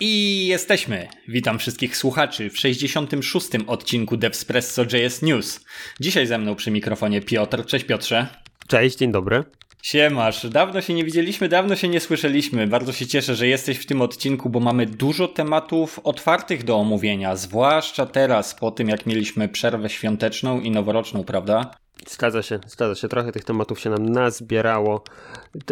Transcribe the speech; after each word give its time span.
I 0.00 0.46
jesteśmy. 0.46 1.08
Witam 1.28 1.58
wszystkich 1.58 1.96
słuchaczy 1.96 2.50
w 2.50 2.58
66. 2.58 3.46
odcinku 3.66 4.16
Devspresso 4.16 4.82
JS 4.82 5.22
News. 5.22 5.64
Dzisiaj 6.00 6.26
ze 6.26 6.38
mną 6.38 6.54
przy 6.54 6.70
mikrofonie 6.70 7.20
Piotr. 7.20 7.64
Cześć 7.66 7.84
Piotrze. 7.84 8.26
Cześć, 8.68 8.96
dzień 8.96 9.12
dobry. 9.12 9.44
Siemasz, 9.82 10.46
dawno 10.48 10.80
się 10.80 10.94
nie 10.94 11.04
widzieliśmy, 11.04 11.48
dawno 11.48 11.76
się 11.76 11.88
nie 11.88 12.00
słyszeliśmy. 12.00 12.66
Bardzo 12.66 12.92
się 12.92 13.06
cieszę, 13.06 13.34
że 13.34 13.46
jesteś 13.46 13.78
w 13.78 13.86
tym 13.86 14.02
odcinku, 14.02 14.50
bo 14.50 14.60
mamy 14.60 14.86
dużo 14.86 15.28
tematów 15.28 16.00
otwartych 16.04 16.64
do 16.64 16.76
omówienia, 16.76 17.36
zwłaszcza 17.36 18.06
teraz, 18.06 18.54
po 18.54 18.70
tym 18.70 18.88
jak 18.88 19.06
mieliśmy 19.06 19.48
przerwę 19.48 19.88
świąteczną 19.88 20.60
i 20.60 20.70
noworoczną, 20.70 21.24
prawda? 21.24 21.70
Zgadza 22.06 22.42
się, 22.42 22.58
zgadza 22.66 22.94
się. 22.94 23.08
Trochę 23.08 23.32
tych 23.32 23.44
tematów 23.44 23.80
się 23.80 23.90
nam 23.90 24.08
nazbierało. 24.08 25.04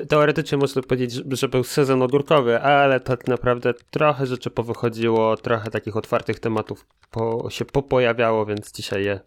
Teoretycznie 0.08 0.58
można 0.58 0.82
powiedzieć, 0.82 1.12
że 1.12 1.48
był 1.48 1.64
sezon 1.64 2.02
ogórkowy, 2.02 2.60
ale 2.60 3.00
tak 3.00 3.28
naprawdę 3.28 3.74
trochę 3.90 4.26
rzeczy 4.26 4.50
powychodziło, 4.50 5.36
trochę 5.36 5.70
takich 5.70 5.96
otwartych 5.96 6.40
tematów 6.40 6.86
po, 7.10 7.50
się 7.50 7.64
popojawiało, 7.64 8.46
więc 8.46 8.72
dzisiaj 8.72 9.04
je 9.04 9.20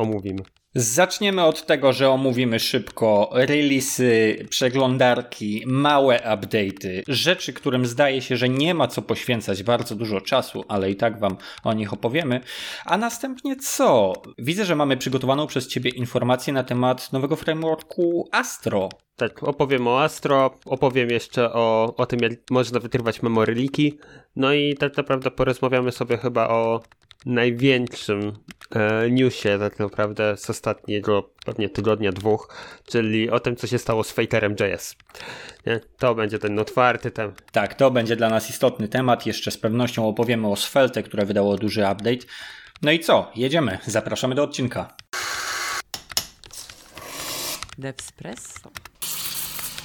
omówimy. 0.00 0.42
Zaczniemy 0.74 1.44
od 1.44 1.66
tego, 1.66 1.92
że 1.92 2.10
omówimy 2.10 2.58
szybko 2.58 3.30
releasy, 3.32 4.36
przeglądarki, 4.50 5.64
małe 5.66 6.18
update'y, 6.18 7.02
rzeczy, 7.08 7.52
którym 7.52 7.86
zdaje 7.86 8.22
się, 8.22 8.36
że 8.36 8.48
nie 8.48 8.74
ma 8.74 8.86
co 8.86 9.02
poświęcać 9.02 9.62
bardzo 9.62 9.94
dużo 9.94 10.20
czasu, 10.20 10.64
ale 10.68 10.90
i 10.90 10.96
tak 10.96 11.20
wam 11.20 11.36
o 11.64 11.72
nich 11.72 11.92
opowiemy. 11.92 12.40
A 12.84 12.98
następnie 12.98 13.56
co? 13.56 14.12
Widzę, 14.38 14.64
że 14.64 14.76
mamy 14.76 14.96
przygotowaną 14.96 15.46
przez 15.46 15.68
ciebie 15.68 15.90
informację 15.90 16.52
na 16.52 16.64
temat 16.64 17.12
nowego 17.12 17.36
frameworku 17.36 18.28
Astro. 18.32 18.88
Tak, 19.16 19.42
opowiem 19.42 19.86
o 19.86 20.02
Astro, 20.02 20.54
opowiem 20.64 21.10
jeszcze 21.10 21.52
o, 21.52 21.94
o 21.96 22.06
tym, 22.06 22.20
jak 22.22 22.32
można 22.50 22.80
wytrywać 22.80 23.22
memoryliki, 23.22 23.98
no 24.36 24.52
i 24.52 24.74
tak 24.74 24.96
naprawdę 24.96 25.30
porozmawiamy 25.30 25.92
sobie 25.92 26.16
chyba 26.16 26.48
o 26.48 26.80
największym 27.26 28.32
e, 28.74 29.10
newsie 29.10 29.58
tak 29.58 29.78
naprawdę 29.78 30.36
z 30.36 30.50
ostatniego 30.50 31.30
pewnie 31.44 31.68
tygodnia, 31.68 32.12
dwóch, 32.12 32.56
czyli 32.86 33.30
o 33.30 33.40
tym, 33.40 33.56
co 33.56 33.66
się 33.66 33.78
stało 33.78 34.04
z 34.04 34.10
Fakerem 34.10 34.56
JS. 34.60 34.96
Nie? 35.66 35.80
To 35.98 36.14
będzie 36.14 36.38
ten 36.38 36.58
otwarty 36.58 37.10
temat. 37.10 37.52
Tak, 37.52 37.74
to 37.74 37.90
będzie 37.90 38.16
dla 38.16 38.28
nas 38.28 38.50
istotny 38.50 38.88
temat. 38.88 39.26
Jeszcze 39.26 39.50
z 39.50 39.58
pewnością 39.58 40.08
opowiemy 40.08 40.48
o 40.48 40.56
Svelte, 40.56 41.02
które 41.02 41.26
wydało 41.26 41.56
duży 41.56 41.80
update. 41.80 42.26
No 42.82 42.90
i 42.90 43.00
co? 43.00 43.32
Jedziemy. 43.36 43.78
Zapraszamy 43.86 44.34
do 44.34 44.42
odcinka. 44.42 44.96
Devspresso. 47.78 48.70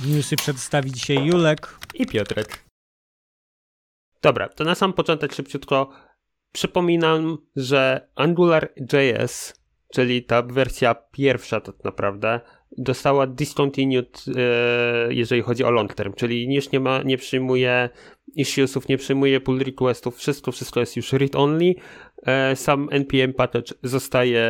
Newsy 0.06 0.36
przedstawi 0.36 0.92
dzisiaj 0.92 1.26
Julek 1.26 1.76
i 1.94 2.06
Piotrek. 2.06 2.66
Dobra, 4.22 4.50
to 4.50 4.64
na 4.64 4.76
sam 4.76 4.94
początek 4.94 5.34
szybciutko 5.34 5.90
Przypominam, 6.56 7.38
że 7.56 8.08
AngularJS, 8.16 9.54
czyli 9.94 10.24
ta 10.24 10.42
wersja 10.42 10.96
pierwsza 11.12 11.62
tak 11.62 11.76
naprawdę, 11.84 12.40
dostała 12.78 13.28
discontinued, 13.28 14.26
e, 14.36 15.14
jeżeli 15.14 15.42
chodzi 15.42 15.64
o 15.64 15.72
long 15.72 15.94
term, 15.94 16.14
czyli 16.14 16.56
już 16.56 16.72
nie 16.72 16.80
ma, 16.80 17.04
nie 17.04 17.18
przyjmuje 17.18 17.90
issuesów, 18.36 18.88
nie 18.88 18.98
przyjmuje 18.98 19.42
pull 19.42 19.60
requestów, 19.60 20.18
wszystko, 20.18 20.52
wszystko 20.52 20.80
jest 20.80 20.96
już 20.96 21.14
read 21.14 21.36
only. 21.36 21.76
E, 22.26 22.56
sam 22.56 22.88
npm 22.92 23.34
package 23.34 23.74
zostaje 23.84 24.50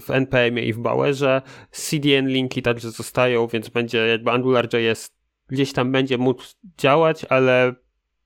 w 0.00 0.10
npm 0.10 0.58
i 0.58 0.72
w 0.72 0.78
Bowerze, 0.78 1.42
CDN 1.70 2.28
linki 2.28 2.62
także 2.62 2.90
zostają, 2.90 3.46
więc 3.46 3.68
będzie 3.68 3.98
jakby 3.98 4.30
AngularJS 4.30 5.16
gdzieś 5.48 5.72
tam 5.72 5.92
będzie 5.92 6.18
móc 6.18 6.56
działać, 6.78 7.24
ale 7.24 7.74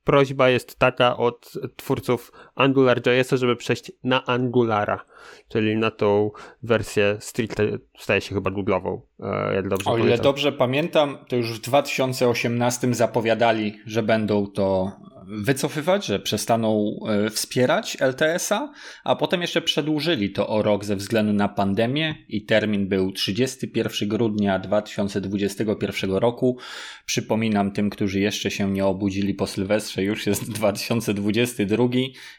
prośba 0.05 0.49
jest 0.49 0.79
taka 0.79 1.17
od 1.17 1.53
twórców 1.77 2.33
AngularJS, 2.55 3.31
żeby 3.31 3.57
przejść 3.57 3.93
na 4.05 4.27
Angulara, 4.27 5.05
czyli 5.49 5.77
na 5.77 5.91
tą 5.91 6.31
wersję 6.63 7.17
stricte 7.21 7.65
staje 7.99 8.21
się 8.21 8.35
chyba 8.35 8.51
Google'ową, 8.51 9.01
e, 9.21 9.55
jak 9.55 9.69
dobrze 9.69 9.91
O 9.91 9.95
ile 9.95 10.03
pamiętam. 10.05 10.25
dobrze 10.25 10.53
pamiętam, 10.53 11.19
to 11.29 11.37
już 11.37 11.59
w 11.59 11.61
2018 11.61 12.95
zapowiadali, 12.95 13.79
że 13.87 14.03
będą 14.03 14.47
to 14.47 14.93
wycofywać, 15.27 16.07
że 16.07 16.19
przestaną 16.19 17.01
e, 17.09 17.31
wspierać 17.31 17.97
LTS-a, 18.01 18.73
a 19.05 19.17
potem 19.17 19.41
jeszcze 19.41 19.63
przedłużyli 19.63 20.31
to 20.31 20.49
o 20.49 20.63
rok 20.63 20.85
ze 20.85 20.97
względu 20.97 21.33
na 21.33 21.49
pandemię 21.49 22.15
i 22.29 22.45
termin 22.45 22.89
był 22.89 23.13
31 23.13 24.09
grudnia 24.09 24.59
2021 24.59 26.11
roku. 26.11 26.59
Przypominam 27.07 27.73
tym, 27.73 27.91
którzy 27.91 28.21
jeszcze 28.21 28.51
się 28.51 28.71
nie 28.71 28.87
obudzili 28.87 29.35
po 29.35 29.47
Sylwestrze, 29.47 30.03
już 30.03 30.27
jest 30.27 30.53
2022. 30.59 31.85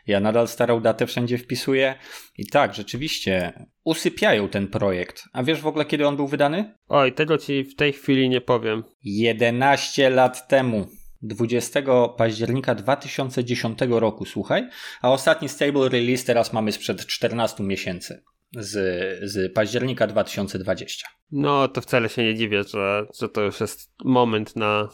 Ja 0.08 0.20
nadal 0.20 0.48
starą 0.48 0.80
datę 0.80 1.08
wszędzie 1.08 1.38
wpisuję. 1.38 1.96
I 2.38 2.46
tak, 2.46 2.74
rzeczywiście 2.76 3.54
usypiają 3.84 4.50
ten 4.50 4.68
projekt. 4.68 5.24
A 5.34 5.44
wiesz 5.44 5.62
w 5.62 5.68
ogóle, 5.68 5.86
kiedy 5.86 6.08
on 6.08 6.16
był 6.16 6.28
wydany? 6.28 6.74
Oj, 6.88 7.14
tego 7.14 7.38
ci 7.38 7.64
w 7.64 7.76
tej 7.76 7.94
chwili 7.94 8.30
nie 8.30 8.42
powiem. 8.42 8.84
11 9.04 10.10
lat 10.10 10.48
temu. 10.48 11.01
20 11.22 11.82
października 12.18 12.76
2010 12.76 13.80
roku, 13.90 14.26
słuchaj, 14.26 14.70
a 15.02 15.12
ostatni 15.12 15.50
stable 15.50 15.90
release 15.90 16.26
teraz 16.26 16.54
mamy 16.54 16.72
sprzed 16.72 17.06
14 17.06 17.64
miesięcy. 17.64 18.24
Z, 18.56 18.74
z 19.32 19.54
października 19.54 20.08
2020. 20.08 21.08
No, 21.32 21.68
to 21.68 21.82
wcale 21.82 22.10
się 22.10 22.24
nie 22.24 22.36
dziwię, 22.36 22.64
że, 22.64 23.06
że 23.20 23.30
to 23.30 23.42
już 23.42 23.60
jest 23.60 23.92
moment 24.04 24.56
na 24.56 24.90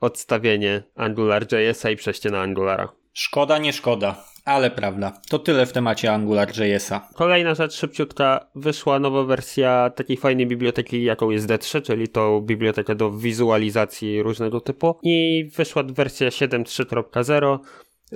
odstawienie 0.00 0.82
AngularJS-a 0.94 1.90
i 1.90 1.96
przejście 1.96 2.30
na 2.30 2.40
Angulara. 2.40 2.92
Szkoda, 3.12 3.58
nie 3.58 3.72
szkoda. 3.72 4.24
Ale 4.44 4.70
prawda. 4.70 5.12
To 5.28 5.38
tyle 5.38 5.66
w 5.66 5.72
temacie 5.72 6.12
AngularJS-a. 6.12 7.08
Kolejna 7.14 7.54
rzecz 7.54 7.74
szybciutka. 7.74 8.46
Wyszła 8.54 8.98
nowa 8.98 9.24
wersja 9.24 9.90
takiej 9.90 10.16
fajnej 10.16 10.46
biblioteki, 10.46 11.04
jaką 11.04 11.30
jest 11.30 11.48
D3, 11.48 11.82
czyli 11.82 12.08
to 12.08 12.40
bibliotekę 12.40 12.94
do 12.94 13.10
wizualizacji 13.10 14.22
różnego 14.22 14.60
typu. 14.60 14.94
I 15.02 15.50
wyszła 15.56 15.82
wersja 15.82 16.28
7.3.0 16.28 17.58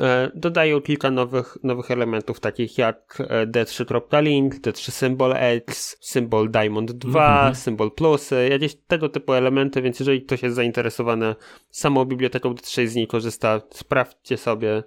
E, 0.01 0.31
dodają 0.35 0.81
kilka 0.81 1.11
nowych, 1.11 1.59
nowych 1.63 1.91
elementów, 1.91 2.41
takich 2.41 2.79
jak 2.79 3.23
e, 3.29 3.47
D3.link, 3.47 4.55
D3 4.55 4.91
symbol 4.91 5.35
X, 5.37 5.97
symbol 6.01 6.51
Diamond 6.51 6.93
2, 6.93 7.41
mm 7.41 7.53
-hmm. 7.53 7.57
symbol 7.57 7.91
plusy, 7.91 8.49
jakieś 8.51 8.75
tego 8.75 9.09
typu 9.09 9.33
elementy, 9.33 9.83
więc 9.83 9.99
jeżeli 10.01 10.23
ktoś 10.23 10.43
jest 10.43 10.57
zainteresowany 10.57 11.35
samą 11.71 12.05
biblioteką 12.05 12.55
D3 12.55 12.87
z 12.87 12.95
niej 12.95 13.07
korzysta, 13.07 13.61
sprawdźcie 13.71 14.37
sobie, 14.37 14.83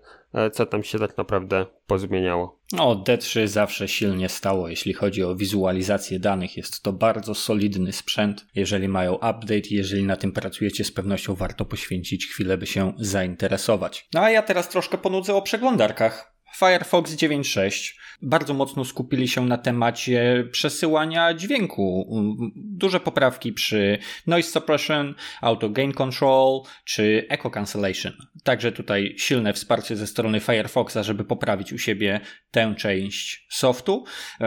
co 0.54 0.66
tam 0.66 0.84
się 0.84 1.00
tak 1.00 1.18
naprawdę 1.18 1.66
pozmieniało. 1.88 2.60
No, 2.72 3.04
D3 3.08 3.48
zawsze 3.48 3.88
silnie 3.88 4.30
stało, 4.30 4.68
jeśli 4.68 4.94
chodzi 4.94 5.24
o 5.24 5.36
wizualizację 5.36 6.20
danych. 6.20 6.58
Jest 6.58 6.84
to 6.84 6.94
bardzo 6.94 7.36
solidny 7.36 7.94
sprzęt. 7.94 8.46
Jeżeli 8.56 8.88
mają 8.88 9.16
update, 9.16 9.70
jeżeli 9.72 10.04
na 10.04 10.16
tym 10.16 10.32
pracujecie, 10.32 10.84
z 10.84 10.92
pewnością 10.92 11.36
warto 11.36 11.66
poświęcić 11.66 12.28
chwilę, 12.28 12.58
by 12.58 12.68
się 12.68 12.94
zainteresować. 12.98 14.08
No 14.14 14.22
a 14.22 14.30
ja 14.30 14.42
teraz 14.42 14.70
troszkę 14.70 14.98
ponudzę 14.98 15.36
o 15.36 15.42
przeglądarkach. 15.42 16.39
Firefox 16.60 17.12
9.6 17.12 18.00
bardzo 18.22 18.54
mocno 18.54 18.86
skupili 18.86 19.28
się 19.28 19.46
na 19.46 19.58
temacie 19.58 20.48
przesyłania 20.52 21.34
dźwięku. 21.34 22.10
Duże 22.56 23.00
poprawki 23.00 23.54
przy 23.54 23.98
noise 24.28 24.52
suppression, 24.52 25.16
auto 25.42 25.70
gain 25.70 25.92
control 25.92 26.62
czy 26.86 27.26
echo 27.30 27.50
cancellation. 27.50 28.14
Także 28.44 28.72
tutaj 28.72 29.16
silne 29.18 29.54
wsparcie 29.54 29.96
ze 29.96 30.08
strony 30.08 30.40
Firefoxa, 30.40 31.04
żeby 31.04 31.24
poprawić 31.24 31.74
u 31.74 31.78
siebie 31.78 32.20
tę 32.52 32.76
część 32.78 33.46
softu. 33.50 34.04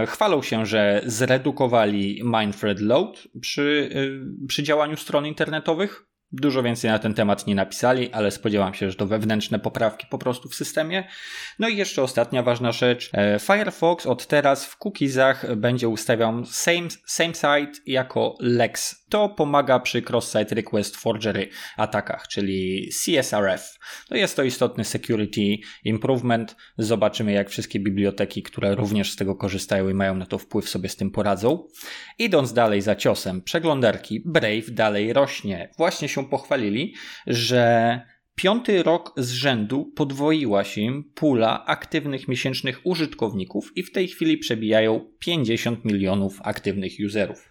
Chwalą 0.07 0.43
się, 0.43 0.67
że 0.67 1.03
zredukowali 1.07 2.23
Mindthread 2.25 2.81
load 2.81 3.29
przy, 3.41 3.91
y, 4.43 4.47
przy 4.47 4.63
działaniu 4.63 4.97
stron 4.97 5.27
internetowych. 5.27 6.12
Dużo 6.33 6.63
więcej 6.63 6.91
na 6.91 6.99
ten 6.99 7.15
temat 7.15 7.47
nie 7.47 7.55
napisali, 7.55 8.13
ale 8.13 8.31
spodziewam 8.31 8.75
się, 8.75 8.91
że 8.91 8.97
to 8.97 9.07
wewnętrzne 9.07 9.59
poprawki 9.59 10.07
po 10.11 10.19
prostu 10.19 10.49
w 10.49 10.55
systemie. 10.55 11.09
No 11.59 11.69
i 11.69 11.77
jeszcze 11.77 12.03
ostatnia 12.03 12.43
ważna 12.43 12.73
rzecz. 12.73 13.11
E, 13.13 13.39
Firefox 13.39 14.07
od 14.07 14.27
teraz 14.27 14.67
w 14.67 14.77
cookiesach 14.77 15.57
będzie 15.57 15.89
ustawiał 15.89 16.45
same, 16.45 16.89
same 17.07 17.35
site 17.35 17.81
jako 17.87 18.37
Lex. 18.41 19.05
To 19.09 19.29
pomaga 19.29 19.81
przy 19.81 20.03
cross-site 20.03 20.55
request 20.55 20.97
forgery 20.97 21.49
atakach, 21.77 22.29
czyli 22.29 22.91
CSRF. 23.05 23.79
No 24.11 24.17
jest 24.17 24.37
to 24.37 24.43
istotny 24.43 24.85
security 24.85 25.57
improvement. 25.85 26.57
Zobaczymy 26.79 27.33
jak 27.33 27.51
wszystkie 27.51 27.81
biblioteki, 27.81 28.43
które 28.43 28.75
również 28.75 29.11
z 29.11 29.17
tego 29.17 29.35
korzystają 29.35 29.89
i 29.89 29.95
mają 29.95 30.15
na 30.15 30.27
to 30.27 30.39
wpływ 30.39 30.69
sobie 30.69 30.89
z 30.89 30.97
tym 30.97 31.11
poradzą. 31.11 31.69
Idąc 32.19 32.53
dalej 32.53 32.81
za 32.81 32.97
ciosem, 32.97 33.43
przeglądarki 33.43 34.23
Brave 34.25 34.71
dalej 34.71 35.13
rośnie. 35.13 35.71
Właśnie 35.79 36.09
się 36.09 36.22
pochwalili, 36.25 36.95
że 37.27 38.01
piąty 38.35 38.83
rok 38.83 39.13
z 39.17 39.31
rzędu 39.31 39.93
podwoiła 39.97 40.65
się 40.65 41.03
pula 41.15 41.65
aktywnych 41.67 42.29
miesięcznych 42.29 42.81
użytkowników 42.85 43.73
i 43.77 43.83
w 43.83 43.93
tej 43.93 44.09
chwili 44.09 44.39
przebijają 44.39 45.11
50 45.19 45.85
milionów 45.85 46.41
aktywnych 46.43 46.93
userów. 47.07 47.49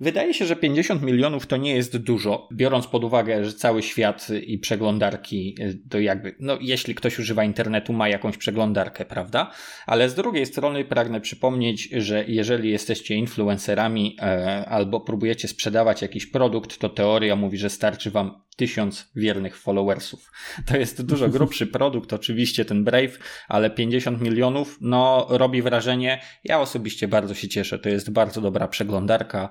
Wydaje 0.00 0.34
się, 0.34 0.46
że 0.46 0.56
50 0.56 1.02
milionów 1.02 1.46
to 1.46 1.56
nie 1.56 1.74
jest 1.74 1.96
dużo, 1.96 2.48
biorąc 2.52 2.86
pod 2.86 3.04
uwagę, 3.04 3.44
że 3.44 3.52
cały 3.52 3.82
świat 3.82 4.28
i 4.46 4.58
przeglądarki 4.58 5.56
to 5.90 6.00
jakby, 6.00 6.34
no 6.40 6.58
jeśli 6.60 6.94
ktoś 6.94 7.18
używa 7.18 7.44
internetu, 7.44 7.92
ma 7.92 8.08
jakąś 8.08 8.36
przeglądarkę, 8.36 9.04
prawda? 9.04 9.50
Ale 9.86 10.08
z 10.08 10.14
drugiej 10.14 10.46
strony 10.46 10.84
pragnę 10.84 11.20
przypomnieć, 11.20 11.88
że 11.92 12.24
jeżeli 12.28 12.70
jesteście 12.70 13.14
influencerami 13.14 14.16
e, 14.22 14.64
albo 14.68 15.00
próbujecie 15.00 15.48
sprzedawać 15.48 16.02
jakiś 16.02 16.26
produkt, 16.26 16.78
to 16.78 16.88
teoria 16.88 17.36
mówi, 17.36 17.58
że 17.58 17.70
starczy 17.70 18.10
wam 18.10 18.40
tysiąc 18.60 19.10
wiernych 19.16 19.56
followersów. 19.56 20.32
To 20.66 20.76
jest 20.76 21.02
dużo 21.02 21.28
grubszy 21.36 21.66
produkt, 21.66 22.12
oczywiście 22.12 22.64
ten 22.64 22.84
Brave, 22.84 23.18
ale 23.48 23.70
50 23.70 24.20
milionów, 24.20 24.78
no 24.80 25.26
robi 25.30 25.62
wrażenie. 25.62 26.20
Ja 26.44 26.60
osobiście 26.60 27.08
bardzo 27.08 27.34
się 27.34 27.48
cieszę. 27.48 27.78
To 27.78 27.88
jest 27.88 28.10
bardzo 28.10 28.40
dobra 28.40 28.68
przeglądarka, 28.68 29.48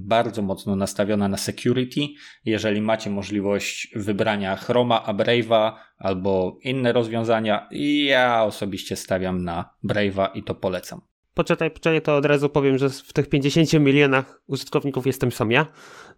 bardzo 0.00 0.42
mocno 0.42 0.76
nastawiona 0.76 1.28
na 1.28 1.36
security. 1.36 2.00
Jeżeli 2.44 2.80
macie 2.80 3.10
możliwość 3.10 3.88
wybrania 3.96 4.56
Chroma, 4.56 5.04
a 5.04 5.14
Brave'a 5.14 5.72
albo 5.98 6.58
inne 6.62 6.92
rozwiązania, 6.92 7.68
ja 8.06 8.44
osobiście 8.44 8.96
stawiam 8.96 9.44
na 9.44 9.70
Brave'a 9.84 10.28
i 10.34 10.42
to 10.42 10.54
polecam. 10.54 11.00
Poczekaj, 11.34 11.70
poczekaj, 11.70 12.02
to 12.02 12.16
od 12.16 12.24
razu 12.24 12.48
powiem, 12.48 12.78
że 12.78 12.90
w 12.90 13.12
tych 13.12 13.28
50 13.28 13.72
milionach 13.72 14.42
użytkowników 14.46 15.06
jestem 15.06 15.32
sam 15.32 15.50
ja, 15.50 15.66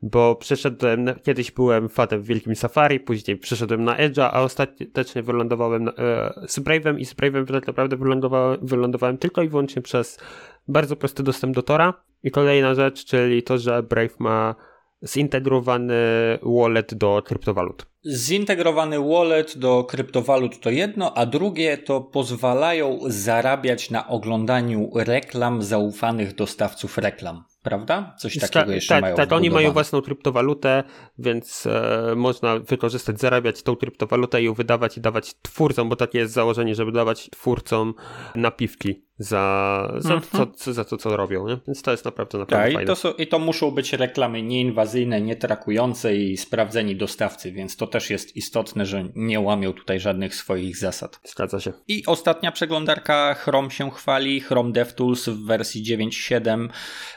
bo 0.02 0.37
przeszedłem, 0.37 1.06
kiedyś 1.23 1.50
byłem 1.50 1.88
fatem 1.88 2.23
w 2.23 2.26
Wielkim 2.26 2.56
Safari, 2.56 3.00
później 3.00 3.37
przeszedłem 3.37 3.85
na 3.85 3.97
Edge'a, 3.97 4.29
a 4.32 4.43
ostatecznie 4.43 5.23
wylądowałem 5.23 5.85
na, 5.85 5.93
e, 5.93 6.32
z 6.49 6.58
Brave'em 6.58 6.99
i 6.99 7.05
z 7.05 7.14
Brave'em 7.14 7.52
tak 7.52 7.67
naprawdę 7.67 7.97
wylądowałem, 7.97 8.58
wylądowałem 8.62 9.19
tylko 9.19 9.43
i 9.43 9.49
wyłącznie 9.49 9.82
przez 9.82 10.19
bardzo 10.69 10.97
prosty 10.97 11.23
dostęp 11.23 11.55
do 11.55 11.62
Tora. 11.62 11.94
I 12.23 12.31
kolejna 12.31 12.75
rzecz, 12.75 13.05
czyli 13.05 13.43
to, 13.43 13.58
że 13.58 13.82
Brave 13.82 14.20
ma 14.20 14.55
zintegrowany 15.06 15.94
wallet 16.43 16.94
do 16.94 17.23
kryptowalut. 17.25 17.87
Zintegrowany 18.06 19.00
wallet 19.00 19.58
do 19.58 19.85
kryptowalut 19.85 20.61
to 20.61 20.70
jedno, 20.70 21.14
a 21.14 21.26
drugie 21.26 21.79
to 21.79 22.00
pozwalają 22.00 22.99
zarabiać 23.06 23.91
na 23.91 24.08
oglądaniu 24.08 24.91
reklam 24.94 25.62
zaufanych 25.62 26.35
dostawców 26.35 26.99
reklam. 26.99 27.44
Prawda? 27.62 28.15
Coś 28.19 28.39
takiego 28.39 28.67
Ta, 28.67 28.73
jeszcze 28.73 28.95
tak, 28.95 29.03
mają. 29.03 29.17
Tak, 29.17 29.33
oni 29.33 29.51
mają 29.51 29.73
własną 29.73 30.03
kryptowalutę, 30.03 30.85
więc 31.19 31.67
e, 31.67 32.15
można 32.17 32.59
wykorzystać, 32.59 33.21
zarabiać 33.21 33.62
tą 33.62 33.77
kryptowalutę 33.77 34.43
i 34.43 34.45
ją 34.45 34.55
wydawać 34.55 34.97
i 34.97 35.01
dawać 35.01 35.35
twórcom, 35.43 35.89
bo 35.89 35.97
takie 35.97 36.19
jest 36.19 36.33
założenie, 36.33 36.75
żeby 36.75 36.93
dawać 36.93 37.31
twórcom 37.31 37.95
napiwki 38.35 39.10
za, 39.20 39.93
za, 39.99 40.12
mm 40.14 40.20
-hmm. 40.20 40.55
co, 40.55 40.72
za 40.72 40.84
to, 40.84 40.96
co 40.96 41.17
robią. 41.17 41.49
Nie? 41.49 41.58
Więc 41.67 41.82
to 41.82 41.90
jest 41.90 42.05
naprawdę, 42.05 42.38
naprawdę 42.38 42.64
tak, 42.64 42.75
fajne. 42.75 42.82
I 42.82 42.87
to, 42.87 42.96
są, 42.96 43.12
I 43.12 43.26
to 43.26 43.38
muszą 43.38 43.70
być 43.70 43.93
reklamy 43.93 44.43
nieinwazyjne, 44.43 45.20
nietrakujące 45.20 46.17
i 46.17 46.37
sprawdzeni 46.37 46.96
dostawcy, 46.96 47.52
więc 47.52 47.76
to 47.76 47.87
też 47.87 48.11
jest 48.11 48.37
istotne, 48.37 48.87
że 48.87 49.05
nie 49.14 49.40
łamią 49.40 49.72
tutaj 49.72 50.00
żadnych 50.00 50.34
swoich 50.34 50.76
zasad. 50.76 51.20
Zgadza 51.25 51.61
się. 51.61 51.72
I 51.88 52.02
ostatnia 52.06 52.52
przeglądarka 52.52 53.34
Chrome 53.34 53.70
się 53.70 53.90
chwali, 53.90 54.40
Chrome 54.40 54.72
DevTools 54.72 55.28
w 55.28 55.46
wersji 55.46 55.84
9.7. 55.84 56.69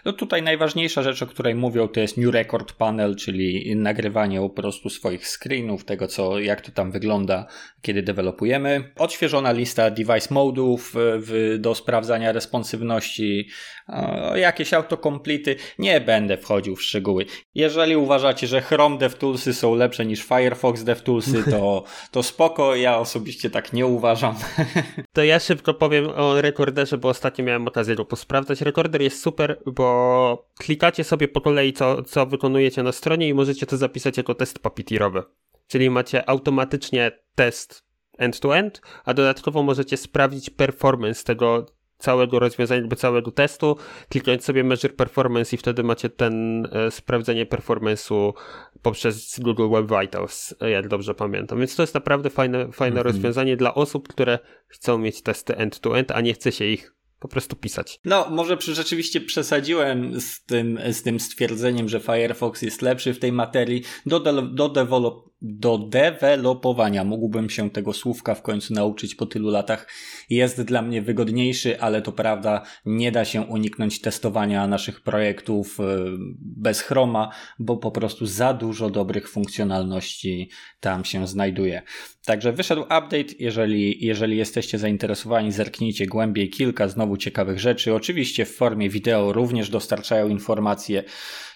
No 0.06 0.14
tutaj 0.14 0.44
najważniejsza 0.44 1.04
rzecz, 1.04 1.24
o 1.24 1.28
której 1.28 1.56
mówią, 1.56 1.88
to 1.88 2.00
jest 2.00 2.18
New 2.18 2.34
Record 2.34 2.74
Panel, 2.74 3.16
czyli 3.16 3.76
nagrywanie 3.76 4.40
po 4.40 4.50
prostu 4.50 4.90
swoich 4.90 5.28
screenów, 5.28 5.86
tego 5.86 6.08
co, 6.08 6.40
jak 6.40 6.62
to 6.62 6.72
tam 6.72 6.92
wygląda, 6.92 7.46
kiedy 7.82 8.04
dewelopujemy. 8.04 8.92
Odświeżona 8.98 9.52
lista 9.52 9.92
device 9.92 10.34
modów 10.34 10.94
w, 10.96 11.58
do 11.60 11.76
sprawdzania 11.94 12.32
responsywności, 12.32 13.48
jakieś 14.36 14.74
autokomplety. 14.74 15.56
Nie 15.80 16.02
będę 16.02 16.38
wchodził 16.38 16.76
w 16.76 16.84
szczegóły. 16.84 17.26
Jeżeli 17.56 17.96
uważacie, 17.96 18.48
że 18.48 18.62
Chrome 18.62 18.98
DevToolsy 18.98 19.54
są 19.54 19.76
lepsze 19.76 20.06
niż 20.06 20.24
Firefox 20.24 20.84
DevToolsy, 20.84 21.44
to, 21.52 21.84
to 22.12 22.24
spoko. 22.24 22.76
Ja 22.76 22.98
osobiście 22.98 23.50
tak 23.50 23.74
nie 23.74 23.86
uważam. 23.86 24.36
To 25.14 25.24
ja 25.24 25.40
szybko 25.40 25.74
powiem 25.74 26.10
o 26.16 26.42
rekorderze, 26.42 26.98
bo 26.98 27.10
ostatnio 27.10 27.46
miałem 27.46 27.68
okazję 27.68 27.96
go 27.96 28.06
posprawdzać. 28.06 28.62
Rekorder 28.62 29.02
jest 29.02 29.22
super, 29.22 29.60
bo 29.66 30.50
klikacie 30.60 31.04
sobie 31.04 31.28
po 31.28 31.42
kolei, 31.42 31.74
co, 31.74 32.04
co 32.04 32.26
wykonujecie 32.26 32.84
na 32.84 32.92
stronie 32.92 33.28
i 33.28 33.34
możecie 33.34 33.66
to 33.66 33.78
zapisać 33.78 34.18
jako 34.18 34.36
test 34.36 34.60
papitirowy. 34.60 35.24
Czyli 35.68 35.90
macie 35.90 36.30
automatycznie 36.30 37.12
test 37.36 37.84
end-to-end, 38.18 38.82
a 39.06 39.14
dodatkowo 39.14 39.64
możecie 39.64 39.98
sprawdzić 39.98 40.50
performance 40.50 41.24
tego 41.24 41.66
całego 42.04 42.40
rozwiązania, 42.40 42.82
jakby 42.82 42.96
całego 42.96 43.32
testu, 43.32 43.78
klikając 44.10 44.44
sobie 44.44 44.64
Measure 44.64 44.94
Performance 44.94 45.56
i 45.56 45.60
wtedy 45.60 45.84
macie 45.84 46.10
ten 46.10 46.66
e, 46.72 46.92
sprawdzenie 46.92 47.46
performance'u 47.46 48.34
poprzez 48.82 49.40
Google 49.40 49.70
Web 49.70 49.88
Vitals, 50.02 50.56
jak 50.72 50.88
dobrze 50.88 51.14
pamiętam. 51.14 51.60
Więc 51.60 51.76
to 51.76 51.84
jest 51.84 51.94
naprawdę 51.94 52.30
fajne, 52.30 52.72
fajne 52.72 53.02
mm 53.02 53.04
-hmm. 53.04 53.14
rozwiązanie 53.14 53.58
dla 53.58 53.74
osób, 53.74 54.08
które 54.08 54.40
chcą 54.68 54.98
mieć 54.98 55.22
testy 55.22 55.58
end-to-end, 55.58 56.10
-end, 56.10 56.14
a 56.16 56.22
nie 56.22 56.34
chce 56.34 56.52
się 56.52 56.66
ich 56.66 56.94
po 57.24 57.28
prostu 57.28 57.56
pisać. 57.56 58.00
No, 58.06 58.28
może 58.30 58.58
rzeczywiście 58.62 59.22
przesadziłem 59.22 60.22
z 60.22 60.44
tym, 60.44 60.80
z 60.92 61.04
tym 61.04 61.20
stwierdzeniem, 61.20 61.90
że 61.90 62.00
Firefox 62.00 62.62
jest 62.62 62.82
lepszy 62.82 63.14
w 63.14 63.20
tej 63.20 63.32
materii. 63.32 63.84
Do, 64.06 64.20
de 64.20 64.42
do, 64.54 64.70
develop 64.70 65.30
do 65.44 65.78
dewelopowania. 65.78 67.04
Mógłbym 67.04 67.50
się 67.50 67.70
tego 67.70 67.94
słówka 67.94 68.36
w 68.36 68.42
końcu 68.42 68.74
nauczyć 68.74 69.16
po 69.16 69.26
tylu 69.26 69.50
latach. 69.50 69.88
Jest 70.30 70.62
dla 70.62 70.82
mnie 70.82 71.02
wygodniejszy, 71.02 71.82
ale 71.82 72.02
to 72.02 72.12
prawda, 72.12 72.64
nie 72.86 73.12
da 73.12 73.26
się 73.26 73.42
uniknąć 73.42 74.02
testowania 74.02 74.68
naszych 74.68 75.02
projektów 75.02 75.80
e, 75.80 75.84
bez 76.40 76.82
Chroma, 76.82 77.30
bo 77.60 77.78
po 77.78 77.92
prostu 77.92 78.26
za 78.26 78.54
dużo 78.54 78.90
dobrych 78.90 79.30
funkcjonalności 79.30 80.50
tam 80.80 81.06
się 81.06 81.28
znajduje. 81.28 81.82
Także 82.26 82.54
wyszedł 82.54 82.82
update, 82.82 83.34
jeżeli, 83.40 84.06
jeżeli 84.06 84.38
jesteście 84.38 84.80
zainteresowani, 84.80 85.52
zerknijcie 85.52 86.06
głębiej 86.06 86.50
kilka 86.50 86.88
znowu 86.88 87.18
ciekawych 87.18 87.60
rzeczy. 87.60 87.94
Oczywiście 87.94 88.46
w 88.46 88.56
formie 88.56 88.90
wideo 88.90 89.34
również 89.34 89.70
dostarczają 89.70 90.30
informacje. 90.30 91.04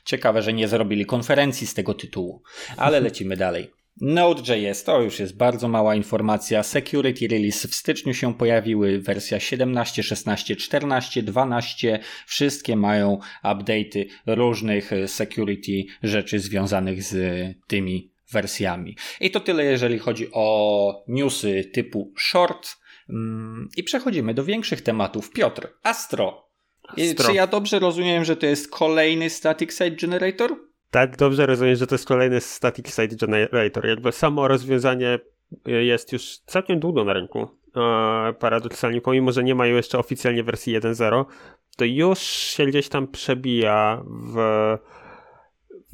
Ciekawe, 0.07 0.41
że 0.41 0.53
nie 0.53 0.67
zrobili 0.67 1.05
konferencji 1.05 1.67
z 1.67 1.73
tego 1.73 1.93
tytułu, 1.93 2.41
ale 2.77 2.99
lecimy 2.99 3.37
dalej. 3.37 3.71
Node.js 4.01 4.83
to 4.83 5.01
już 5.01 5.19
jest 5.19 5.37
bardzo 5.37 5.67
mała 5.67 5.95
informacja. 5.95 6.63
Security 6.63 7.27
Release 7.27 7.67
w 7.67 7.75
styczniu 7.75 8.13
się 8.13 8.33
pojawiły, 8.33 8.99
wersja 8.99 9.39
17, 9.39 10.03
16, 10.03 10.55
14, 10.55 11.23
12. 11.23 11.99
Wszystkie 12.25 12.75
mają 12.75 13.19
update'y 13.43 14.05
różnych 14.25 14.91
security 15.07 15.83
rzeczy 16.03 16.39
związanych 16.39 17.03
z 17.03 17.15
tymi 17.67 18.11
wersjami. 18.31 18.95
I 19.21 19.31
to 19.31 19.39
tyle, 19.39 19.63
jeżeli 19.63 19.99
chodzi 19.99 20.27
o 20.33 21.03
newsy 21.07 21.63
typu 21.73 22.13
short. 22.17 22.77
Mm, 23.09 23.69
I 23.77 23.83
przechodzimy 23.83 24.33
do 24.33 24.43
większych 24.43 24.81
tematów. 24.81 25.31
Piotr, 25.31 25.67
Astro. 25.83 26.46
Czy 26.95 27.33
ja 27.33 27.47
dobrze 27.47 27.79
rozumiem, 27.79 28.25
że 28.25 28.35
to 28.35 28.45
jest 28.45 28.71
kolejny 28.71 29.29
Static 29.29 29.71
Site 29.71 29.91
Generator? 29.91 30.55
Tak, 30.91 31.17
dobrze 31.17 31.45
rozumiem, 31.45 31.75
że 31.75 31.87
to 31.87 31.95
jest 31.95 32.07
kolejny 32.07 32.41
Static 32.41 32.87
Site 32.87 33.15
Generator. 33.15 33.85
Jakby 33.85 34.11
samo 34.11 34.47
rozwiązanie 34.47 35.19
jest 35.65 36.13
już 36.13 36.37
całkiem 36.37 36.79
długo 36.79 37.03
na 37.03 37.13
rynku. 37.13 37.47
Paradoksalnie, 38.39 39.01
pomimo, 39.01 39.31
że 39.31 39.43
nie 39.43 39.55
mają 39.55 39.75
jeszcze 39.75 39.99
oficjalnie 39.99 40.43
wersji 40.43 40.79
1.0, 40.79 41.25
to 41.77 41.85
już 41.85 42.19
się 42.19 42.65
gdzieś 42.65 42.89
tam 42.89 43.07
przebija 43.07 44.03
w, 44.05 44.35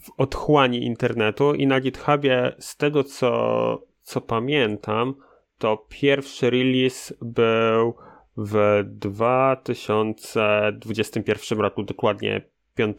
w 0.04 0.12
otchłani 0.18 0.86
internetu 0.86 1.54
i 1.54 1.68
na 1.68 1.80
GitHubie 1.80 2.56
z 2.60 2.78
tego 2.78 3.04
co, 3.04 3.82
co 4.02 4.22
pamiętam, 4.22 5.16
to 5.58 5.86
pierwszy 5.90 6.50
release 6.50 7.14
był 7.22 7.94
w 8.38 8.84
2021 8.86 11.60
roku, 11.60 11.84
dokładnie 11.84 12.42
5, 12.76 12.98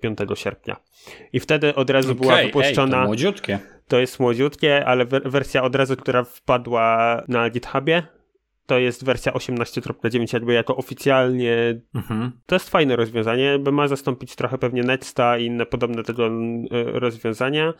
5 0.00 0.18
e, 0.20 0.36
sierpnia. 0.36 0.76
I 1.32 1.40
wtedy 1.40 1.74
od 1.74 1.90
razu 1.90 2.12
okay, 2.12 2.22
była 2.22 2.42
wypuszczona. 2.42 2.96
Ej, 2.96 3.02
to 3.02 3.06
młodziutkie. 3.06 3.58
To 3.88 3.98
jest 3.98 4.20
młodziutkie, 4.20 4.86
ale 4.86 5.04
wersja 5.04 5.62
od 5.62 5.76
razu, 5.76 5.96
która 5.96 6.24
wpadła 6.24 7.22
na 7.28 7.50
GitHubie, 7.50 8.02
to 8.66 8.78
jest 8.78 9.04
wersja 9.04 9.32
18.9, 9.32 10.34
jakby 10.34 10.52
jako 10.52 10.76
oficjalnie. 10.76 11.80
Mhm. 11.94 12.32
To 12.46 12.54
jest 12.54 12.70
fajne 12.70 12.96
rozwiązanie, 12.96 13.58
bo 13.58 13.72
ma 13.72 13.88
zastąpić 13.88 14.36
trochę 14.36 14.58
pewnie 14.58 14.82
Nexta 14.82 15.38
i 15.38 15.44
inne 15.44 15.66
podobne 15.66 16.02
tego 16.02 16.26
e, 16.26 16.30
rozwiązania. 17.00 17.74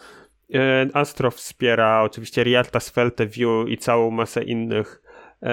E, 0.55 0.87
Astro 0.93 1.31
wspiera 1.31 2.03
oczywiście 2.03 2.45
Rialta, 2.45 2.81
Svelte, 2.81 3.27
Vue 3.27 3.69
i 3.69 3.79
całą 3.79 4.11
masę 4.11 4.43
innych, 4.43 5.03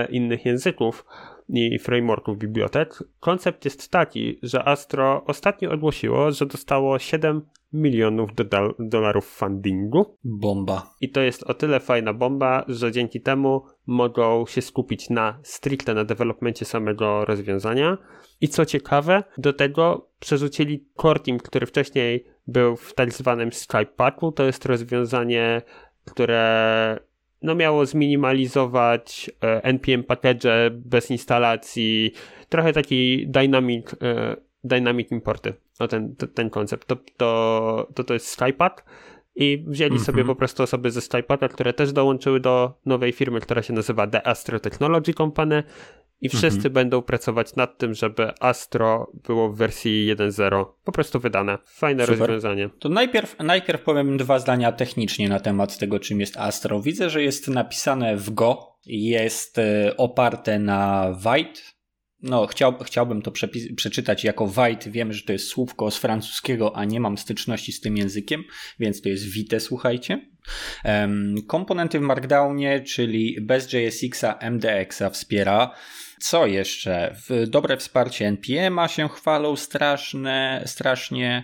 innych 0.09 0.45
języków 0.45 1.05
i 1.49 1.79
frameworków 1.79 2.37
bibliotek. 2.37 3.03
Koncept 3.19 3.65
jest 3.65 3.91
taki, 3.91 4.39
że 4.43 4.67
Astro 4.67 5.23
ostatnio 5.25 5.71
ogłosiło, 5.71 6.31
że 6.31 6.45
dostało 6.45 6.99
7 6.99 7.41
milionów 7.73 8.29
dolarów 8.79 9.25
fundingu. 9.25 10.17
Bomba. 10.23 10.93
I 11.01 11.09
to 11.09 11.21
jest 11.21 11.43
o 11.43 11.53
tyle 11.53 11.79
fajna 11.79 12.13
bomba, 12.13 12.65
że 12.67 12.91
dzięki 12.91 13.21
temu 13.21 13.63
mogą 13.85 14.45
się 14.45 14.61
skupić 14.61 15.09
na 15.09 15.39
stricte 15.43 15.93
na 15.93 16.05
developmencie 16.05 16.65
samego 16.65 17.25
rozwiązania. 17.25 17.97
I 18.41 18.47
co 18.47 18.65
ciekawe, 18.65 19.23
do 19.37 19.53
tego 19.53 20.09
przerzucili 20.19 20.85
core 21.01 21.19
team, 21.19 21.37
który 21.37 21.65
wcześniej 21.65 22.25
był 22.47 22.75
w 22.75 22.93
tak 22.93 23.13
zwanym 23.13 23.51
Stripe 23.51 23.93
Packu. 23.95 24.31
To 24.31 24.43
jest 24.43 24.65
rozwiązanie, 24.65 25.61
które 26.05 26.99
no 27.41 27.55
miało 27.55 27.85
zminimalizować 27.85 29.31
e, 29.41 29.63
npm 29.63 30.03
package 30.03 30.71
bez 30.71 31.11
instalacji, 31.11 32.11
trochę 32.49 32.73
taki 32.73 33.27
dynamic, 33.27 33.93
e, 34.01 34.35
dynamic 34.63 35.11
importy, 35.11 35.53
no 35.79 35.87
ten, 35.87 36.15
ten 36.15 36.49
koncept. 36.49 36.87
To, 36.87 36.97
to, 37.17 37.87
to, 37.93 38.03
to 38.03 38.13
jest 38.13 38.27
SkyPack 38.27 38.85
i 39.35 39.63
wzięli 39.67 39.91
mm 39.91 40.01
-hmm. 40.03 40.05
sobie 40.05 40.25
po 40.25 40.35
prostu 40.35 40.63
osoby 40.63 40.91
ze 40.91 41.01
SkyPacka, 41.01 41.47
które 41.47 41.73
też 41.73 41.93
dołączyły 41.93 42.39
do 42.39 42.73
nowej 42.85 43.11
firmy, 43.11 43.39
która 43.39 43.61
się 43.61 43.73
nazywa 43.73 44.07
The 44.07 44.27
Astro 44.27 44.59
Technology 44.59 45.13
Company 45.13 45.63
i 46.21 46.29
wszyscy 46.29 46.55
mhm. 46.55 46.73
będą 46.73 47.01
pracować 47.01 47.55
nad 47.55 47.77
tym, 47.77 47.93
żeby 47.93 48.31
Astro 48.39 49.11
było 49.27 49.49
w 49.49 49.57
wersji 49.57 50.15
1.0 50.15 50.65
po 50.83 50.91
prostu 50.91 51.19
wydane. 51.19 51.57
Fajne 51.65 52.03
Super. 52.03 52.19
rozwiązanie. 52.19 52.69
To 52.79 52.89
najpierw, 52.89 53.35
najpierw 53.39 53.81
powiem 53.81 54.17
dwa 54.17 54.39
zdania 54.39 54.71
technicznie 54.71 55.29
na 55.29 55.39
temat 55.39 55.77
tego, 55.77 55.99
czym 55.99 56.19
jest 56.19 56.37
Astro. 56.37 56.81
Widzę, 56.81 57.09
że 57.09 57.23
jest 57.23 57.47
napisane 57.47 58.17
w 58.17 58.29
Go, 58.29 58.77
jest 58.85 59.57
e, 59.57 59.97
oparte 59.97 60.59
na 60.59 61.07
White. 61.25 61.61
No, 62.21 62.47
chciał, 62.47 62.73
chciałbym 62.83 63.21
to 63.21 63.31
przeczytać 63.75 64.23
jako 64.23 64.43
White. 64.43 64.91
Wiemy, 64.91 65.13
że 65.13 65.23
to 65.23 65.33
jest 65.33 65.47
słówko 65.47 65.91
z 65.91 65.97
francuskiego, 65.97 66.75
a 66.75 66.85
nie 66.85 66.99
mam 66.99 67.17
styczności 67.17 67.71
z 67.71 67.81
tym 67.81 67.97
językiem, 67.97 68.43
więc 68.79 69.01
to 69.01 69.09
jest 69.09 69.23
Vite, 69.25 69.59
słuchajcie. 69.59 70.29
Um, 70.85 71.35
komponenty 71.47 71.99
w 71.99 72.01
Markdownie, 72.01 72.81
czyli 72.81 73.37
bez 73.41 73.73
JSX-a, 73.73 74.39
MDX-a 74.51 75.09
wspiera. 75.09 75.71
Co 76.21 76.45
jeszcze? 76.45 77.15
Dobre 77.47 77.77
wsparcie 77.77 78.27
NPM-a 78.27 78.87
się 78.87 79.09
chwalą 79.09 79.55
straszne, 79.55 80.63
strasznie. 80.65 81.43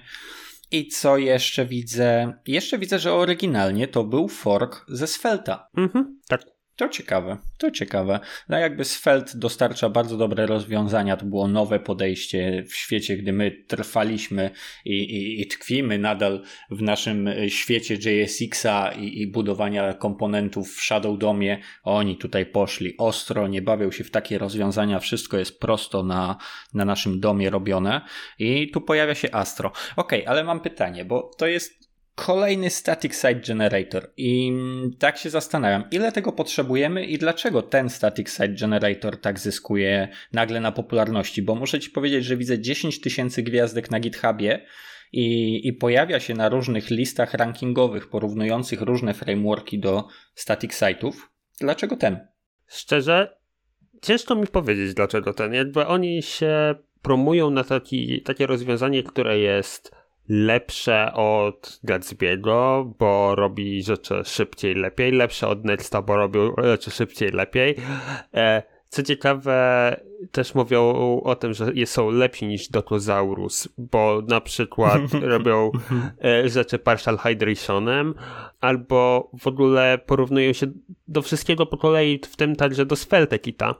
I 0.71 0.87
co 0.87 1.17
jeszcze 1.17 1.65
widzę? 1.65 2.33
Jeszcze 2.47 2.77
widzę, 2.77 2.99
że 2.99 3.13
oryginalnie 3.13 3.87
to 3.87 4.03
był 4.03 4.27
fork 4.27 4.85
ze 4.87 5.07
Svelta. 5.07 5.67
Mhm, 5.77 6.19
tak. 6.27 6.54
To 6.75 6.89
ciekawe, 6.89 7.37
to 7.57 7.71
ciekawe. 7.71 8.19
No 8.49 8.57
jakby 8.57 8.85
Svelte 8.85 9.37
dostarcza 9.37 9.89
bardzo 9.89 10.17
dobre 10.17 10.45
rozwiązania, 10.45 11.17
to 11.17 11.25
było 11.25 11.47
nowe 11.47 11.79
podejście 11.79 12.63
w 12.67 12.75
świecie, 12.75 13.17
gdy 13.17 13.33
my 13.33 13.51
trwaliśmy 13.67 14.51
i, 14.85 14.93
i, 14.93 15.41
i 15.41 15.47
tkwimy 15.47 15.97
nadal 15.97 16.43
w 16.71 16.81
naszym 16.81 17.29
świecie 17.47 17.95
JSX-a 17.95 18.91
i, 18.91 19.21
i, 19.21 19.27
budowania 19.27 19.93
komponentów 19.93 20.75
w 20.75 20.81
Shadow 20.81 21.17
Domie. 21.17 21.59
Oni 21.83 22.17
tutaj 22.17 22.45
poszli 22.45 22.97
ostro, 22.97 23.47
nie 23.47 23.61
bawią 23.61 23.91
się 23.91 24.03
w 24.03 24.11
takie 24.11 24.37
rozwiązania, 24.37 24.99
wszystko 24.99 25.37
jest 25.37 25.59
prosto 25.59 26.03
na, 26.03 26.37
na 26.73 26.85
naszym 26.85 27.19
domie 27.19 27.49
robione 27.49 28.01
i 28.39 28.71
tu 28.71 28.81
pojawia 28.81 29.15
się 29.15 29.31
Astro. 29.31 29.71
Ok, 29.95 30.13
ale 30.25 30.43
mam 30.43 30.59
pytanie, 30.59 31.05
bo 31.05 31.31
to 31.37 31.47
jest 31.47 31.84
Kolejny 32.15 32.69
static 32.69 33.15
site 33.15 33.35
generator 33.35 34.13
i 34.17 34.53
tak 34.99 35.17
się 35.17 35.29
zastanawiam, 35.29 35.83
ile 35.91 36.11
tego 36.11 36.31
potrzebujemy 36.31 37.05
i 37.05 37.17
dlaczego 37.17 37.61
ten 37.61 37.89
static 37.89 38.29
site 38.29 38.49
generator 38.49 39.21
tak 39.21 39.39
zyskuje 39.39 40.07
nagle 40.33 40.59
na 40.59 40.71
popularności, 40.71 41.41
bo 41.41 41.55
muszę 41.55 41.79
ci 41.79 41.89
powiedzieć, 41.89 42.25
że 42.25 42.37
widzę 42.37 42.59
10 42.59 43.01
tysięcy 43.01 43.43
gwiazdek 43.43 43.91
na 43.91 43.99
GitHubie 43.99 44.65
i, 45.11 45.67
i 45.67 45.73
pojawia 45.73 46.19
się 46.19 46.33
na 46.33 46.49
różnych 46.49 46.89
listach 46.89 47.33
rankingowych 47.33 48.09
porównujących 48.09 48.81
różne 48.81 49.13
frameworki 49.13 49.79
do 49.79 50.07
static 50.35 50.73
site'ów. 50.73 51.13
Dlaczego 51.61 51.97
ten? 51.97 52.27
Szczerze, 52.67 53.37
ciężko 54.01 54.35
mi 54.35 54.47
powiedzieć 54.47 54.93
dlaczego 54.93 55.33
ten. 55.33 55.53
Jakby 55.53 55.85
oni 55.85 56.23
się 56.23 56.75
promują 57.01 57.49
na 57.49 57.63
taki, 57.63 58.21
takie 58.21 58.47
rozwiązanie, 58.47 59.03
które 59.03 59.39
jest 59.39 60.04
lepsze 60.29 61.13
od 61.13 61.79
Gatsby'ego, 61.87 62.93
bo 62.99 63.35
robi 63.35 63.83
rzeczy 63.83 64.21
szybciej, 64.25 64.75
lepiej, 64.75 65.11
lepsze 65.11 65.47
od 65.47 65.65
Nexta, 65.65 66.01
bo 66.01 66.15
robi 66.15 66.39
rzeczy 66.63 66.91
szybciej, 66.91 67.29
lepiej. 67.31 67.75
E, 68.33 68.63
co 68.89 69.03
ciekawe, 69.03 69.99
też 70.31 70.55
mówią 70.55 70.81
o 71.23 71.35
tym, 71.35 71.53
że 71.53 71.71
są 71.85 72.09
lepsi 72.09 72.47
niż 72.47 72.69
Dotosaurus, 72.69 73.67
bo 73.77 74.21
na 74.27 74.41
przykład 74.41 75.01
robią 75.21 75.71
e, 76.23 76.49
rzeczy 76.49 76.79
partial 76.79 77.17
hydrationem, 77.17 78.13
albo 78.61 79.31
w 79.39 79.47
ogóle 79.47 79.99
porównują 80.05 80.53
się 80.53 80.67
do 81.07 81.21
wszystkiego 81.21 81.65
po 81.65 81.77
kolei, 81.77 82.19
w 82.19 82.35
tym 82.35 82.55
także 82.55 82.85
do 82.85 82.95
Sveltekita. 82.95 83.75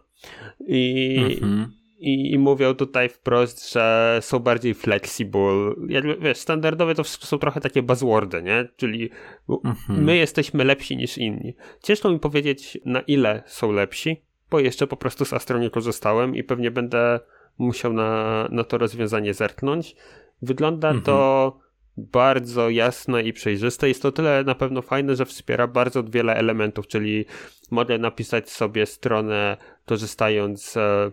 I, 0.67 1.17
mhm 1.41 1.84
i, 2.05 2.33
i 2.33 2.39
mówią 2.39 2.73
tutaj 2.73 3.09
wprost, 3.09 3.73
że 3.73 4.17
są 4.21 4.39
bardziej 4.39 4.73
flexible. 4.73 5.73
Jakby, 5.87 6.17
wiesz, 6.17 6.37
standardowe 6.37 6.95
to 6.95 7.03
są 7.03 7.37
trochę 7.37 7.61
takie 7.61 7.83
buzzwordy, 7.83 8.43
nie? 8.43 8.67
Czyli 8.75 9.09
mhm. 9.49 10.03
my 10.03 10.17
jesteśmy 10.17 10.63
lepsi 10.63 10.97
niż 10.97 11.17
inni. 11.17 11.55
Ciężko 11.83 12.09
mi 12.09 12.19
powiedzieć, 12.19 12.77
na 12.85 13.01
ile 13.01 13.43
są 13.45 13.71
lepsi, 13.71 14.21
bo 14.51 14.59
jeszcze 14.59 14.87
po 14.87 14.97
prostu 14.97 15.25
z 15.25 15.33
Astro 15.33 15.59
nie 15.59 15.69
korzystałem 15.69 16.35
i 16.35 16.43
pewnie 16.43 16.71
będę 16.71 17.19
musiał 17.57 17.93
na, 17.93 18.47
na 18.51 18.63
to 18.63 18.77
rozwiązanie 18.77 19.33
zerknąć. 19.33 19.95
Wygląda 20.41 20.87
mhm. 20.87 21.05
to 21.05 21.59
bardzo 21.97 22.69
jasne 22.69 23.23
i 23.23 23.33
przejrzyste. 23.33 23.87
Jest 23.87 24.01
to 24.01 24.11
tyle 24.11 24.43
na 24.43 24.55
pewno 24.55 24.81
fajne, 24.81 25.15
że 25.15 25.25
wspiera 25.25 25.67
bardzo 25.67 26.03
wiele 26.03 26.35
elementów, 26.35 26.87
czyli 26.87 27.25
mogę 27.71 27.97
napisać 27.97 28.49
sobie 28.49 28.85
stronę 28.85 29.57
korzystając 29.85 30.77
e, 30.77 31.11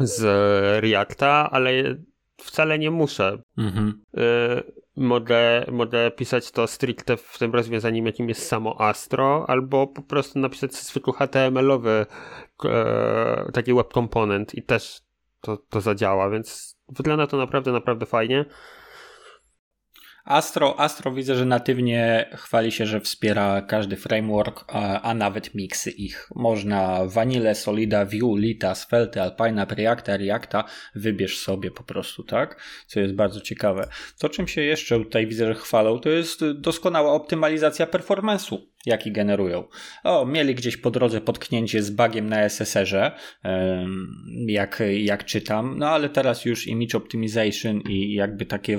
z 0.00 0.22
Reacta, 0.82 1.50
ale 1.50 1.72
wcale 2.36 2.78
nie 2.78 2.90
muszę. 2.90 3.38
Mhm. 3.58 4.02
Y 4.18 4.78
mogę, 4.98 5.64
mogę 5.72 6.10
pisać 6.10 6.50
to 6.50 6.66
stricte 6.66 7.16
w 7.16 7.38
tym 7.38 7.52
rozwiązaniu, 7.52 8.04
jakim 8.04 8.28
jest 8.28 8.46
samo 8.48 8.80
Astro, 8.80 9.44
albo 9.50 9.86
po 9.86 10.02
prostu 10.02 10.38
napisać 10.38 10.74
zwykły 10.74 11.12
HTML-owy 11.12 12.06
e, 12.64 13.50
taki 13.52 13.74
web 13.74 13.92
component 13.92 14.54
i 14.54 14.62
też 14.62 15.00
to, 15.40 15.56
to 15.56 15.80
zadziała, 15.80 16.30
więc 16.30 16.76
wygląda 16.88 17.26
to 17.26 17.36
naprawdę, 17.36 17.72
naprawdę 17.72 18.06
fajnie. 18.06 18.44
Astro, 20.28 20.80
Astro 20.80 21.12
widzę, 21.12 21.34
że 21.34 21.44
natywnie 21.44 22.30
chwali 22.36 22.72
się, 22.72 22.86
że 22.86 23.00
wspiera 23.00 23.62
każdy 23.62 23.96
framework, 23.96 24.64
a, 24.68 25.00
a 25.00 25.14
nawet 25.14 25.54
miksy 25.54 25.90
ich. 25.90 26.28
Można 26.34 27.06
Vanille, 27.06 27.54
Solida, 27.54 28.04
Vue, 28.04 28.38
Lita, 28.38 28.74
Svelte, 28.74 29.22
Alpine, 29.22 29.66
Reacta, 29.70 30.16
Reacta, 30.16 30.64
wybierz 30.94 31.38
sobie 31.38 31.70
po 31.70 31.82
prostu, 31.82 32.22
tak? 32.22 32.62
Co 32.86 33.00
jest 33.00 33.14
bardzo 33.14 33.40
ciekawe. 33.40 33.88
To, 34.18 34.28
czym 34.28 34.48
się 34.48 34.60
jeszcze 34.60 34.98
tutaj 34.98 35.26
widzę, 35.26 35.46
że 35.46 35.54
chwalą, 35.54 35.98
to 35.98 36.10
jest 36.10 36.44
doskonała 36.52 37.12
optymalizacja 37.12 37.86
performance'u 37.86 38.58
jaki 38.86 39.12
generują. 39.12 39.64
O, 40.04 40.26
mieli 40.26 40.54
gdzieś 40.54 40.76
po 40.76 40.90
drodze 40.90 41.20
potknięcie 41.20 41.82
z 41.82 41.90
bugiem 41.90 42.28
na 42.28 42.42
SSR-ze, 42.42 43.12
jak, 44.46 44.82
jak 44.98 45.24
czytam, 45.24 45.78
no 45.78 45.88
ale 45.88 46.08
teraz 46.08 46.44
już 46.44 46.66
image 46.66 46.94
optimization 46.94 47.80
i 47.80 48.14
jakby 48.14 48.46
takie 48.46 48.78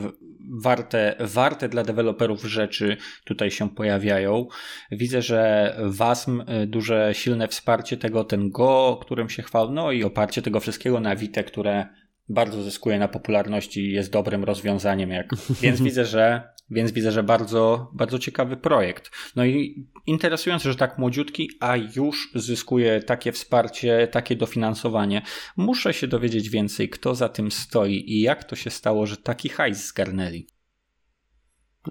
warte, 0.50 1.15
warte 1.20 1.70
dla 1.70 1.84
deweloperów 1.84 2.44
rzeczy 2.44 2.98
tutaj 3.24 3.51
się 3.51 3.70
pojawiają. 3.70 4.48
Widzę, 4.91 5.22
że 5.22 5.75
WASM 5.84 6.41
y, 6.41 6.68
duże, 6.68 7.10
silne 7.13 7.48
wsparcie 7.48 7.98
tego, 7.98 8.24
ten 8.24 8.50
Go, 8.50 9.00
którym 9.01 9.29
się 9.29 9.44
chwal, 9.44 9.74
no 9.74 9.91
i 9.91 10.03
oparcie 10.03 10.41
tego 10.41 10.60
wszystkiego 10.60 11.00
na 11.00 11.15
Vite, 11.15 11.44
które 11.44 11.88
bardzo 12.29 12.63
zyskuje 12.63 13.00
na 13.00 13.07
popularności, 13.07 13.91
jest 13.91 14.12
dobrym 14.12 14.43
rozwiązaniem, 14.43 15.09
jak, 15.09 15.36
więc 15.62 15.81
widzę, 15.81 16.05
że 16.05 16.50
więc 16.71 16.91
widzę, 16.91 17.12
że 17.12 17.24
bardzo, 17.24 17.91
bardzo 17.93 18.19
ciekawy 18.19 18.57
projekt. 18.57 19.12
No 19.36 19.45
i 19.45 19.88
interesujące, 20.05 20.69
że 20.71 20.75
tak 20.75 20.98
młodziutki, 20.98 21.50
a 21.59 21.75
już 21.77 22.31
zyskuje 22.36 23.03
takie 23.03 23.31
wsparcie, 23.31 24.07
takie 24.12 24.36
dofinansowanie. 24.36 25.21
Muszę 25.57 25.93
się 25.93 26.07
dowiedzieć 26.07 26.50
więcej, 26.50 26.89
kto 26.89 27.15
za 27.15 27.29
tym 27.29 27.51
stoi 27.51 28.12
i 28.12 28.21
jak 28.21 28.43
to 28.43 28.55
się 28.55 28.69
stało, 28.69 29.05
że 29.05 29.17
taki 29.17 29.50
hajs 29.50 29.88
zgarnęli. 29.88 30.48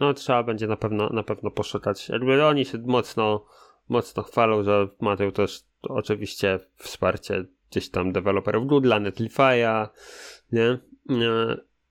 No 0.01 0.15
trzeba 0.15 0.43
będzie 0.43 0.67
na 0.67 0.77
pewno, 0.77 1.09
na 1.09 1.23
pewno 1.23 1.51
poszukać. 1.51 2.09
Jakby 2.09 2.47
oni 2.47 2.65
się 2.65 2.79
mocno, 2.79 3.47
mocno 3.89 4.23
chwalą, 4.23 4.63
że 4.63 4.89
mają 5.01 5.33
też 5.33 5.61
oczywiście 5.83 6.59
wsparcie 6.77 7.45
gdzieś 7.71 7.91
tam 7.91 8.13
deweloperów 8.13 8.67
Google'a, 8.67 9.03
Netlify'a, 9.03 9.89
nie? 10.53 10.79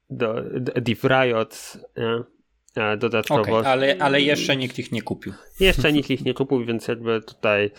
Do, 0.10 0.34
do, 0.60 0.82
Deep 0.82 1.04
Riot, 1.04 1.78
nie? 1.98 2.24
dodatkowo. 2.98 3.58
Okay, 3.58 3.72
ale, 3.72 3.96
ale 4.00 4.22
jeszcze 4.22 4.58
nikt 4.58 4.80
ich 4.80 4.92
nie 4.92 5.02
kupił. 5.02 5.34
Jeszcze 5.60 5.94
nikt 5.94 6.10
ich 6.10 6.26
nie 6.26 6.34
kupił, 6.34 6.66
więc 6.66 6.88
jakby 6.88 7.22
tutaj 7.22 7.72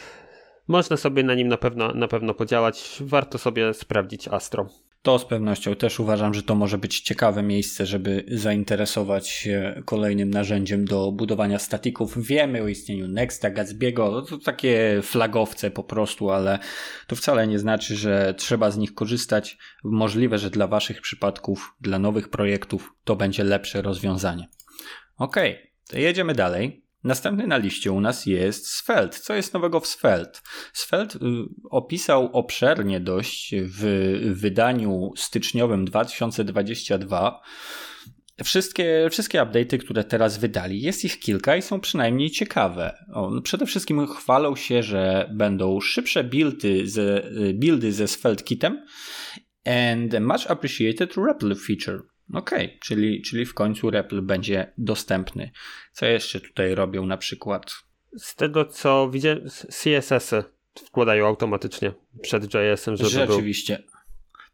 można 0.69 0.97
sobie 0.97 1.23
na 1.23 1.35
nim 1.35 1.49
na 1.49 1.57
pewno, 1.57 1.93
na 1.95 2.09
pewno 2.09 2.35
podziałać. 2.35 2.99
Warto 3.01 3.39
sobie 3.39 3.75
sprawdzić 3.75 4.29
Astro. 4.29 4.69
To 5.03 5.19
z 5.19 5.25
pewnością 5.25 5.75
też 5.75 6.01
uważam, 6.01 6.35
że 6.35 6.43
to 6.43 6.55
może 6.55 6.79
być 6.79 7.01
ciekawe 7.01 7.43
miejsce, 7.43 7.87
żeby 7.87 8.25
zainteresować 8.29 9.29
się 9.29 9.83
kolejnym 9.85 10.31
narzędziem 10.31 10.85
do 10.85 11.13
budowania 11.13 11.59
statików. 11.59 12.27
Wiemy 12.27 12.63
o 12.63 12.69
istnieniu 12.69 13.09
Nexta, 13.09 13.51
Gatsby'ego, 13.51 14.27
to 14.27 14.39
takie 14.39 15.01
flagowce 15.03 15.71
po 15.71 15.85
prostu, 15.85 16.31
ale 16.31 16.59
to 17.07 17.17
wcale 17.17 17.47
nie 17.47 17.59
znaczy, 17.59 17.97
że 17.97 18.35
trzeba 18.39 18.71
z 18.71 18.77
nich 18.77 18.95
korzystać. 18.95 19.59
Możliwe, 19.85 20.39
że 20.39 20.51
dla 20.51 20.67
Waszych 20.67 21.01
przypadków, 21.01 21.75
dla 21.81 21.99
nowych 21.99 22.29
projektów 22.29 22.95
to 23.05 23.17
będzie 23.17 23.45
lepsze 23.45 23.83
rozwiązanie. 23.83 24.49
Ok, 25.17 25.37
to 25.89 25.99
jedziemy 25.99 26.35
dalej. 26.35 26.88
Następny 27.09 27.47
na 27.47 27.57
liście 27.57 27.93
u 27.93 28.01
nas 28.01 28.27
jest 28.27 28.69
Svelte. 28.69 29.19
Co 29.19 29.35
jest 29.35 29.55
nowego 29.55 29.81
w 29.81 29.87
Svelte? 29.87 30.41
Svelte 30.73 31.19
y, 31.19 31.21
opisał 31.71 32.31
obszernie 32.33 33.01
dość 33.01 33.55
w 33.59 33.83
wydaniu 34.35 35.13
styczniowym 35.17 35.85
2022 35.85 37.41
wszystkie, 38.45 39.09
wszystkie 39.11 39.41
update'y, 39.41 39.79
które 39.79 40.05
teraz 40.05 40.39
wydali. 40.39 40.83
Jest 40.83 41.05
ich 41.05 41.21
kilka 41.21 41.57
i 41.57 41.63
są 41.63 41.81
przynajmniej 41.81 42.31
ciekawe. 42.31 43.05
O, 43.13 43.41
przede 43.43 43.67
wszystkim 43.67 44.07
chwalą 44.07 44.57
się, 44.57 44.83
że 44.83 45.31
będą 45.35 45.81
szybsze 45.81 46.25
buildy 46.25 46.89
ze, 46.89 47.23
buildy 47.55 47.93
ze 47.93 48.09
Svelte 48.09 48.45
Kitem 48.45 48.87
and 49.65 50.21
much 50.21 50.51
appreciated 50.51 51.17
REPL 51.17 51.55
feature. 51.55 52.18
Okej, 52.33 52.67
okay, 52.67 52.79
czyli, 52.81 53.23
czyli 53.23 53.47
w 53.47 53.55
końcu 53.55 53.91
REPL 53.91 54.23
będzie 54.23 54.73
dostępny. 54.79 55.51
Co 55.93 56.07
jeszcze 56.07 56.41
tutaj 56.41 56.75
robią 56.75 57.07
na 57.07 57.17
przykład? 57.17 57.73
Z 58.17 58.35
tego 58.35 58.65
co 58.65 59.11
widzę, 59.11 59.37
CSS-y 59.69 60.45
wkładają 60.87 61.27
automatycznie 61.27 61.93
przed 62.23 62.55
JS-em, 62.55 62.97
żeby 62.97 63.11
Rzeczywiście. 63.11 63.77
Był... 63.77 63.98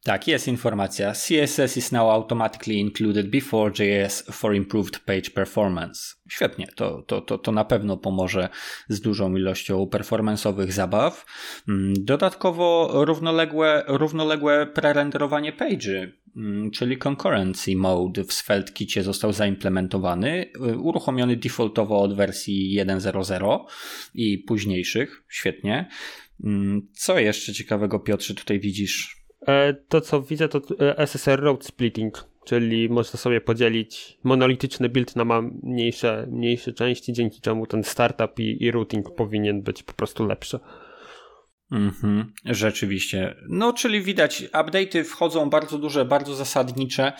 Tak, 0.04 0.28
jest 0.28 0.48
informacja. 0.48 1.12
CSS 1.12 1.76
is 1.76 1.92
now 1.92 2.10
automatically 2.10 2.78
included 2.78 3.30
before 3.30 3.72
JS 3.78 4.24
for 4.30 4.54
improved 4.54 4.98
page 4.98 5.30
performance. 5.30 6.14
Świetnie, 6.28 6.66
to, 6.76 7.02
to, 7.02 7.20
to, 7.20 7.38
to 7.38 7.52
na 7.52 7.64
pewno 7.64 7.96
pomoże 7.96 8.48
z 8.88 9.00
dużą 9.00 9.36
ilością 9.36 9.84
performance'owych 9.84 10.70
zabaw. 10.72 11.26
Mm, 11.68 11.94
dodatkowo 12.04 12.90
równoległe, 13.04 13.84
równoległe 13.86 14.66
prerenderowanie 14.66 15.52
page'y 15.52 16.12
Mm, 16.36 16.70
czyli 16.70 16.98
concurrency 16.98 17.76
mode 17.76 18.24
w 18.24 18.32
SvelteKicie 18.32 19.02
został 19.02 19.32
zaimplementowany, 19.32 20.50
y, 20.70 20.78
uruchomiony 20.78 21.36
defaultowo 21.36 22.02
od 22.02 22.16
wersji 22.16 22.74
1.0.0 22.74 23.64
i 24.14 24.38
późniejszych. 24.38 25.24
Świetnie. 25.28 25.88
Mm, 26.44 26.88
co 26.92 27.18
jeszcze 27.18 27.52
ciekawego, 27.52 27.98
Piotrze, 27.98 28.34
tutaj 28.34 28.60
widzisz? 28.60 29.23
E, 29.46 29.74
to, 29.74 30.00
co 30.00 30.22
widzę, 30.22 30.48
to 30.48 30.60
e, 30.80 30.98
SSR 30.98 31.40
Road 31.40 31.64
Splitting, 31.64 32.24
czyli 32.44 32.88
można 32.88 33.18
sobie 33.18 33.40
podzielić 33.40 34.18
monolityczny 34.24 34.88
build 34.88 35.16
na 35.16 35.42
mniejsze, 35.62 36.26
mniejsze 36.30 36.72
części, 36.72 37.12
dzięki 37.12 37.40
czemu 37.40 37.66
ten 37.66 37.84
startup 37.84 38.38
i, 38.38 38.64
i 38.64 38.70
routing 38.70 39.14
powinien 39.14 39.62
być 39.62 39.82
po 39.82 39.92
prostu 39.92 40.26
lepszy. 40.26 40.58
Mhm, 41.72 42.32
rzeczywiście. 42.44 43.34
No, 43.48 43.72
czyli 43.72 44.02
widać, 44.02 44.44
update'y 44.52 45.04
wchodzą 45.04 45.50
bardzo 45.50 45.78
duże, 45.78 46.04
bardzo 46.04 46.34
zasadnicze 46.34 47.12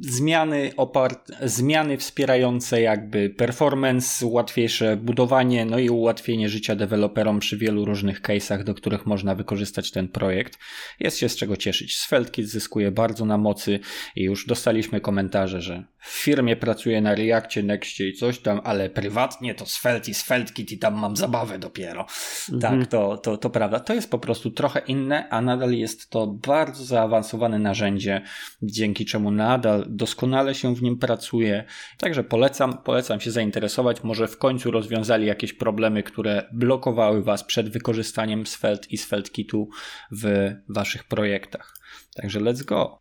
zmiany, 0.00 0.70
opart, 0.76 1.32
zmiany 1.42 1.96
wspierające 1.96 2.80
jakby 2.80 3.30
performance, 3.30 4.26
łatwiejsze 4.26 4.96
budowanie, 4.96 5.64
no 5.64 5.78
i 5.78 5.90
ułatwienie 5.90 6.48
życia 6.48 6.76
deweloperom 6.76 7.38
przy 7.38 7.56
wielu 7.56 7.84
różnych 7.84 8.22
case'ach, 8.22 8.64
do 8.64 8.74
których 8.74 9.06
można 9.06 9.34
wykorzystać 9.34 9.90
ten 9.90 10.08
projekt. 10.08 10.58
Jest 11.00 11.18
się 11.18 11.28
z 11.28 11.36
czego 11.36 11.56
cieszyć. 11.56 11.98
SvelteKit 11.98 12.46
zyskuje 12.46 12.90
bardzo 12.90 13.24
na 13.24 13.38
mocy 13.38 13.80
i 14.16 14.22
już 14.22 14.46
dostaliśmy 14.46 15.00
komentarze, 15.00 15.62
że 15.62 15.84
w 15.98 16.22
firmie 16.22 16.56
pracuję 16.56 17.00
na 17.00 17.14
Reactie, 17.14 17.62
Nextie 17.62 18.08
i 18.08 18.12
coś 18.12 18.38
tam, 18.38 18.60
ale 18.64 18.90
prywatnie 18.90 19.54
to 19.54 19.66
Svelte 19.66 20.10
i 20.10 20.14
SvelteKit 20.14 20.72
i 20.72 20.78
tam 20.78 20.94
mam 20.94 21.16
zabawę 21.16 21.58
dopiero. 21.58 22.06
Mhm. 22.52 22.60
Tak, 22.60 22.90
to, 22.90 23.16
to, 23.16 23.36
to 23.36 23.50
prawda. 23.50 23.80
To 23.80 23.94
jest 23.94 24.10
po 24.10 24.18
prostu 24.18 24.50
trochę 24.50 24.80
inne, 24.80 25.28
a 25.28 25.40
nadal 25.40 25.72
jest 25.72 26.10
to 26.10 26.26
bardzo 26.26 26.84
zaawansowane 26.84 27.58
narzędzie, 27.58 28.22
dzięki 28.62 29.04
czemu 29.04 29.30
nadal 29.30 29.67
nadal 29.68 29.86
doskonale 29.88 30.54
się 30.54 30.74
w 30.74 30.82
nim 30.82 30.98
pracuje. 30.98 31.64
Także 31.98 32.24
polecam, 32.24 32.78
polecam 32.78 33.20
się 33.20 33.30
zainteresować. 33.30 34.04
Może 34.04 34.28
w 34.28 34.38
końcu 34.38 34.70
rozwiązali 34.70 35.26
jakieś 35.26 35.52
problemy, 35.52 36.02
które 36.02 36.48
blokowały 36.52 37.22
Was 37.22 37.44
przed 37.44 37.68
wykorzystaniem 37.68 38.46
Svelte 38.46 38.88
i 38.90 38.98
SvelteKitu 38.98 39.68
w 40.12 40.52
Waszych 40.68 41.04
projektach. 41.04 41.74
Także 42.14 42.40
let's 42.40 42.64
go. 42.64 42.98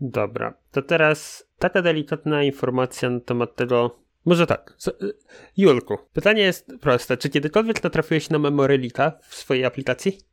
Dobra, 0.00 0.54
to 0.70 0.82
teraz 0.82 1.48
taka 1.58 1.82
delikatna 1.82 2.42
informacja 2.42 3.10
na 3.10 3.20
temat 3.20 3.56
tego, 3.56 4.04
może 4.24 4.46
tak. 4.46 4.76
Julku, 5.56 5.98
pytanie 6.12 6.42
jest 6.42 6.72
proste. 6.80 7.16
Czy 7.16 7.28
kiedykolwiek 7.28 7.84
natrafiłeś 7.84 8.30
na 8.30 8.38
memorylika 8.38 9.18
w 9.22 9.34
swojej 9.34 9.64
aplikacji? 9.64 10.29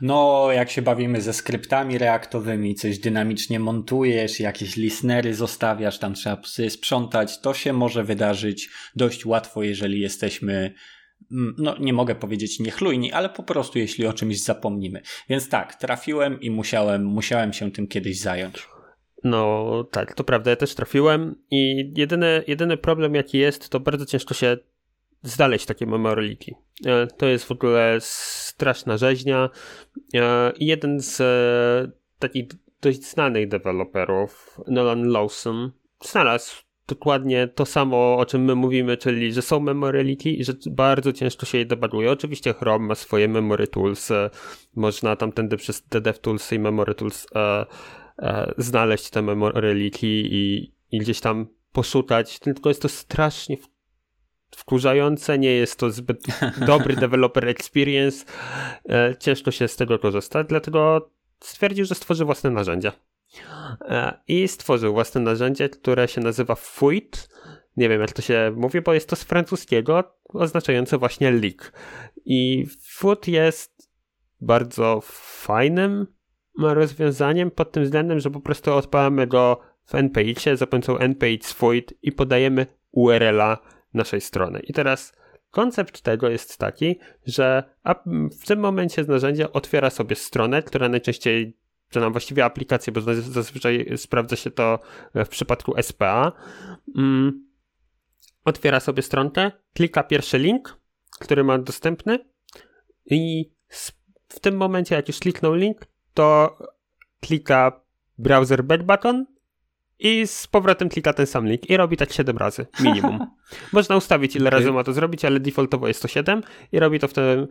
No, 0.00 0.48
jak 0.52 0.70
się 0.70 0.82
bawimy 0.82 1.20
ze 1.20 1.32
skryptami 1.32 1.98
reaktowymi, 1.98 2.74
coś 2.74 2.98
dynamicznie 2.98 3.60
montujesz, 3.60 4.40
jakieś 4.40 4.76
listenery 4.76 5.34
zostawiasz, 5.34 5.98
tam 5.98 6.14
trzeba 6.14 6.36
psy 6.36 6.70
sprzątać, 6.70 7.40
to 7.40 7.54
się 7.54 7.72
może 7.72 8.04
wydarzyć 8.04 8.70
dość 8.96 9.26
łatwo, 9.26 9.62
jeżeli 9.62 10.00
jesteśmy 10.00 10.74
mm, 11.32 11.54
no 11.58 11.76
nie 11.80 11.92
mogę 11.92 12.14
powiedzieć 12.14 12.60
niechlujni, 12.60 13.12
ale 13.12 13.28
po 13.28 13.42
prostu 13.42 13.78
jeśli 13.78 14.06
o 14.06 14.12
czymś 14.12 14.42
zapomnimy. 14.42 15.02
Więc 15.28 15.48
tak, 15.48 15.74
trafiłem 15.74 16.40
i 16.40 16.50
musiałem, 16.50 17.04
musiałem 17.04 17.52
się 17.52 17.72
tym 17.72 17.86
kiedyś 17.86 18.20
zająć. 18.20 18.68
No 19.24 19.84
tak, 19.90 20.14
to 20.14 20.24
prawda, 20.24 20.50
ja 20.50 20.56
też 20.56 20.74
trafiłem 20.74 21.34
i 21.50 21.92
jedyny, 21.96 22.44
jedyny 22.46 22.76
problem 22.76 23.14
jaki 23.14 23.38
jest, 23.38 23.68
to 23.68 23.80
bardzo 23.80 24.06
ciężko 24.06 24.34
się 24.34 24.56
znaleźć 25.22 25.66
takie 25.66 25.86
memoryliki. 25.86 26.54
E, 26.86 27.06
to 27.06 27.26
jest 27.26 27.44
w 27.44 27.52
ogóle 27.52 27.96
straszna 28.00 28.96
rzeźnia. 28.96 29.50
E, 30.14 30.52
jeden 30.60 31.00
z 31.00 31.20
e, 31.20 31.90
takich 32.18 32.46
dość 32.82 33.04
znanych 33.04 33.48
deweloperów, 33.48 34.60
Nolan 34.66 35.08
Lawson, 35.08 35.72
znalazł 36.04 36.68
dokładnie 36.88 37.48
to 37.48 37.66
samo, 37.66 38.16
o 38.16 38.26
czym 38.26 38.44
my 38.44 38.54
mówimy, 38.54 38.96
czyli 38.96 39.32
że 39.32 39.42
są 39.42 39.60
memoryliki 39.60 40.40
i 40.40 40.44
że 40.44 40.52
bardzo 40.70 41.12
ciężko 41.12 41.46
się 41.46 41.58
je 41.58 41.66
debuguje. 41.66 42.10
Oczywiście 42.10 42.52
Chrome 42.54 42.86
ma 42.86 42.94
swoje 42.94 43.28
memory 43.28 43.66
tools, 43.66 44.08
można 44.74 45.16
tamtędy 45.16 45.56
przez 45.56 45.84
te 45.84 46.00
DevTools 46.00 46.52
i 46.52 46.58
memory 46.58 46.94
tools 46.94 47.26
e, 47.34 47.66
e, 48.18 48.52
znaleźć 48.58 49.10
te 49.10 49.22
memoryliki 49.22 50.28
i, 50.34 50.72
i 50.90 50.98
gdzieś 50.98 51.20
tam 51.20 51.46
poszukać, 51.72 52.38
tylko 52.38 52.70
jest 52.70 52.82
to 52.82 52.88
strasznie 52.88 53.56
wkurzające, 54.56 55.38
nie 55.38 55.52
jest 55.52 55.78
to 55.78 55.90
zbyt 55.90 56.26
dobry 56.66 56.96
developer 56.96 57.48
experience, 57.48 58.26
e, 58.88 59.14
ciężko 59.18 59.50
się 59.50 59.68
z 59.68 59.76
tego 59.76 59.98
korzystać, 59.98 60.46
dlatego 60.48 61.10
stwierdził, 61.40 61.84
że 61.84 61.94
stworzy 61.94 62.24
własne 62.24 62.50
narzędzie. 62.50 62.92
E, 63.80 64.20
I 64.28 64.48
stworzył 64.48 64.92
własne 64.92 65.20
narzędzie, 65.20 65.68
które 65.68 66.08
się 66.08 66.20
nazywa 66.20 66.54
Fuit. 66.54 67.28
Nie 67.76 67.88
wiem, 67.88 68.00
jak 68.00 68.12
to 68.12 68.22
się 68.22 68.52
mówi, 68.56 68.80
bo 68.80 68.94
jest 68.94 69.08
to 69.08 69.16
z 69.16 69.24
francuskiego, 69.24 70.16
oznaczające 70.28 70.98
właśnie 70.98 71.30
leak. 71.30 71.72
I 72.24 72.66
Fuit 72.82 73.28
jest 73.28 73.90
bardzo 74.40 75.00
fajnym 75.02 76.06
rozwiązaniem 76.58 77.50
pod 77.50 77.72
tym 77.72 77.84
względem, 77.84 78.20
że 78.20 78.30
po 78.30 78.40
prostu 78.40 78.74
odpalamy 78.74 79.26
go 79.26 79.60
w 79.84 79.94
npage 79.94 80.56
za 80.56 80.66
pomocą 80.66 80.98
npage 80.98 81.44
Fuit 81.54 81.94
i 82.02 82.12
podajemy 82.12 82.66
URL-a 82.92 83.58
naszej 83.94 84.20
strony. 84.20 84.60
I 84.60 84.72
teraz 84.72 85.12
koncept 85.50 86.00
tego 86.00 86.28
jest 86.28 86.58
taki, 86.58 86.98
że 87.26 87.64
w 88.40 88.46
tym 88.46 88.60
momencie 88.60 89.04
narzędzie 89.04 89.52
otwiera 89.52 89.90
sobie 89.90 90.16
stronę, 90.16 90.62
która 90.62 90.88
najczęściej 90.88 91.56
czy 91.90 92.00
nam 92.00 92.12
właściwie 92.12 92.44
aplikację, 92.44 92.92
bo 92.92 93.00
zazwyczaj 93.14 93.86
sprawdza 93.96 94.36
się 94.36 94.50
to 94.50 94.78
w 95.14 95.28
przypadku 95.28 95.74
SPA. 95.82 96.32
Mm, 96.96 97.48
otwiera 98.44 98.80
sobie 98.80 99.02
stronkę, 99.02 99.52
klika 99.74 100.02
pierwszy 100.02 100.38
link, 100.38 100.80
który 101.20 101.44
ma 101.44 101.58
dostępny 101.58 102.18
i 103.06 103.50
w 104.28 104.40
tym 104.40 104.56
momencie, 104.56 104.94
jak 104.94 105.08
już 105.08 105.18
kliknął 105.18 105.54
link, 105.54 105.86
to 106.14 106.58
klika 107.20 107.80
browser 108.18 108.64
back 108.64 108.82
button 108.82 109.26
i 109.98 110.26
z 110.26 110.46
powrotem 110.46 110.88
klika 110.88 111.12
ten 111.12 111.26
sam 111.26 111.46
link 111.46 111.70
i 111.70 111.76
robi 111.76 111.96
tak 111.96 112.12
7 112.12 112.36
razy 112.36 112.66
minimum. 112.80 113.18
Można 113.72 113.96
ustawić 113.96 114.36
ile 114.36 114.50
razy 114.50 114.72
ma 114.72 114.84
to 114.84 114.92
zrobić, 114.92 115.24
ale 115.24 115.40
defaultowo 115.40 115.88
jest 115.88 116.02
to 116.02 116.08
7 116.08 116.42
i 116.72 116.78
robi 116.78 116.98
to 116.98 117.08
w 117.08 117.12
ten, 117.12 117.46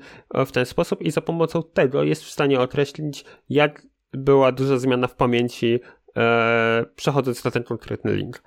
w 0.45 0.51
ten 0.51 0.65
sposób 0.65 1.01
i 1.01 1.11
za 1.11 1.21
pomocą 1.21 1.63
tego 1.73 2.03
jest 2.03 2.23
w 2.23 2.29
stanie 2.29 2.59
określić 2.59 3.25
jak 3.49 3.87
była 4.13 4.51
duża 4.51 4.77
zmiana 4.77 5.07
w 5.07 5.15
pamięci 5.15 5.79
e, 6.17 6.85
przechodząc 6.95 7.43
na 7.43 7.51
ten 7.51 7.63
konkretny 7.63 8.15
link. 8.15 8.43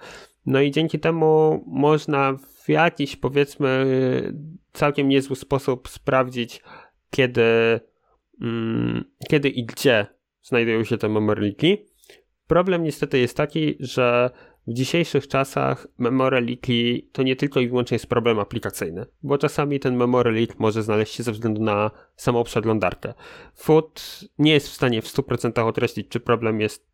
No 0.47 0.61
i 0.61 0.71
dzięki 0.71 0.99
temu 0.99 1.65
można 1.67 2.33
w 2.65 2.69
jakiś 2.69 3.17
powiedzmy 3.17 3.87
całkiem 4.73 5.09
niezły 5.09 5.37
sposób 5.37 5.89
sprawdzić 5.89 6.63
kiedy, 7.11 7.81
mm, 8.41 9.05
kiedy 9.29 9.49
i 9.49 9.65
gdzie 9.65 10.07
znajdują 10.43 10.85
się 10.85 10.99
te 10.99 11.09
memoryliki 11.09 11.90
Problem 12.51 12.83
niestety 12.83 13.19
jest 13.19 13.37
taki, 13.37 13.77
że 13.81 14.31
w 14.67 14.73
dzisiejszych 14.73 15.29
czasach 15.29 15.87
memory 15.99 16.41
leaky 16.41 17.09
to 17.13 17.23
nie 17.23 17.37
tylko 17.37 17.61
i 17.61 17.69
wyłącznie 17.69 17.95
jest 17.95 18.07
problem 18.07 18.39
aplikacyjny, 18.39 19.07
bo 19.23 19.39
czasami 19.39 19.81
ten 19.81 19.97
memory 19.97 20.33
leak 20.33 20.59
może 20.59 20.83
znaleźć 20.83 21.15
się 21.15 21.23
ze 21.23 21.33
względu 21.33 21.63
na 21.63 21.91
samą 22.17 22.45
przeglądarkę. 22.45 23.15
Food 23.55 24.21
nie 24.39 24.53
jest 24.53 24.69
w 24.69 24.73
stanie 24.73 25.03
w 25.03 25.07
100% 25.07 25.69
określić, 25.69 26.09
czy 26.09 26.21
problem 26.21 26.61
jest 26.61 26.87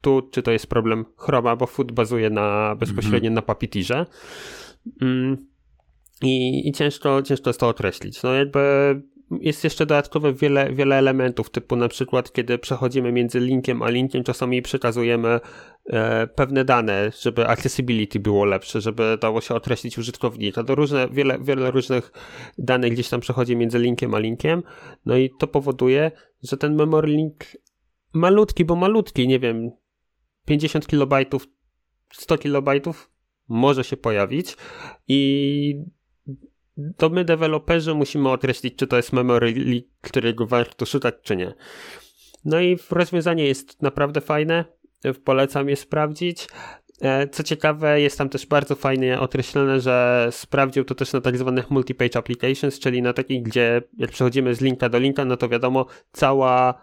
tu, 0.00 0.22
czy 0.22 0.42
to 0.42 0.50
jest 0.50 0.66
problem 0.66 1.04
Chroma, 1.16 1.56
bo 1.56 1.66
Food 1.66 1.92
bazuje 1.92 2.30
na, 2.30 2.76
bezpośrednio 2.76 3.30
na 3.30 3.42
Puppeteerze. 3.42 4.06
Mm. 5.02 5.46
I, 6.22 6.68
I 6.68 6.72
ciężko, 6.72 7.22
ciężko 7.22 7.50
jest 7.50 7.60
to 7.60 7.68
określić. 7.68 8.22
No 8.22 8.34
jakby 8.34 8.60
jest 9.30 9.64
jeszcze 9.64 9.86
dodatkowe 9.86 10.32
wiele, 10.32 10.72
wiele 10.72 10.96
elementów, 10.96 11.50
typu 11.50 11.76
na 11.76 11.88
przykład, 11.88 12.32
kiedy 12.32 12.58
przechodzimy 12.58 13.12
między 13.12 13.40
linkiem 13.40 13.82
a 13.82 13.88
linkiem, 13.88 14.24
czasami 14.24 14.62
przekazujemy 14.62 15.40
e, 15.86 16.26
pewne 16.26 16.64
dane, 16.64 17.10
żeby 17.20 17.48
accessibility 17.48 18.20
było 18.20 18.44
lepsze, 18.44 18.80
żeby 18.80 19.18
dało 19.20 19.40
się 19.40 19.54
określić 19.54 19.98
użytkownika. 19.98 20.64
To 20.64 20.74
różne, 20.74 21.08
wiele, 21.08 21.38
wiele 21.40 21.70
różnych 21.70 22.12
danych 22.58 22.92
gdzieś 22.92 23.08
tam 23.08 23.20
przechodzi 23.20 23.56
między 23.56 23.78
linkiem 23.78 24.14
a 24.14 24.18
linkiem, 24.18 24.62
no 25.06 25.16
i 25.16 25.30
to 25.38 25.46
powoduje, 25.46 26.10
że 26.42 26.56
ten 26.56 26.74
memory 26.74 27.08
link 27.08 27.44
malutki, 28.12 28.64
bo 28.64 28.76
malutki, 28.76 29.28
nie 29.28 29.38
wiem, 29.38 29.70
50 30.46 30.86
kilobajtów, 30.86 31.48
100 32.12 32.38
kilobajtów 32.38 33.10
może 33.48 33.84
się 33.84 33.96
pojawić 33.96 34.56
i 35.08 35.84
to 36.96 37.10
my, 37.10 37.24
deweloperzy, 37.24 37.94
musimy 37.94 38.28
określić, 38.28 38.76
czy 38.76 38.86
to 38.86 38.96
jest 38.96 39.12
memory 39.12 39.54
leak, 39.56 39.84
którego 40.00 40.46
warto 40.46 40.86
szukać, 40.86 41.14
czy 41.22 41.36
nie. 41.36 41.54
No 42.44 42.60
i 42.60 42.78
rozwiązanie 42.90 43.46
jest 43.46 43.82
naprawdę 43.82 44.20
fajne, 44.20 44.64
polecam 45.24 45.68
je 45.68 45.76
sprawdzić. 45.76 46.48
E, 47.00 47.28
co 47.28 47.42
ciekawe, 47.42 48.00
jest 48.00 48.18
tam 48.18 48.28
też 48.28 48.46
bardzo 48.46 48.74
fajnie 48.74 49.20
określone, 49.20 49.80
że 49.80 50.28
sprawdził 50.30 50.84
to 50.84 50.94
też 50.94 51.12
na 51.12 51.20
tak 51.20 51.38
zwanych 51.38 51.70
multi-page 51.70 52.18
applications, 52.18 52.78
czyli 52.78 53.02
na 53.02 53.12
takich, 53.12 53.42
gdzie 53.42 53.82
jak 53.98 54.10
przechodzimy 54.10 54.54
z 54.54 54.60
linka 54.60 54.88
do 54.88 54.98
linka, 54.98 55.24
no 55.24 55.36
to 55.36 55.48
wiadomo, 55.48 55.86
cała 56.12 56.82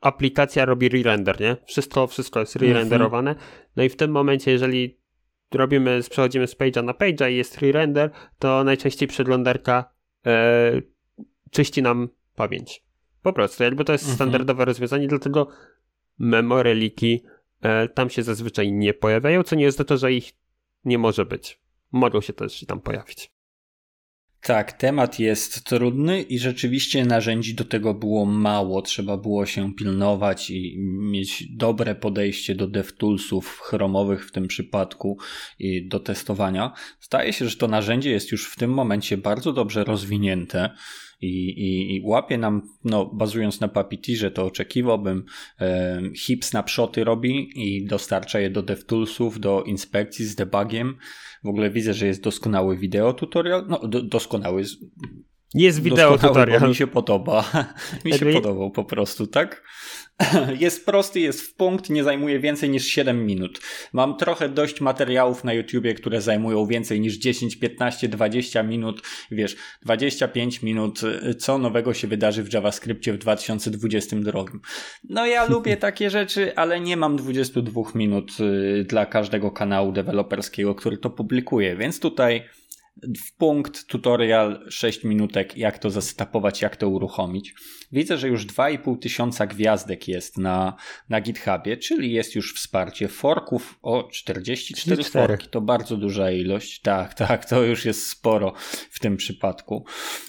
aplikacja 0.00 0.64
robi 0.64 0.86
re-render, 0.86 1.40
nie? 1.40 1.56
Wszystko, 1.66 2.06
wszystko 2.06 2.40
jest 2.40 2.56
mhm. 2.56 2.72
re-renderowane. 2.72 3.34
No 3.76 3.82
i 3.82 3.88
w 3.88 3.96
tym 3.96 4.10
momencie, 4.10 4.50
jeżeli 4.50 4.98
robimy, 5.54 6.00
przechodzimy 6.10 6.46
z 6.46 6.56
page'a 6.56 6.84
na 6.84 6.92
page'a 6.92 7.30
i 7.30 7.36
jest 7.36 7.62
re-render, 7.62 8.10
to 8.38 8.64
najczęściej 8.64 9.08
przeglądarka 9.08 9.92
e, 10.26 10.82
czyści 11.50 11.82
nam 11.82 12.08
pamięć. 12.34 12.84
Po 13.22 13.32
prostu, 13.32 13.62
jakby 13.62 13.84
to 13.84 13.92
jest 13.92 14.04
mhm. 14.04 14.16
standardowe 14.16 14.64
rozwiązanie, 14.64 15.08
dlatego 15.08 15.48
memory 16.18 16.74
leaky 16.74 17.22
e, 17.60 17.88
tam 17.88 18.10
się 18.10 18.22
zazwyczaj 18.22 18.72
nie 18.72 18.94
pojawiają, 18.94 19.42
co 19.42 19.56
nie 19.56 19.64
jest 19.64 19.84
to, 19.86 19.96
że 19.96 20.12
ich 20.12 20.32
nie 20.84 20.98
może 20.98 21.26
być. 21.26 21.60
Mogą 21.92 22.20
się 22.20 22.32
też 22.32 22.66
tam 22.66 22.80
pojawić. 22.80 23.37
Tak, 24.48 24.72
temat 24.72 25.18
jest 25.18 25.64
trudny 25.64 26.22
i 26.22 26.38
rzeczywiście 26.38 27.04
narzędzi 27.04 27.54
do 27.54 27.64
tego 27.64 27.94
było 27.94 28.24
mało. 28.24 28.82
Trzeba 28.82 29.16
było 29.16 29.46
się 29.46 29.74
pilnować 29.74 30.50
i 30.50 30.78
mieć 30.80 31.44
dobre 31.56 31.94
podejście 31.94 32.54
do 32.54 32.66
DevToolsów 32.66 33.60
chromowych 33.60 34.26
w 34.26 34.32
tym 34.32 34.48
przypadku 34.48 35.18
i 35.58 35.88
do 35.88 36.00
testowania. 36.00 36.72
Zdaje 37.00 37.32
się, 37.32 37.48
że 37.48 37.56
to 37.56 37.68
narzędzie 37.68 38.10
jest 38.10 38.32
już 38.32 38.50
w 38.50 38.56
tym 38.56 38.70
momencie 38.70 39.16
bardzo 39.16 39.52
dobrze 39.52 39.84
rozwinięte 39.84 40.70
i, 41.20 41.48
i, 41.48 41.96
i 41.96 42.00
łapie 42.04 42.38
nam, 42.38 42.62
no 42.84 43.06
bazując 43.06 43.60
na 43.60 43.68
Puppeteerze, 43.68 44.30
to 44.30 44.44
oczekiwałbym, 44.44 45.24
e, 45.60 46.00
hip 46.16 46.44
snapshoty 46.44 47.04
robi 47.04 47.50
i 47.54 47.84
dostarcza 47.84 48.40
je 48.40 48.50
do 48.50 48.62
DevToolsów, 48.62 49.40
do 49.40 49.62
inspekcji 49.62 50.24
z 50.24 50.34
debugiem. 50.34 50.96
W 51.44 51.48
ogóle 51.48 51.70
widzę, 51.70 51.94
że 51.94 52.06
jest 52.06 52.22
doskonały 52.22 52.76
wideo 52.76 53.12
tutorial, 53.12 53.66
no 53.68 53.78
do, 53.88 54.02
doskonały, 54.02 54.64
jest 55.54 55.82
wideo 55.82 56.18
tutorial. 56.18 56.68
Mi 56.68 56.74
się 56.74 56.86
podoba. 56.86 57.44
mi 58.04 58.12
się 58.12 58.32
podobał 58.32 58.70
po 58.70 58.84
prostu, 58.84 59.26
tak? 59.26 59.62
Jest 60.60 60.86
prosty, 60.86 61.20
jest 61.20 61.40
w 61.40 61.54
punkt, 61.54 61.90
nie 61.90 62.04
zajmuje 62.04 62.40
więcej 62.40 62.70
niż 62.70 62.86
7 62.86 63.26
minut. 63.26 63.60
Mam 63.92 64.16
trochę 64.16 64.48
dość 64.48 64.80
materiałów 64.80 65.44
na 65.44 65.52
YouTubie, 65.52 65.94
które 65.94 66.20
zajmują 66.20 66.66
więcej 66.66 67.00
niż 67.00 67.16
10, 67.16 67.56
15, 67.56 68.08
20 68.08 68.62
minut. 68.62 69.02
Wiesz, 69.30 69.56
25 69.82 70.62
minut, 70.62 71.00
co 71.38 71.58
nowego 71.58 71.94
się 71.94 72.08
wydarzy 72.08 72.42
w 72.42 72.52
JavaScriptie 72.52 73.12
w 73.12 73.18
2022. 73.18 74.44
No 75.08 75.26
ja 75.26 75.44
lubię 75.50 75.76
takie 75.76 76.10
rzeczy, 76.10 76.56
ale 76.56 76.80
nie 76.80 76.96
mam 76.96 77.16
22 77.16 77.82
minut 77.94 78.32
y, 78.40 78.84
dla 78.84 79.06
każdego 79.06 79.50
kanału 79.50 79.92
deweloperskiego, 79.92 80.74
który 80.74 80.98
to 80.98 81.10
publikuje, 81.10 81.76
więc 81.76 82.00
tutaj 82.00 82.42
w 83.02 83.36
punkt 83.36 83.86
tutorial 83.86 84.66
6 84.70 85.04
minutek, 85.04 85.56
jak 85.56 85.78
to 85.78 85.90
zestapować, 85.90 86.62
jak 86.62 86.76
to 86.76 86.88
uruchomić. 86.88 87.54
Widzę, 87.92 88.18
że 88.18 88.28
już 88.28 88.46
2,5 88.46 88.98
tysiąca 88.98 89.46
gwiazdek 89.46 90.08
jest 90.08 90.38
na, 90.38 90.76
na 91.08 91.20
GitHubie, 91.20 91.76
czyli 91.76 92.12
jest 92.12 92.34
już 92.34 92.54
wsparcie 92.54 93.08
forków 93.08 93.78
o 93.82 94.08
44 94.12 95.04
forki. 95.04 95.48
To 95.48 95.60
bardzo 95.60 95.96
duża 95.96 96.30
ilość. 96.30 96.80
Tak, 96.80 97.14
tak, 97.14 97.44
to 97.44 97.62
już 97.62 97.84
jest 97.84 98.08
sporo 98.08 98.52
w 98.90 99.00
tym 99.00 99.16
przypadku. 99.16 99.84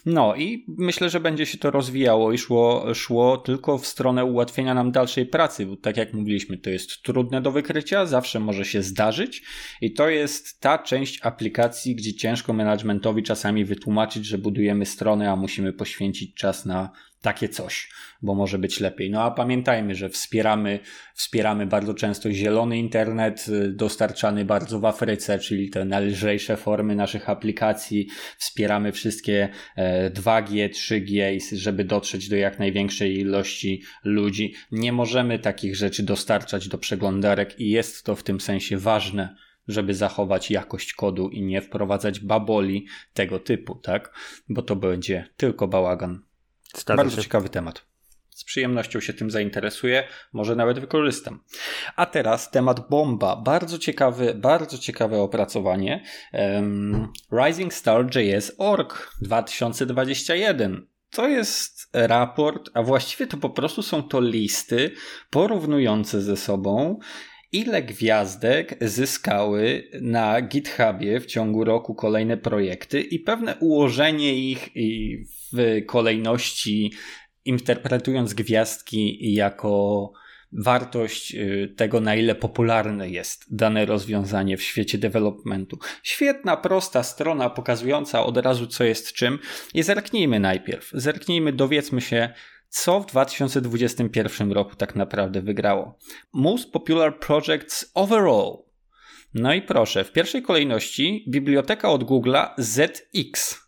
No 0.06 0.36
i 0.36 0.66
myślę, 0.68 1.10
że 1.10 1.20
będzie 1.20 1.46
się 1.46 1.58
to 1.58 1.72
rozwijało 1.72 2.34
i 2.34 2.38
szło, 2.38 2.94
szło 2.94 3.38
tylko 3.38 3.78
w 3.78 3.88
stronę 3.88 4.26
ułatwienia 4.26 4.74
nam 4.74 4.92
dalszej 4.92 5.26
pracy, 5.26 5.66
bo 5.66 5.78
tak 5.78 5.98
jak 5.98 6.14
mówiliśmy, 6.14 6.58
to 6.58 6.70
jest 6.70 7.04
trudne 7.04 7.42
do 7.42 7.52
wykrycia, 7.52 8.06
zawsze 8.06 8.40
może 8.40 8.66
się 8.66 8.82
zdarzyć 8.82 9.44
i 9.82 9.94
to 9.94 10.10
jest 10.10 10.60
ta 10.60 10.78
część 10.78 11.20
aplikacji, 11.24 11.96
gdzie 11.96 12.14
ciężko 12.14 12.54
managementowi 12.54 13.24
czasami 13.24 13.66
wytłumaczyć, 13.66 14.26
że 14.26 14.38
budujemy 14.38 14.86
stronę, 14.86 15.32
a 15.32 15.36
musimy 15.36 15.74
poświęcić 15.74 16.36
czas 16.36 16.66
na 16.66 16.90
takie 17.22 17.50
coś, 17.50 17.90
bo 18.22 18.36
może 18.36 18.58
być 18.58 18.80
lepiej. 18.80 19.10
No 19.10 19.24
a 19.24 19.32
pamiętajmy, 19.32 19.96
że 19.96 20.10
wspieramy, 20.10 20.80
wspieramy 21.14 21.68
bardzo 21.68 21.94
często 21.94 22.32
zielony 22.32 22.78
internet, 22.78 23.46
y, 23.48 23.72
dostarczany 23.74 24.46
bardzo 24.46 24.80
w 24.80 24.86
Afryce, 24.86 25.40
czyli 25.40 25.70
te 25.70 25.86
najlżejsze 25.86 26.58
formy 26.58 26.96
naszych 26.96 27.30
aplikacji. 27.30 28.08
Wspieramy 28.38 28.92
wszystkie 28.92 29.50
2G, 30.12 30.66
e, 30.66 30.70
3G, 30.70 31.40
żeby 31.52 31.84
dotrzeć 31.84 32.30
do 32.30 32.36
jak 32.36 32.60
największej 32.60 33.20
ilości 33.20 33.82
ludzi. 34.04 34.54
Nie 34.72 34.94
możemy 34.94 35.40
takich 35.40 35.76
rzeczy 35.76 36.04
dostarczać 36.04 36.68
do 36.68 36.78
przeglądarek 36.78 37.60
i 37.60 37.70
jest 37.70 38.04
to 38.04 38.16
w 38.16 38.24
tym 38.24 38.42
sensie 38.42 38.78
ważne 38.78 39.36
żeby 39.68 39.94
zachować 39.94 40.52
jakość 40.52 40.94
kodu 40.94 41.30
i 41.30 41.42
nie 41.42 41.62
wprowadzać 41.62 42.20
baboli 42.20 42.88
tego 43.14 43.40
typu, 43.40 43.76
tak? 43.76 44.14
Bo 44.50 44.62
to 44.62 44.76
będzie 44.76 45.30
tylko 45.38 45.68
bałagan. 45.68 46.29
Zgadza 46.76 46.98
Bardzo 46.98 47.16
się. 47.16 47.24
ciekawy 47.24 47.50
temat. 47.50 47.86
Z 48.30 48.44
przyjemnością 48.44 49.00
się 49.00 49.14
tym 49.14 49.32
zainteresuję, 49.32 50.08
może 50.34 50.56
nawet 50.56 50.80
wykorzystam. 50.80 51.44
A 51.96 52.06
teraz 52.06 52.52
temat 52.52 52.90
bomba. 52.90 53.36
Bardzo 53.36 53.78
ciekawy, 53.78 54.34
bardzo 54.34 54.78
ciekawe 54.78 55.22
opracowanie. 55.22 56.04
Um, 56.34 57.12
Rising 57.32 57.74
Star 57.74 58.16
JS 58.16 58.52
Org 58.58 59.16
2021. 59.22 60.88
To 61.12 61.28
jest 61.28 61.90
raport, 61.94 62.70
a 62.74 62.84
właściwie 62.84 63.28
to 63.28 63.38
po 63.38 63.50
prostu 63.50 63.82
są 63.84 64.04
to 64.04 64.22
listy 64.22 64.92
porównujące 65.30 66.22
ze 66.22 66.38
sobą 66.38 67.00
ile 67.52 67.82
gwiazdek 67.84 68.78
zyskały 68.82 69.90
na 70.02 70.42
GitHubie 70.42 71.20
w 71.20 71.26
ciągu 71.26 71.64
roku 71.64 71.96
kolejne 71.96 72.38
projekty 72.38 73.02
i 73.02 73.20
pewne 73.20 73.56
ułożenie 73.56 74.36
ich 74.36 74.70
w 75.54 75.86
kolejności, 75.86 76.94
interpretując 77.46 78.34
gwiazdki 78.34 79.34
jako 79.34 80.12
wartość 80.52 81.36
y, 81.36 81.74
tego, 81.78 82.02
na 82.02 82.16
ile 82.16 82.36
popularne 82.36 83.10
jest 83.10 83.56
dane 83.56 83.86
rozwiązanie 83.86 84.58
w 84.58 84.64
świecie 84.64 84.98
developmentu. 84.98 85.80
Świetna, 86.04 86.58
prosta 86.58 87.04
strona 87.04 87.50
pokazująca 87.50 88.26
od 88.26 88.38
razu, 88.38 88.68
co 88.68 88.84
jest 88.84 89.14
czym. 89.14 89.40
I 89.74 89.84
zerknijmy 89.84 90.40
najpierw. 90.40 90.90
Zerknijmy, 90.94 91.54
dowiedzmy 91.54 92.02
się, 92.02 92.30
co 92.70 93.00
w 93.00 93.06
2021 93.06 94.52
roku 94.52 94.76
tak 94.76 94.96
naprawdę 94.96 95.42
wygrało. 95.42 95.98
Most 96.34 96.72
Popular 96.72 97.20
Projects 97.20 97.92
Overall. 97.94 98.58
No 99.34 99.54
i 99.54 99.62
proszę, 99.62 100.04
w 100.04 100.12
pierwszej 100.12 100.42
kolejności 100.42 101.26
biblioteka 101.30 101.90
od 101.90 102.04
Google'a 102.04 102.50
ZX. 102.58 103.60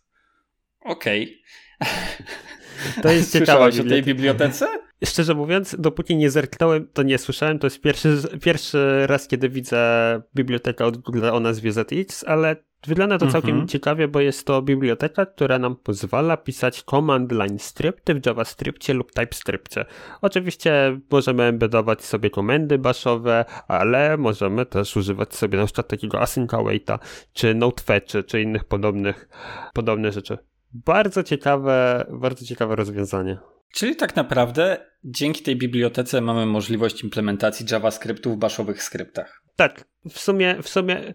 Okej. 0.80 1.42
Okay. 1.80 2.26
To 3.02 3.12
jest 3.12 3.32
ciekawe. 3.32 3.64
o 3.66 3.84
tej 3.88 4.02
bibliotece? 4.02 4.66
Szczerze 5.04 5.34
mówiąc, 5.34 5.76
dopóki 5.78 6.16
nie 6.16 6.30
zerknąłem, 6.30 6.88
to 6.92 7.02
nie 7.02 7.18
słyszałem. 7.18 7.58
To 7.58 7.66
jest 7.66 7.80
pierwszy, 7.80 8.18
pierwszy 8.42 9.06
raz, 9.06 9.28
kiedy 9.28 9.48
widzę 9.48 10.22
bibliotekę 10.34 10.84
od 10.84 10.96
Google 10.96 11.24
o 11.32 11.40
nazwie 11.40 11.72
ZX, 11.72 12.24
ale 12.26 12.56
Wygląda 12.86 13.18
to 13.18 13.26
całkiem 13.26 13.50
Mhm. 13.50 13.68
ciekawie, 13.68 14.08
bo 14.08 14.20
jest 14.20 14.46
to 14.46 14.62
biblioteka, 14.62 15.26
która 15.26 15.58
nam 15.58 15.76
pozwala 15.76 16.36
pisać 16.36 16.82
command 16.82 17.32
line 17.32 17.58
skrypty 17.58 18.14
w 18.14 18.26
JavaScriptie 18.26 18.94
lub 18.94 19.12
TypeScriptie. 19.12 19.84
Oczywiście 20.20 21.00
możemy 21.10 21.42
embedować 21.42 22.04
sobie 22.04 22.30
komendy 22.30 22.78
baszowe, 22.78 23.44
ale 23.68 24.16
możemy 24.16 24.66
też 24.66 24.96
używać 24.96 25.34
sobie 25.34 25.58
na 25.58 25.64
przykład 25.64 25.88
takiego 25.88 26.20
async 26.20 26.54
awaita, 26.54 26.98
czy 27.32 27.54
notefetchy, 27.54 28.24
czy 28.24 28.42
innych 28.42 28.64
podobnych, 28.64 29.28
podobnych 29.74 30.12
rzeczy. 30.12 30.38
Bardzo 30.74 31.22
ciekawe, 31.22 32.06
bardzo 32.10 32.46
ciekawe 32.46 32.76
rozwiązanie. 32.76 33.38
Czyli 33.72 33.96
tak 33.96 34.16
naprawdę 34.16 34.86
dzięki 35.04 35.42
tej 35.42 35.56
bibliotece 35.56 36.20
mamy 36.20 36.46
możliwość 36.46 37.04
implementacji 37.04 37.66
JavaScriptu 37.70 38.32
w 38.34 38.36
baszowych 38.36 38.82
skryptach. 38.82 39.42
Tak, 39.56 39.84
w 40.08 40.18
sumie, 40.18 40.62
w 40.62 40.68
sumie, 40.68 41.12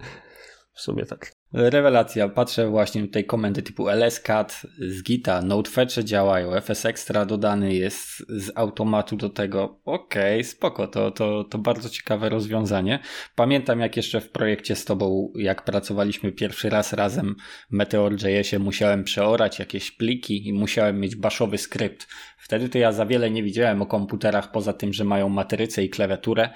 w 0.73 0.81
sumie 0.81 1.05
tak. 1.05 1.36
Rewelacja, 1.53 2.29
patrzę 2.29 2.69
właśnie 2.69 3.01
tutaj 3.01 3.25
komendy 3.25 3.61
typu 3.61 3.89
lscat 3.89 4.61
z 4.79 5.03
gita, 5.03 5.41
notefetche 5.41 6.03
działają, 6.03 6.61
fs 6.61 6.85
extra 6.85 7.25
dodany 7.25 7.73
jest 7.73 8.25
z 8.29 8.51
automatu 8.55 9.15
do 9.15 9.29
tego. 9.29 9.79
Okej, 9.85 10.43
spoko, 10.43 10.87
to, 10.87 11.11
to, 11.11 11.43
to 11.43 11.57
bardzo 11.57 11.89
ciekawe 11.89 12.29
rozwiązanie. 12.29 12.99
Pamiętam 13.35 13.79
jak 13.79 13.97
jeszcze 13.97 14.21
w 14.21 14.29
projekcie 14.29 14.75
z 14.75 14.85
tobą, 14.85 15.31
jak 15.35 15.65
pracowaliśmy 15.65 16.31
pierwszy 16.31 16.69
raz 16.69 16.93
razem 16.93 17.35
w 17.69 17.73
Meteor.jsie, 17.73 18.59
musiałem 18.59 19.03
przeorać 19.03 19.59
jakieś 19.59 19.91
pliki 19.91 20.47
i 20.47 20.53
musiałem 20.53 20.99
mieć 20.99 21.15
baszowy 21.15 21.57
skrypt. 21.57 22.07
Wtedy 22.37 22.69
to 22.69 22.77
ja 22.77 22.91
za 22.91 23.05
wiele 23.05 23.31
nie 23.31 23.43
widziałem 23.43 23.81
o 23.81 23.85
komputerach, 23.85 24.51
poza 24.51 24.73
tym, 24.73 24.93
że 24.93 25.03
mają 25.03 25.29
matrycę 25.29 25.83
i 25.83 25.89
klawiaturę, 25.89 26.49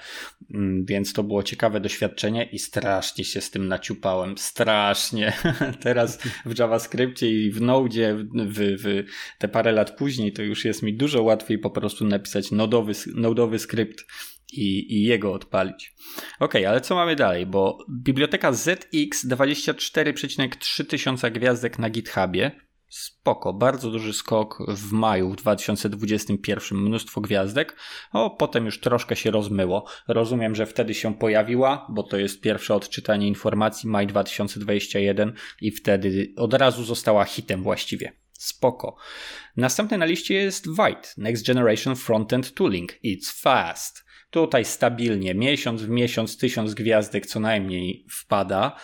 Mm, 0.54 0.84
więc 0.84 1.12
to 1.12 1.22
było 1.22 1.42
ciekawe 1.42 1.80
doświadczenie 1.80 2.44
i 2.44 2.58
strasznie 2.58 3.24
się 3.24 3.40
z 3.40 3.50
tym 3.50 3.68
naciupałem. 3.68 4.38
Strasznie. 4.38 4.81
Teraz 5.80 6.18
w 6.46 6.58
JavaScriptie 6.58 7.30
i 7.30 7.50
w 7.50 7.60
Node, 7.60 8.14
w, 8.34 8.58
w 8.58 9.04
te 9.38 9.48
parę 9.48 9.72
lat 9.72 9.96
później, 9.96 10.32
to 10.32 10.42
już 10.42 10.64
jest 10.64 10.82
mi 10.82 10.94
dużo 10.94 11.22
łatwiej 11.22 11.58
po 11.58 11.70
prostu 11.70 12.04
napisać 12.04 12.50
nodowy, 12.50 12.92
nodowy 13.14 13.58
skrypt 13.58 14.04
i, 14.52 14.94
i 14.94 15.02
jego 15.02 15.32
odpalić. 15.32 15.94
Ok, 16.40 16.54
ale 16.54 16.80
co 16.80 16.94
mamy 16.94 17.16
dalej? 17.16 17.46
Bo 17.46 17.78
biblioteka 17.90 18.52
ZX 18.52 19.26
24,3 19.26 20.86
tysiąca 20.86 21.30
gwiazdek 21.30 21.78
na 21.78 21.90
GitHubie. 21.90 22.50
Spoko, 22.92 23.52
bardzo 23.52 23.90
duży 23.90 24.12
skok 24.12 24.58
w 24.68 24.92
maju 24.92 25.30
w 25.30 25.36
2021, 25.36 26.78
mnóstwo 26.78 27.20
gwiazdek. 27.20 27.76
O, 28.12 28.30
potem 28.30 28.64
już 28.64 28.80
troszkę 28.80 29.16
się 29.16 29.30
rozmyło. 29.30 29.84
Rozumiem, 30.08 30.54
że 30.54 30.66
wtedy 30.66 30.94
się 30.94 31.14
pojawiła, 31.14 31.86
bo 31.90 32.02
to 32.02 32.16
jest 32.16 32.40
pierwsze 32.40 32.74
odczytanie 32.74 33.28
informacji, 33.28 33.88
maj 33.88 34.06
2021 34.06 35.32
i 35.60 35.70
wtedy 35.70 36.32
od 36.36 36.54
razu 36.54 36.84
została 36.84 37.24
hitem 37.24 37.62
właściwie. 37.62 38.12
Spoko. 38.32 38.96
Następny 39.56 39.98
na 39.98 40.04
liście 40.04 40.34
jest 40.34 40.66
White, 40.66 41.08
Next 41.16 41.46
Generation 41.46 41.96
Frontend 41.96 42.54
Tooling. 42.54 42.92
It's 43.04 43.42
fast. 43.42 44.04
Tutaj 44.30 44.64
stabilnie, 44.64 45.34
miesiąc 45.34 45.82
w 45.82 45.88
miesiąc, 45.88 46.38
tysiąc 46.38 46.74
gwiazdek 46.74 47.26
co 47.26 47.40
najmniej 47.40 48.06
wpada. 48.10 48.76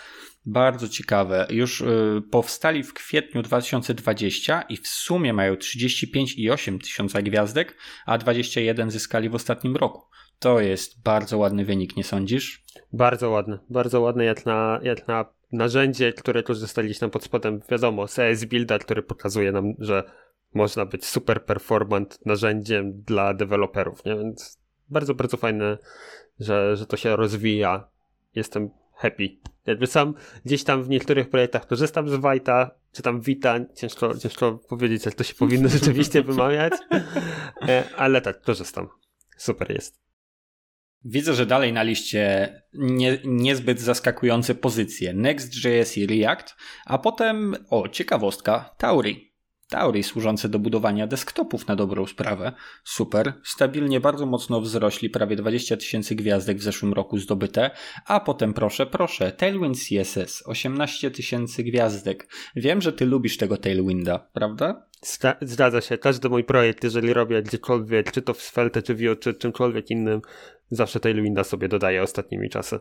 Bardzo 0.51 0.89
ciekawe. 0.89 1.47
Już 1.51 1.81
y, 1.81 2.23
powstali 2.31 2.83
w 2.83 2.95
kwietniu 2.95 3.43
2020 3.43 4.63
i 4.63 4.77
w 4.77 4.89
sumie 4.89 5.33
mają 5.33 5.55
35,8 5.55 6.81
tysiąca 6.81 7.23
gwiazdek, 7.23 7.77
a 8.07 8.19
21 8.19 8.91
zyskali 8.91 9.29
w 9.29 9.35
ostatnim 9.35 9.77
roku. 9.77 10.03
To 10.39 10.61
jest 10.61 11.03
bardzo 11.03 11.39
ładny 11.39 11.65
wynik, 11.65 11.97
nie 11.97 12.05
sądzisz? 12.05 12.65
Bardzo 12.93 13.31
ładne, 13.31 13.59
bardzo 13.71 14.01
ładne 14.01 14.25
jak 14.25 14.47
na, 14.47 14.81
jak 14.83 15.09
na 15.09 15.25
narzędzie, 15.53 16.13
które 16.13 16.43
korzystali 16.43 16.95
tam 16.95 17.11
pod 17.11 17.25
spodem, 17.25 17.61
wiadomo, 17.71 18.07
CS 18.07 18.45
Builder, 18.45 18.81
który 18.81 19.03
pokazuje 19.03 19.53
nam, 19.53 19.75
że 19.79 20.11
można 20.55 20.87
być 20.87 21.07
super 21.07 21.45
performant 21.45 22.27
narzędziem 22.27 23.03
dla 23.03 23.35
deweloperów, 23.35 24.05
nie? 24.05 24.17
Więc 24.17 24.59
bardzo, 24.89 25.15
bardzo 25.15 25.37
fajne, 25.37 25.79
że, 26.41 26.77
że 26.77 26.87
to 26.87 26.97
się 26.97 27.17
rozwija. 27.17 27.89
Jestem 28.35 28.71
happy. 28.95 29.29
Jakby 29.69 29.87
sam 29.87 30.15
gdzieś 30.45 30.65
tam 30.65 30.85
w 30.85 30.89
niektórych 30.89 31.31
projektach 31.31 31.67
korzystam 31.67 32.09
z 32.09 32.15
Vita, 32.15 32.71
czy 32.93 33.03
tam 33.03 33.21
Vita, 33.21 33.59
ciężko, 33.77 34.19
ciężko 34.19 34.53
powiedzieć, 34.69 35.05
jak 35.05 35.15
to 35.15 35.25
się 35.25 35.35
powinno 35.35 35.69
rzeczywiście 35.79 36.23
wymawiać, 36.23 36.73
E, 37.69 37.85
ale 37.97 38.21
tak, 38.21 38.41
korzystam. 38.43 38.89
Super 39.37 39.71
jest. 39.71 40.01
Widzę, 41.05 41.35
że 41.35 41.47
dalej 41.47 41.73
na 41.73 41.83
liście 41.83 42.53
nie, 42.75 43.19
niezbyt 43.25 43.81
zaskakujące 43.81 44.55
pozycje 44.55 45.15
Next.js 45.15 45.99
i 45.99 46.07
React, 46.07 46.57
a 46.87 46.99
potem, 46.99 47.57
o 47.71 47.89
ciekawostka, 47.89 48.75
Tauri. 48.79 49.28
Tauri 49.69 50.03
służące 50.03 50.49
do 50.49 50.59
budowania 50.59 51.07
desktopów 51.07 51.67
na 51.67 51.77
dobrą 51.77 52.07
sprawę. 52.07 52.53
Super. 52.85 53.33
Stabilnie 53.45 54.01
bardzo 54.01 54.27
mocno 54.27 54.61
wzrośli, 54.61 55.11
prawie 55.11 55.37
20 55.37 55.77
tysięcy 55.77 56.15
gwiazdek 56.15 56.59
w 56.59 56.63
zeszłym 56.63 56.93
roku 56.93 57.19
zdobyte, 57.19 57.71
a 58.07 58.21
potem 58.21 58.55
proszę, 58.55 58.87
proszę, 58.87 59.33
Tailwind 59.33 59.79
CSS, 59.79 60.43
18 60.47 61.11
tysięcy 61.11 61.65
gwiazdek. 61.65 62.29
Wiem, 62.57 62.81
że 62.81 62.93
ty 62.93 63.07
lubisz 63.07 63.37
tego 63.37 63.57
Tailwinda, 63.57 64.19
prawda? 64.33 64.87
Zgadza 65.41 65.81
się. 65.81 65.99
Każdy 65.99 66.29
mój 66.29 66.45
projekt, 66.45 66.85
jeżeli 66.85 67.13
robię 67.13 67.43
gdziekolwiek, 67.43 68.13
czy 68.13 68.23
to 68.23 68.35
w 68.35 68.43
Svelte, 68.43 68.83
czy 68.83 68.95
Vue, 68.95 69.17
czy 69.17 69.35
czymkolwiek 69.35 69.91
innym, 69.91 70.21
zawsze 70.71 71.01
Tailwinda 71.01 71.45
sobie 71.45 71.69
dodaję 71.69 72.03
ostatnimi 72.03 72.51
czasy. 72.51 72.81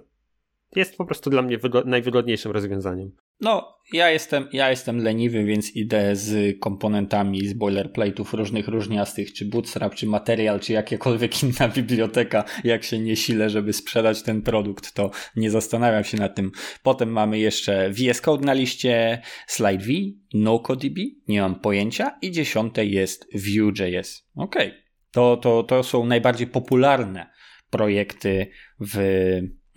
Jest 0.76 0.98
po 0.98 1.06
prostu 1.06 1.30
dla 1.30 1.42
mnie 1.42 1.58
wygo- 1.58 1.86
najwygodniejszym 1.86 2.52
rozwiązaniem. 2.52 3.12
No, 3.42 3.78
ja 3.94 4.10
jestem, 4.10 4.48
ja 4.54 4.70
jestem 4.70 4.98
leniwy, 4.98 5.46
więc 5.46 5.76
idę 5.76 6.16
z 6.16 6.60
komponentami 6.60 7.48
z 7.48 7.54
boilerplate'ów 7.54 8.34
różnych, 8.34 8.68
różniastych, 8.68 9.34
czy 9.34 9.46
Bootstrap, 9.46 9.96
czy 9.96 10.08
Material, 10.08 10.60
czy 10.60 10.74
jakiekolwiek 10.74 11.32
inna 11.44 11.70
biblioteka, 11.70 12.44
jak 12.64 12.84
się 12.84 13.00
nie 13.00 13.16
silę, 13.16 13.50
żeby 13.50 13.74
sprzedać 13.74 14.22
ten 14.22 14.42
produkt, 14.42 14.94
to 14.94 15.12
nie 15.36 15.52
zastanawiam 15.52 16.04
się 16.04 16.18
nad 16.18 16.36
tym. 16.36 16.52
Potem 16.84 17.10
mamy 17.10 17.40
jeszcze 17.40 17.92
VS 17.92 18.22
Code 18.22 18.46
na 18.46 18.54
liście, 18.54 19.22
Slide 19.48 19.84
V, 19.84 19.92
NoCoDB, 20.34 21.00
nie 21.28 21.42
mam 21.42 21.60
pojęcia 21.60 22.18
i 22.22 22.32
dziesiąte 22.32 22.86
jest 22.86 23.28
Vue.js. 23.34 24.30
Okej, 24.36 24.68
okay. 24.68 24.84
to, 25.12 25.38
to, 25.38 25.64
to 25.64 25.84
są 25.84 26.06
najbardziej 26.06 26.48
popularne 26.48 27.30
projekty 27.70 28.48
w, 28.80 28.98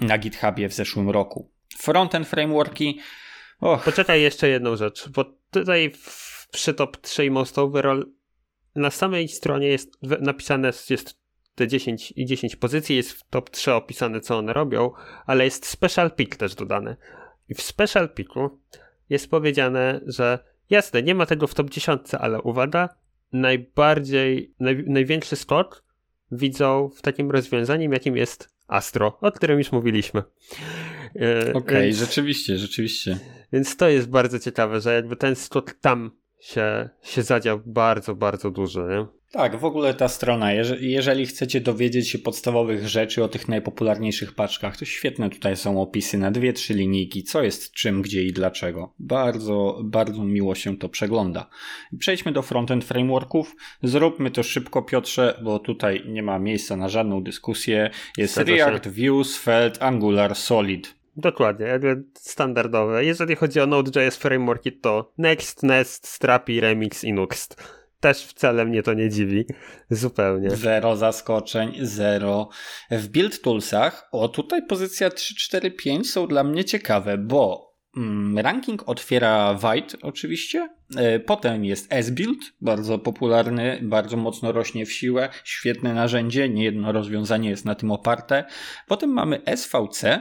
na 0.00 0.18
GitHubie 0.18 0.68
w 0.68 0.72
zeszłym 0.72 1.10
roku. 1.10 1.50
Frontend 1.78 2.28
frameworki, 2.28 3.00
Och. 3.60 3.84
Poczekaj 3.84 4.22
jeszcze 4.22 4.48
jedną 4.48 4.76
rzecz, 4.76 5.08
bo 5.08 5.24
tutaj 5.50 5.92
przy 6.52 6.74
top 6.74 6.96
3 6.96 7.30
Most 7.30 7.58
Overall 7.58 8.06
na 8.74 8.90
samej 8.90 9.28
stronie 9.28 9.68
jest 9.68 9.98
napisane 10.02 10.72
jest 10.90 11.20
te 11.54 11.68
10 11.68 12.12
i 12.16 12.26
10 12.26 12.56
pozycji, 12.56 12.96
jest 12.96 13.12
w 13.12 13.28
top 13.30 13.50
3 13.50 13.72
opisane 13.72 14.20
co 14.20 14.38
one 14.38 14.52
robią, 14.52 14.90
ale 15.26 15.44
jest 15.44 15.66
special 15.66 16.10
pick 16.10 16.36
też 16.36 16.54
dodany. 16.54 16.96
I 17.48 17.54
w 17.54 17.62
special 17.62 18.08
picku 18.08 18.58
jest 19.10 19.30
powiedziane, 19.30 20.00
że 20.06 20.38
jasne, 20.70 21.02
nie 21.02 21.14
ma 21.14 21.26
tego 21.26 21.46
w 21.46 21.54
top 21.54 21.70
10, 21.70 22.00
ale 22.20 22.42
uwaga, 22.42 22.88
najbardziej, 23.32 24.54
naj, 24.60 24.84
największy 24.86 25.36
skok 25.36 25.84
widzą 26.32 26.90
w 26.96 27.02
takim 27.02 27.30
rozwiązaniu, 27.30 27.92
jakim 27.92 28.16
jest 28.16 28.54
Astro, 28.70 29.18
o 29.20 29.33
którym 29.33 29.59
już 29.59 29.72
mówiliśmy. 29.72 30.22
Okej, 31.14 31.54
okay, 31.54 31.83
więc, 31.83 31.96
rzeczywiście, 31.96 32.59
rzeczywiście. 32.59 33.18
Więc 33.52 33.76
to 33.76 33.88
jest 33.88 34.09
bardzo 34.09 34.38
ciekawe, 34.38 34.80
że 34.80 34.94
jakby 34.94 35.16
ten 35.16 35.37
skok 35.37 35.74
tam 35.74 36.11
się, 36.40 36.88
się 37.02 37.22
zadział 37.22 37.61
bardzo, 37.66 38.14
bardzo 38.14 38.50
duży, 38.50 38.80
nie? 38.80 39.19
Tak, 39.32 39.56
w 39.56 39.64
ogóle 39.64 39.94
ta 39.94 40.08
strona, 40.08 40.52
jeżeli, 40.80 41.26
chcecie 41.26 41.60
dowiedzieć 41.60 42.08
się 42.08 42.18
podstawowych 42.18 42.88
rzeczy 42.88 43.24
o 43.24 43.28
tych 43.28 43.48
najpopularniejszych 43.48 44.34
paczkach, 44.34 44.76
to 44.76 44.84
świetne 44.84 45.30
tutaj 45.30 45.56
są 45.56 45.82
opisy 45.82 46.18
na 46.18 46.30
dwie, 46.30 46.52
trzy 46.52 46.74
linijki, 46.74 47.22
co 47.22 47.42
jest 47.42 47.72
czym, 47.72 48.02
gdzie 48.02 48.22
i 48.24 48.32
dlaczego. 48.32 48.94
Bardzo, 48.98 49.80
bardzo 49.84 50.24
miło 50.24 50.54
się 50.54 50.78
to 50.78 50.88
przegląda. 50.88 51.48
Przejdźmy 51.98 52.32
do 52.32 52.42
frontend 52.42 52.84
frameworków. 52.84 53.56
Zróbmy 53.82 54.30
to 54.30 54.42
szybko, 54.42 54.82
Piotrze, 54.82 55.40
bo 55.44 55.58
tutaj 55.58 56.02
nie 56.06 56.22
ma 56.22 56.38
miejsca 56.38 56.76
na 56.76 56.88
żadną 56.88 57.22
dyskusję. 57.22 57.90
Jest 58.16 58.34
Zgadza 58.34 58.52
React, 58.52 58.84
się. 58.84 58.90
Vue, 58.90 59.24
Svelte, 59.24 59.82
Angular, 59.82 60.34
Solid. 60.34 60.94
Dokładnie, 61.16 61.66
jakby 61.66 62.04
standardowe. 62.14 63.04
Jeżeli 63.04 63.36
chodzi 63.36 63.60
o 63.60 63.66
Node.js 63.66 64.16
frameworki, 64.16 64.72
to 64.72 65.12
Next, 65.18 65.62
Nest, 65.62 66.06
Strapi, 66.06 66.60
Remix 66.60 67.04
i 67.04 67.12
Nuxt. 67.12 67.79
Też 68.00 68.24
wcale 68.24 68.64
mnie 68.64 68.82
to 68.82 68.94
nie 68.94 69.10
dziwi. 69.10 69.44
Zupełnie. 69.90 70.50
Zero 70.50 70.96
zaskoczeń, 70.96 71.74
zero. 71.80 72.48
W 72.90 73.08
build 73.08 73.42
toolsach, 73.42 74.08
o 74.12 74.28
tutaj 74.28 74.66
pozycja 74.66 75.10
3, 75.10 75.34
4, 75.34 75.70
5 75.70 76.10
są 76.10 76.26
dla 76.26 76.44
mnie 76.44 76.64
ciekawe, 76.64 77.18
bo 77.18 77.74
mm, 77.96 78.38
ranking 78.38 78.88
otwiera 78.88 79.58
White 79.64 79.96
oczywiście, 80.02 80.68
e, 80.96 81.20
potem 81.20 81.64
jest 81.64 81.92
S-Build, 81.92 82.38
bardzo 82.60 82.98
popularny, 82.98 83.78
bardzo 83.82 84.16
mocno 84.16 84.52
rośnie 84.52 84.86
w 84.86 84.92
siłę, 84.92 85.28
świetne 85.44 85.94
narzędzie, 85.94 86.48
niejedno 86.48 86.92
rozwiązanie 86.92 87.50
jest 87.50 87.64
na 87.64 87.74
tym 87.74 87.90
oparte. 87.90 88.44
Potem 88.86 89.10
mamy 89.10 89.42
SVC, 89.56 90.20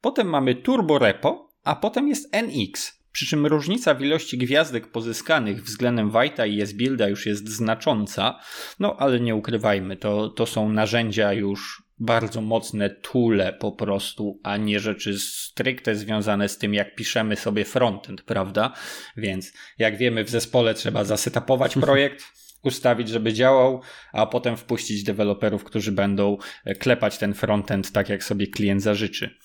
potem 0.00 0.28
mamy 0.28 0.54
Turbo 0.54 0.98
Repo, 0.98 1.50
a 1.64 1.76
potem 1.76 2.08
jest 2.08 2.34
NX. 2.34 2.99
Przy 3.12 3.26
czym 3.26 3.46
różnica 3.46 3.94
w 3.94 4.02
ilości 4.02 4.38
gwiazdek 4.38 4.86
pozyskanych 4.86 5.64
względem 5.64 6.10
White'a 6.10 6.48
i 6.48 6.60
S-Builda 6.60 7.08
już 7.08 7.26
jest 7.26 7.48
znacząca, 7.48 8.40
no 8.78 8.96
ale 8.98 9.20
nie 9.20 9.34
ukrywajmy, 9.34 9.96
to, 9.96 10.28
to 10.28 10.46
są 10.46 10.68
narzędzia 10.68 11.32
już 11.32 11.82
bardzo 11.98 12.40
mocne 12.40 12.90
tule 12.90 13.52
po 13.52 13.72
prostu, 13.72 14.40
a 14.42 14.56
nie 14.56 14.80
rzeczy 14.80 15.18
stricte 15.18 15.94
związane 15.94 16.48
z 16.48 16.58
tym, 16.58 16.74
jak 16.74 16.94
piszemy 16.94 17.36
sobie 17.36 17.64
frontend, 17.64 18.22
prawda? 18.22 18.72
Więc 19.16 19.52
jak 19.78 19.96
wiemy, 19.96 20.24
w 20.24 20.30
zespole 20.30 20.74
trzeba 20.74 21.04
zasetapować 21.04 21.74
projekt, 21.86 22.24
ustawić, 22.62 23.08
żeby 23.08 23.32
działał, 23.32 23.80
a 24.12 24.26
potem 24.26 24.56
wpuścić 24.56 25.02
deweloperów, 25.04 25.64
którzy 25.64 25.92
będą 25.92 26.38
klepać 26.78 27.18
ten 27.18 27.34
frontend 27.34 27.92
tak, 27.92 28.08
jak 28.08 28.24
sobie 28.24 28.46
klient 28.46 28.82
zażyczy. 28.82 29.38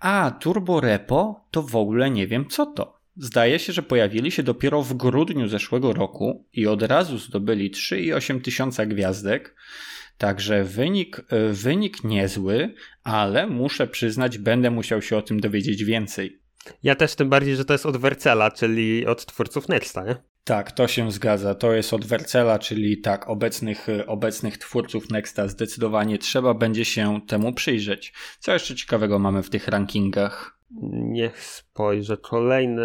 A 0.00 0.30
Turbo 0.40 0.80
Repo 0.80 1.48
to 1.50 1.62
w 1.62 1.76
ogóle 1.76 2.10
nie 2.10 2.26
wiem 2.26 2.48
co 2.48 2.66
to. 2.66 3.01
Zdaje 3.16 3.58
się, 3.58 3.72
że 3.72 3.82
pojawili 3.82 4.30
się 4.30 4.42
dopiero 4.42 4.82
w 4.82 4.94
grudniu 4.94 5.48
zeszłego 5.48 5.92
roku 5.92 6.48
i 6.52 6.66
od 6.66 6.82
razu 6.82 7.18
zdobyli 7.18 7.70
3,8 7.70 8.40
tysiąca 8.40 8.86
gwiazdek. 8.86 9.56
Także 10.18 10.64
wynik, 10.64 11.20
e, 11.28 11.52
wynik 11.52 12.04
niezły, 12.04 12.74
ale 13.04 13.46
muszę 13.46 13.86
przyznać, 13.86 14.38
będę 14.38 14.70
musiał 14.70 15.02
się 15.02 15.16
o 15.16 15.22
tym 15.22 15.40
dowiedzieć 15.40 15.84
więcej. 15.84 16.42
Ja 16.82 16.94
też 16.94 17.14
tym 17.14 17.28
bardziej, 17.28 17.56
że 17.56 17.64
to 17.64 17.74
jest 17.74 17.86
od 17.86 17.96
Wercela, 17.96 18.50
czyli 18.50 19.06
od 19.06 19.26
twórców 19.26 19.68
Nexta, 19.68 20.04
nie? 20.04 20.16
Tak, 20.44 20.72
to 20.72 20.88
się 20.88 21.12
zgadza. 21.12 21.54
To 21.54 21.72
jest 21.72 21.92
od 21.92 22.04
Wercela, 22.04 22.58
czyli 22.58 23.00
tak, 23.00 23.28
obecnych, 23.28 23.88
e, 23.88 24.06
obecnych 24.06 24.58
twórców 24.58 25.10
Nexta 25.10 25.48
zdecydowanie 25.48 26.18
trzeba 26.18 26.54
będzie 26.54 26.84
się 26.84 27.20
temu 27.28 27.52
przyjrzeć. 27.52 28.12
Co 28.38 28.52
jeszcze 28.52 28.74
ciekawego 28.74 29.18
mamy 29.18 29.42
w 29.42 29.50
tych 29.50 29.68
rankingach? 29.68 30.61
Niech 30.92 31.42
spojrzę. 31.42 32.16
Kolejne. 32.16 32.82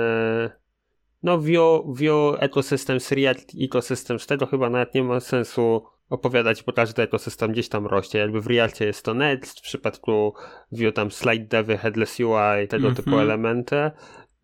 No, 1.24 1.38
Vue, 1.38 1.84
Vue 1.86 2.40
Ecosystems, 2.40 3.12
React 3.12 3.52
Ecosystems, 3.62 4.28
tego 4.28 4.46
chyba 4.46 4.70
nawet 4.70 4.94
nie 4.94 5.04
ma 5.04 5.20
sensu 5.20 5.84
opowiadać, 6.10 6.64
bo 6.64 6.74
każdy 6.74 7.02
ekosystem 7.02 7.52
gdzieś 7.52 7.70
tam 7.70 7.86
rośnie. 7.88 8.20
Jakby 8.20 8.42
w 8.42 8.48
Reactie 8.48 8.86
jest 8.86 9.06
to 9.06 9.14
Next, 9.14 9.60
w 9.60 9.62
przypadku 9.62 10.34
Vue 10.72 10.92
tam 10.92 11.12
slide 11.12 11.46
devy, 11.46 11.78
headless 11.78 12.20
UI, 12.20 12.68
tego 12.68 12.88
mm 12.88 12.94
-hmm. 12.94 12.96
typu 12.96 13.20
elementy. 13.20 13.92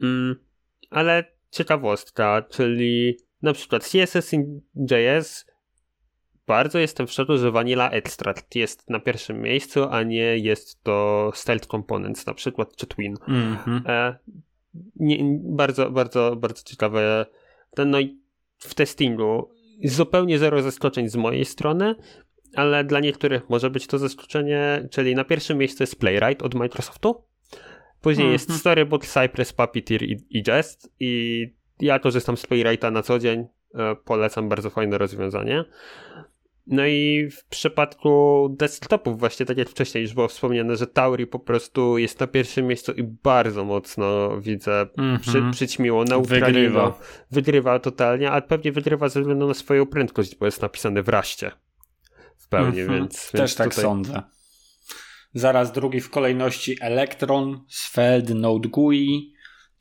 Mm, 0.02 0.36
ale 0.90 1.24
ciekawostka, 1.50 2.42
czyli 2.50 3.18
na 3.42 3.54
przykład 3.54 3.84
CSS 3.84 4.34
in 4.34 4.62
JS 4.76 5.46
bardzo 6.48 6.80
jestem 6.80 7.08
w 7.08 7.12
szoku, 7.12 7.38
że 7.38 7.52
Vanilla 7.52 7.90
Extract 7.90 8.56
jest 8.56 8.90
na 8.90 9.00
pierwszym 9.00 9.42
miejscu, 9.42 9.84
a 9.84 10.04
nie 10.04 10.38
jest 10.38 10.84
to 10.84 11.32
Stealth 11.36 11.68
Components 11.68 12.26
na 12.26 12.34
przykład, 12.34 12.76
czy 12.76 12.88
Twin. 12.88 13.16
Mm 13.28 13.56
-hmm. 13.56 13.82
e, 13.90 14.16
nie, 14.96 15.18
bardzo, 15.44 15.92
bardzo, 15.92 16.36
bardzo 16.36 16.64
ciekawe. 16.64 17.26
No 17.86 18.00
i 18.00 18.20
w 18.58 18.74
testingu 18.74 19.50
zupełnie 19.84 20.40
zero 20.40 20.62
zaskoczeń 20.62 21.10
z 21.10 21.16
mojej 21.16 21.46
strony, 21.46 21.96
ale 22.56 22.84
dla 22.84 23.00
niektórych 23.00 23.50
może 23.50 23.70
być 23.70 23.88
to 23.88 23.98
zaskoczenie, 23.98 24.88
czyli 24.92 25.16
na 25.16 25.24
pierwszym 25.24 25.58
miejscu 25.58 25.84
jest 25.84 26.00
Playwright 26.00 26.44
od 26.44 26.56
Microsoftu, 26.56 27.24
później 28.02 28.28
mm 28.28 28.38
-hmm. 28.38 28.50
jest 28.50 28.60
Storybook, 28.60 29.06
Cypress, 29.06 29.54
Puppeteer 29.54 30.04
i, 30.04 30.18
i 30.30 30.44
Jest 30.48 30.94
i 31.00 31.48
ja 31.80 32.00
korzystam 32.00 32.38
z 32.38 32.46
Playwrighta 32.46 32.92
na 32.92 33.04
co 33.04 33.20
dzień, 33.20 33.48
e, 33.76 33.96
polecam, 33.96 34.50
bardzo 34.50 34.70
fajne 34.70 34.98
rozwiązanie. 34.98 35.66
No 36.68 36.86
i 36.86 37.30
w 37.32 37.46
przypadku 37.46 38.50
desktopów, 38.60 39.20
właśnie 39.20 39.46
tak 39.46 39.58
jak 39.58 39.70
wcześniej 39.70 40.02
już 40.02 40.14
było 40.14 40.28
wspomniane, 40.28 40.76
że 40.76 40.88
Tauri 40.88 41.28
po 41.28 41.40
prostu 41.40 41.98
jest 41.98 42.20
na 42.20 42.28
pierwszym 42.28 42.68
miejscu 42.68 42.92
i 42.92 43.04
bardzo 43.04 43.66
mocno 43.66 44.38
widzę 44.42 44.86
mm 44.98 45.18
-hmm. 45.18 45.20
przy, 45.20 45.44
przyćmiło, 45.52 46.06
wygrywa. 46.22 47.00
wygrywa 47.32 47.80
totalnie, 47.80 48.32
ale 48.32 48.42
pewnie 48.42 48.72
wygrywa 48.72 49.10
ze 49.10 49.20
względu 49.20 49.48
na 49.48 49.54
swoją 49.54 49.86
prędkość, 49.86 50.36
bo 50.36 50.46
jest 50.46 50.62
napisany 50.62 51.04
w 51.04 51.10
raście 51.10 51.52
w 52.38 52.48
pełni, 52.48 52.82
mm 52.82 52.92
-hmm. 52.92 53.00
więc, 53.00 53.32
Też 53.32 53.42
więc 53.42 53.56
tak 53.56 53.70
tutaj... 53.70 53.84
sądzę. 53.84 54.22
Zaraz 55.34 55.72
drugi 55.72 56.02
w 56.02 56.10
kolejności 56.10 56.78
Electron, 56.82 57.66
Svelte, 57.68 58.34
Node 58.34 58.70
GUI, 58.70 59.33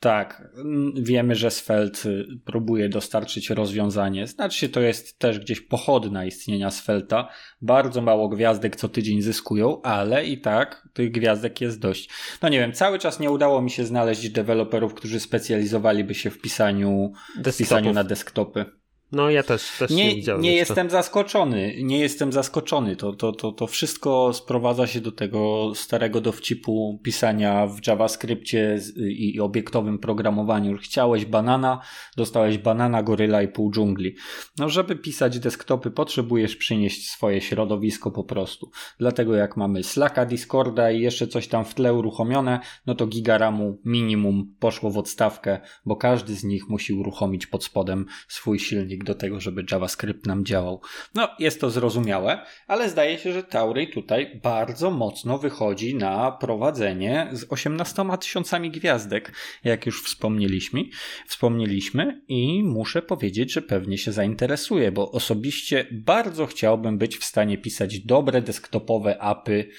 tak, 0.03 0.49
wiemy, 0.95 1.35
że 1.35 1.51
Svelte 1.51 2.09
y, 2.09 2.25
próbuje 2.45 2.89
dostarczyć 2.89 3.49
rozwiązanie. 3.49 4.27
Znaczy 4.27 4.69
to 4.69 4.79
jest 4.79 5.19
też 5.19 5.39
gdzieś 5.39 5.61
pochodna 5.61 6.25
istnienia 6.25 6.71
Svelta. 6.71 7.29
Bardzo 7.61 8.01
mało 8.01 8.29
gwiazdek 8.29 8.75
co 8.75 8.89
tydzień 8.89 9.21
zyskują, 9.21 9.81
ale 9.81 10.25
i 10.25 10.41
tak 10.41 10.87
tych 10.93 11.11
gwiazdek 11.11 11.61
jest 11.61 11.79
dość. 11.79 12.09
No 12.41 12.49
nie 12.49 12.59
wiem, 12.59 12.73
cały 12.73 12.99
czas 12.99 13.19
nie 13.19 13.31
udało 13.31 13.61
mi 13.61 13.71
się 13.71 13.85
znaleźć 13.85 14.29
deweloperów, 14.29 14.93
którzy 14.93 15.19
specjalizowaliby 15.19 16.15
się 16.15 16.29
w 16.29 16.41
pisaniu, 16.41 17.11
w 17.45 17.57
pisaniu 17.57 17.93
na 17.93 18.03
desktopy. 18.03 18.65
No 19.13 19.29
ja 19.29 19.43
też, 19.43 19.71
też 19.79 19.91
nie, 19.91 20.07
nie 20.07 20.15
widziałem. 20.15 20.41
Nie 20.41 20.55
jestem 20.55 20.89
zaskoczony, 20.89 21.75
nie 21.83 21.99
jestem 21.99 22.31
zaskoczony. 22.31 22.95
To, 22.95 23.13
to, 23.13 23.31
to, 23.31 23.51
to 23.51 23.67
wszystko 23.67 24.33
sprowadza 24.33 24.87
się 24.87 25.01
do 25.01 25.11
tego 25.11 25.71
starego 25.75 26.21
dowcipu 26.21 26.99
pisania 27.03 27.67
w 27.67 27.87
JavaScriptie 27.87 28.79
i, 28.97 29.35
i 29.35 29.39
obiektowym 29.39 29.99
programowaniu. 29.99 30.77
Chciałeś 30.77 31.25
banana, 31.25 31.81
dostałeś 32.17 32.57
banana, 32.57 33.03
goryla 33.03 33.41
i 33.41 33.47
pół 33.47 33.71
dżungli. 33.71 34.15
No 34.57 34.69
żeby 34.69 34.95
pisać 34.95 35.39
desktopy 35.39 35.91
potrzebujesz 35.91 36.55
przynieść 36.55 37.09
swoje 37.09 37.41
środowisko 37.41 38.11
po 38.11 38.23
prostu. 38.23 38.71
Dlatego 38.99 39.35
jak 39.35 39.57
mamy 39.57 39.83
Slacka, 39.83 40.25
Discorda 40.25 40.91
i 40.91 41.01
jeszcze 41.01 41.27
coś 41.27 41.47
tam 41.47 41.65
w 41.65 41.73
tle 41.73 41.93
uruchomione, 41.93 42.59
no 42.85 42.95
to 42.95 43.07
gigaramu 43.07 43.79
minimum 43.85 44.55
poszło 44.59 44.91
w 44.91 44.97
odstawkę, 44.97 45.59
bo 45.85 45.95
każdy 45.95 46.35
z 46.35 46.43
nich 46.43 46.69
musi 46.69 46.93
uruchomić 46.93 47.47
pod 47.47 47.63
spodem 47.63 48.05
swój 48.27 48.59
silnik 48.59 49.02
do 49.03 49.15
tego, 49.15 49.39
żeby 49.39 49.65
JavaScript 49.71 50.25
nam 50.25 50.45
działał. 50.45 50.81
No, 51.15 51.29
jest 51.39 51.61
to 51.61 51.69
zrozumiałe, 51.69 52.45
ale 52.67 52.89
zdaje 52.89 53.17
się, 53.17 53.33
że 53.33 53.43
Taury 53.43 53.87
tutaj 53.87 54.39
bardzo 54.43 54.91
mocno 54.91 55.37
wychodzi 55.37 55.95
na 55.95 56.31
prowadzenie 56.31 57.29
z 57.31 57.45
18 57.49 58.03
tysiącami 58.21 58.71
gwiazdek, 58.71 59.31
jak 59.63 59.85
już 59.85 60.03
wspomnieliśmy, 60.03 60.83
wspomnieliśmy 61.27 62.21
i 62.27 62.63
muszę 62.63 63.01
powiedzieć, 63.01 63.53
że 63.53 63.61
pewnie 63.61 63.97
się 63.97 64.11
zainteresuje, 64.11 64.91
bo 64.91 65.11
osobiście 65.11 65.87
bardzo 65.91 66.45
chciałbym 66.45 66.97
być 66.97 67.17
w 67.17 67.23
stanie 67.23 67.57
pisać 67.57 67.99
dobre 67.99 68.41
desktopowe 68.41 69.21
apy 69.21 69.69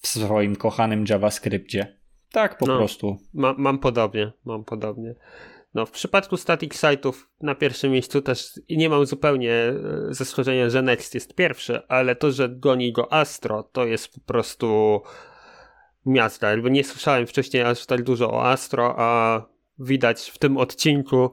w 0.00 0.08
swoim 0.08 0.56
kochanym 0.56 1.04
JavaScriptie. 1.08 1.96
Tak 2.32 2.58
po 2.58 2.66
no, 2.66 2.76
prostu. 2.76 3.16
Ma, 3.34 3.54
mam 3.58 3.78
podobnie, 3.78 4.32
mam 4.44 4.64
podobnie. 4.64 5.14
No, 5.74 5.86
w 5.86 5.90
przypadku 5.90 6.36
static 6.36 6.74
site'ów 6.74 7.12
na 7.40 7.54
pierwszym 7.54 7.92
miejscu 7.92 8.22
też 8.22 8.60
nie 8.70 8.88
mam 8.88 9.06
zupełnie 9.06 9.52
e, 9.52 9.74
zastrzeżenia, 10.10 10.70
że 10.70 10.82
Next 10.82 11.14
jest 11.14 11.34
pierwszy, 11.34 11.86
ale 11.88 12.16
to, 12.16 12.32
że 12.32 12.48
goni 12.48 12.92
go 12.92 13.12
Astro, 13.12 13.62
to 13.62 13.84
jest 13.84 14.14
po 14.14 14.20
prostu 14.20 15.00
miasta. 16.06 16.50
Jakby 16.50 16.70
nie 16.70 16.84
słyszałem 16.84 17.26
wcześniej 17.26 17.62
aż 17.62 17.86
tak 17.86 18.02
dużo 18.02 18.30
o 18.30 18.46
Astro, 18.46 18.94
a 18.98 19.42
widać 19.78 20.30
w 20.30 20.38
tym 20.38 20.56
odcinku 20.56 21.30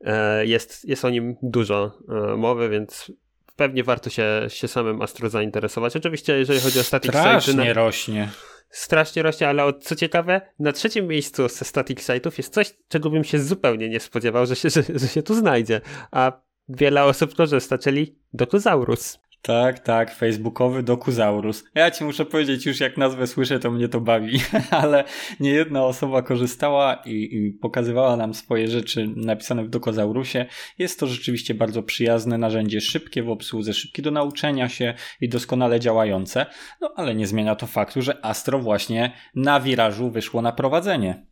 e, 0.00 0.46
jest, 0.46 0.88
jest 0.88 1.04
o 1.04 1.10
nim 1.10 1.36
dużo 1.42 1.92
e, 2.08 2.36
mowy, 2.36 2.68
więc 2.68 3.12
pewnie 3.56 3.84
warto 3.84 4.10
się, 4.10 4.46
się 4.48 4.68
samym 4.68 5.02
Astro 5.02 5.28
zainteresować. 5.28 5.96
Oczywiście, 5.96 6.38
jeżeli 6.38 6.60
chodzi 6.60 6.80
o 6.80 6.82
static 6.82 7.12
site... 7.12 7.20
Strasznie 7.20 7.72
rośnie 7.72 8.28
strasznie 8.70 9.22
rośnie, 9.22 9.48
ale 9.48 9.72
co 9.80 9.96
ciekawe, 9.96 10.40
na 10.58 10.72
trzecim 10.72 11.06
miejscu 11.06 11.48
ze 11.48 11.64
static 11.64 12.00
site'ów 12.00 12.32
jest 12.38 12.54
coś, 12.54 12.74
czego 12.88 13.10
bym 13.10 13.24
się 13.24 13.38
zupełnie 13.38 13.88
nie 13.88 14.00
spodziewał, 14.00 14.46
że 14.46 14.56
się, 14.56 14.70
że, 14.70 14.82
że 14.94 15.08
się 15.08 15.22
tu 15.22 15.34
znajdzie. 15.34 15.80
A 16.10 16.32
wiele 16.68 17.04
osób 17.04 17.34
korzysta, 17.34 17.78
czyli 17.78 18.18
Dokuzaurus. 18.32 19.18
Tak, 19.42 19.78
tak, 19.78 20.14
facebookowy 20.14 20.82
dokuzaurus. 20.82 21.64
Ja 21.74 21.90
ci 21.90 22.04
muszę 22.04 22.24
powiedzieć, 22.24 22.66
już 22.66 22.80
jak 22.80 22.96
nazwę 22.96 23.26
słyszę, 23.26 23.58
to 23.58 23.70
mnie 23.70 23.88
to 23.88 24.00
bawi, 24.00 24.40
ale 24.70 25.04
nie 25.40 25.50
jedna 25.50 25.84
osoba 25.84 26.22
korzystała 26.22 27.02
i, 27.06 27.12
i, 27.12 27.52
pokazywała 27.52 28.16
nam 28.16 28.34
swoje 28.34 28.68
rzeczy 28.68 29.08
napisane 29.16 29.64
w 29.64 29.68
dokuzaurusie. 29.68 30.46
Jest 30.78 31.00
to 31.00 31.06
rzeczywiście 31.06 31.54
bardzo 31.54 31.82
przyjazne 31.82 32.38
narzędzie, 32.38 32.80
szybkie 32.80 33.22
w 33.22 33.30
obsłudze, 33.30 33.74
szybkie 33.74 34.02
do 34.02 34.10
nauczenia 34.10 34.68
się 34.68 34.94
i 35.20 35.28
doskonale 35.28 35.80
działające. 35.80 36.46
No 36.80 36.92
ale 36.96 37.14
nie 37.14 37.26
zmienia 37.26 37.56
to 37.56 37.66
faktu, 37.66 38.02
że 38.02 38.24
Astro 38.24 38.58
właśnie 38.58 39.12
na 39.34 39.60
wirażu 39.60 40.10
wyszło 40.10 40.42
na 40.42 40.52
prowadzenie. 40.52 41.26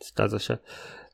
Zgadza 0.00 0.38
się. 0.38 0.58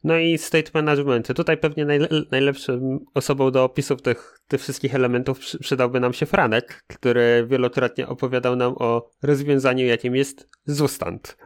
No 0.05 0.19
i 0.19 0.38
state 0.38 0.71
management. 0.75 1.27
Tutaj 1.37 1.57
pewnie 1.57 1.85
najle 1.85 2.09
najlepszą 2.31 2.99
osobą 3.15 3.51
do 3.51 3.65
opisów 3.65 4.03
tych, 4.03 4.38
tych 4.49 4.61
wszystkich 4.61 4.95
elementów 4.95 5.38
przy 5.38 5.59
przydałby 5.59 6.01
nam 6.01 6.12
się 6.12 6.27
Franek, 6.27 6.85
który 6.87 7.47
wielokrotnie 7.51 8.09
opowiadał 8.09 8.57
nam 8.57 8.75
o 8.79 9.11
rozwiązaniu, 9.23 9.87
jakim 9.87 10.17
jest 10.17 10.49
Zustand. 10.67 11.37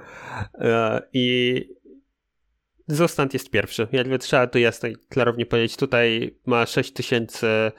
E, 0.55 1.03
I 1.13 1.77
Zustand 2.89 3.35
jest 3.35 3.51
pierwszy. 3.51 3.89
Jakby 3.93 4.19
trzeba 4.19 4.47
to 4.47 4.59
jasno 4.59 4.89
i 4.89 4.97
klarownie 5.09 5.47
powiedzieć. 5.47 5.77
Tutaj 5.77 6.37
ma 6.47 6.67
6000 6.67 7.73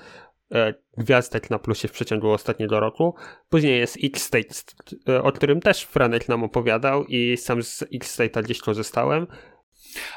e, 0.51 0.74
gwiazdek 0.97 1.49
na 1.49 1.60
plusie 1.60 1.88
w 1.88 1.91
przeciągu 1.91 2.32
ostatniego 2.32 2.80
roku. 2.80 3.16
Później 3.49 3.80
jest 3.80 3.97
X-State, 4.04 4.56
e, 5.10 5.24
o 5.24 5.32
którym 5.32 5.62
też 5.62 5.84
Franek 5.84 6.30
nam 6.30 6.43
opowiadał 6.43 7.06
i 7.06 7.38
sam 7.38 7.64
z 7.64 7.84
X-State'a 7.93 8.43
gdzieś 8.43 8.60
korzystałem. 8.60 9.28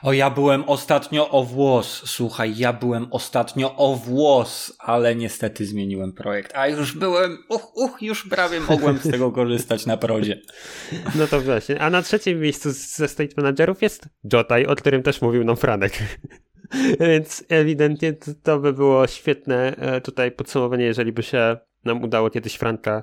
O, 0.03 0.13
ja 0.13 0.31
byłem 0.31 0.65
ostatnio 0.65 1.31
o 1.31 1.45
włos. 1.45 2.03
Słuchaj, 2.07 2.57
ja 2.57 2.73
byłem 2.73 3.07
ostatnio 3.11 3.77
o 3.77 3.97
włos, 3.97 4.77
ale 4.79 5.15
niestety 5.15 5.67
zmieniłem 5.67 6.13
projekt. 6.13 6.57
A 6.57 6.69
już 6.69 6.97
byłem, 6.97 7.39
uch, 7.49 7.77
uch, 7.77 8.03
już 8.03 8.29
prawie 8.29 8.61
mogłem 8.61 8.99
z 8.99 9.11
tego 9.11 9.33
korzystać 9.33 9.87
na 9.87 9.97
prodzie. 9.97 10.41
No 11.19 11.27
to 11.27 11.41
właśnie. 11.41 11.81
A 11.81 11.91
na 11.91 12.03
trzecim 12.03 12.41
miejscu 12.41 12.71
ze 12.71 13.09
state 13.09 13.35
managerów 13.37 13.83
jest 13.83 14.09
Jotaj, 14.33 14.67
o 14.67 14.77
którym 14.77 15.03
też 15.03 15.23
mówił 15.23 15.45
nam 15.45 15.57
Franek. 15.57 15.93
Więc 17.01 17.45
ewidentnie 17.49 18.13
to, 18.13 18.31
to 18.43 18.59
by 18.59 18.73
było 18.73 19.07
świetne 19.07 19.77
e, 19.77 20.01
tutaj 20.01 20.33
podsumowanie, 20.33 20.85
jeżeli 20.85 21.13
by 21.13 21.23
się 21.23 21.57
nam 21.85 22.03
udało 22.03 22.31
kiedyś 22.31 22.55
Franka 22.55 23.03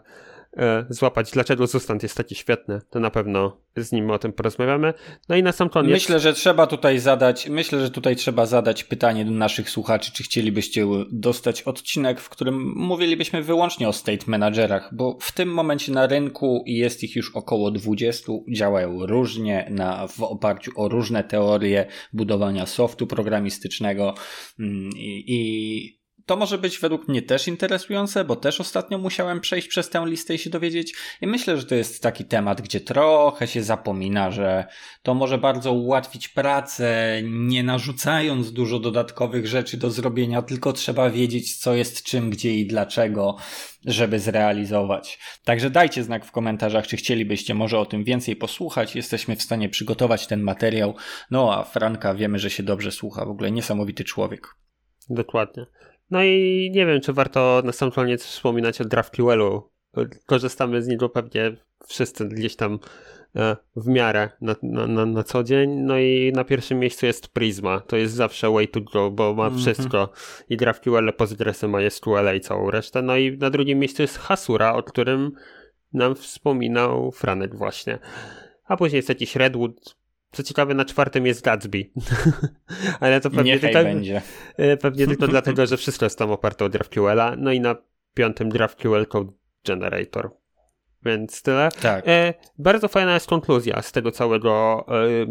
złapać, 0.90 1.32
dlaczego 1.32 1.68
Zustand 1.68 2.04
jest 2.04 2.18
taki 2.18 2.36
świetny, 2.36 2.82
to 2.90 3.00
na 3.00 3.10
pewno 3.10 3.58
z 3.78 3.92
nim 3.92 4.12
o 4.12 4.20
tym 4.20 4.34
porozmawiamy. 4.34 4.94
No 5.30 5.36
i 5.36 5.44
na 5.44 5.52
sam 5.52 5.70
koniec... 5.70 5.92
Myślę, 5.92 6.20
że 6.20 6.34
trzeba 6.34 6.68
tutaj 6.68 7.00
zadać, 7.00 7.50
myślę, 7.50 7.80
że 7.80 7.92
tutaj 7.92 8.16
trzeba 8.16 8.46
zadać 8.46 8.84
pytanie 8.84 9.26
do 9.26 9.32
naszych 9.32 9.70
słuchaczy, 9.70 10.12
czy 10.12 10.24
chcielibyście 10.24 10.86
dostać 11.12 11.62
odcinek, 11.62 12.20
w 12.20 12.30
którym 12.30 12.74
mówilibyśmy 12.76 13.44
wyłącznie 13.44 13.90
o 13.90 13.94
state 13.94 14.26
managerach, 14.28 14.96
bo 14.96 15.18
w 15.22 15.32
tym 15.32 15.54
momencie 15.54 15.92
na 15.92 16.08
rynku 16.08 16.64
jest 16.66 17.04
ich 17.04 17.16
już 17.16 17.36
około 17.36 17.72
20, 17.72 18.32
działają 18.56 19.06
różnie, 19.06 19.68
na, 19.70 20.08
w 20.08 20.24
oparciu 20.24 20.72
o 20.76 20.90
różne 20.90 21.24
teorie 21.24 21.86
budowania 22.14 22.66
softu 22.66 23.08
programistycznego 23.08 24.14
mm, 24.60 24.90
i, 24.96 25.24
i 25.28 25.97
to 26.28 26.36
może 26.36 26.58
być 26.58 26.80
według 26.80 27.08
mnie 27.08 27.22
też 27.22 27.48
interesujące, 27.48 28.26
bo 28.26 28.36
też 28.36 28.62
ostatnio 28.62 28.98
musiałem 28.98 29.42
przejść 29.42 29.68
przez 29.68 29.90
tę 29.90 30.04
listę 30.06 30.36
i 30.36 30.38
się 30.38 30.50
dowiedzieć. 30.50 30.94
I 31.22 31.28
myślę, 31.28 31.58
że 31.58 31.66
to 31.66 31.76
jest 31.76 32.04
taki 32.04 32.26
temat, 32.26 32.62
gdzie 32.62 32.80
trochę 32.80 33.48
się 33.48 33.64
zapomina, 33.64 34.32
że 34.32 34.66
to 35.04 35.14
może 35.14 35.38
bardzo 35.38 35.74
ułatwić 35.74 36.28
pracę, 36.28 37.22
nie 37.24 37.64
narzucając 37.64 38.54
dużo 38.54 38.80
dodatkowych 38.80 39.48
rzeczy 39.48 39.78
do 39.78 39.92
zrobienia, 39.92 40.42
tylko 40.42 40.74
trzeba 40.74 41.10
wiedzieć, 41.10 41.58
co 41.58 41.76
jest 41.76 42.04
czym, 42.04 42.30
gdzie 42.30 42.56
i 42.56 42.68
dlaczego, 42.68 43.38
żeby 43.86 44.20
zrealizować. 44.20 45.20
Także 45.44 45.70
dajcie 45.70 46.04
znak 46.04 46.26
w 46.26 46.32
komentarzach, 46.32 46.88
czy 46.88 46.98
chcielibyście 46.98 47.54
może 47.54 47.80
o 47.80 47.86
tym 47.86 48.04
więcej 48.04 48.36
posłuchać. 48.36 48.96
Jesteśmy 48.96 49.36
w 49.36 49.44
stanie 49.44 49.70
przygotować 49.70 50.28
ten 50.28 50.42
materiał. 50.42 50.96
No 51.32 51.54
a 51.54 51.64
Franka 51.64 52.14
wiemy, 52.14 52.40
że 52.40 52.50
się 52.50 52.64
dobrze 52.64 52.92
słucha. 52.92 53.26
W 53.26 53.30
ogóle 53.30 53.52
niesamowity 53.52 54.04
człowiek. 54.04 54.48
Dokładnie. 55.10 55.66
No 56.12 56.24
i 56.24 56.70
nie 56.74 56.86
wiem, 56.86 57.02
czy 57.02 57.14
warto 57.14 57.62
na 57.66 57.72
sam 57.72 57.92
koniec 57.92 58.24
wspominać 58.24 58.82
o 58.82 58.86
GraphQL-u. 58.86 59.70
Korzystamy 60.26 60.82
z 60.82 60.88
niego 60.88 61.10
pewnie 61.10 61.56
wszyscy 61.88 62.26
gdzieś 62.26 62.56
tam 62.56 62.80
e, 63.36 63.58
w 63.76 63.88
miarę 63.88 64.30
na, 64.42 64.56
na, 64.64 65.06
na, 65.06 65.24
co 65.24 65.44
dzień. 65.44 65.70
No 65.70 66.00
i 66.00 66.32
na 66.36 66.44
pierwszym 66.44 66.80
miejscu 66.80 67.06
jest 67.06 67.28
Prisma. 67.28 67.80
To 67.80 67.98
jest 67.98 68.14
zawsze 68.14 68.52
way 68.52 68.68
to 68.68 68.82
go, 68.82 69.12
bo 69.12 69.34
ma 69.34 69.48
mm 69.48 69.60
-hmm. 69.60 69.62
wszystko. 69.62 70.10
I 70.50 70.58
GraphQL, 70.58 71.14
Postgresy, 71.14 71.68
MySQL 71.68 72.36
i 72.36 72.42
całą 72.42 72.72
resztę. 72.72 73.02
No 73.02 73.18
i 73.18 73.38
na 73.38 73.50
drugim 73.50 73.80
miejscu 73.80 74.02
jest 74.02 74.18
Hasura, 74.18 74.74
o 74.74 74.84
którym 74.84 75.32
nam 75.94 76.16
wspominał 76.16 77.12
Franek 77.12 77.56
właśnie. 77.56 78.00
A 78.66 78.78
później 78.78 78.98
jest 78.98 79.10
jakiś 79.10 79.36
Redwood, 79.36 79.96
co 80.38 80.44
ciekawe, 80.44 80.74
na 80.74 80.86
czwartym 80.86 81.26
jest 81.26 81.42
Gatsby. 81.42 81.86
Ale 83.00 83.22
to 83.22 83.30
pewnie 83.30 83.60
tylko, 83.60 83.84
będzie. 83.84 84.22
E, 84.58 84.78
pewnie 84.78 85.08
tylko 85.08 85.28
dlatego, 85.38 85.66
że 85.66 85.78
wszystko 85.78 86.06
jest 86.06 86.20
tam 86.20 86.32
oparte 86.32 86.66
o 86.66 86.70
GraphQL-a. 86.70 87.36
No 87.36 87.52
i 87.52 87.60
na 87.60 87.76
piątym 88.14 88.50
GraphQL 88.50 89.06
Code 89.06 89.32
Generator. 89.66 90.32
Więc 91.06 91.42
tyle. 91.42 91.70
Tak. 91.82 92.08
E, 92.08 92.34
bardzo 92.58 92.88
fajna 92.88 93.14
jest 93.14 93.28
konkluzja 93.28 93.82
z 93.82 93.92
tego 93.92 94.12
całego, 94.12 94.86
e, 94.88 95.26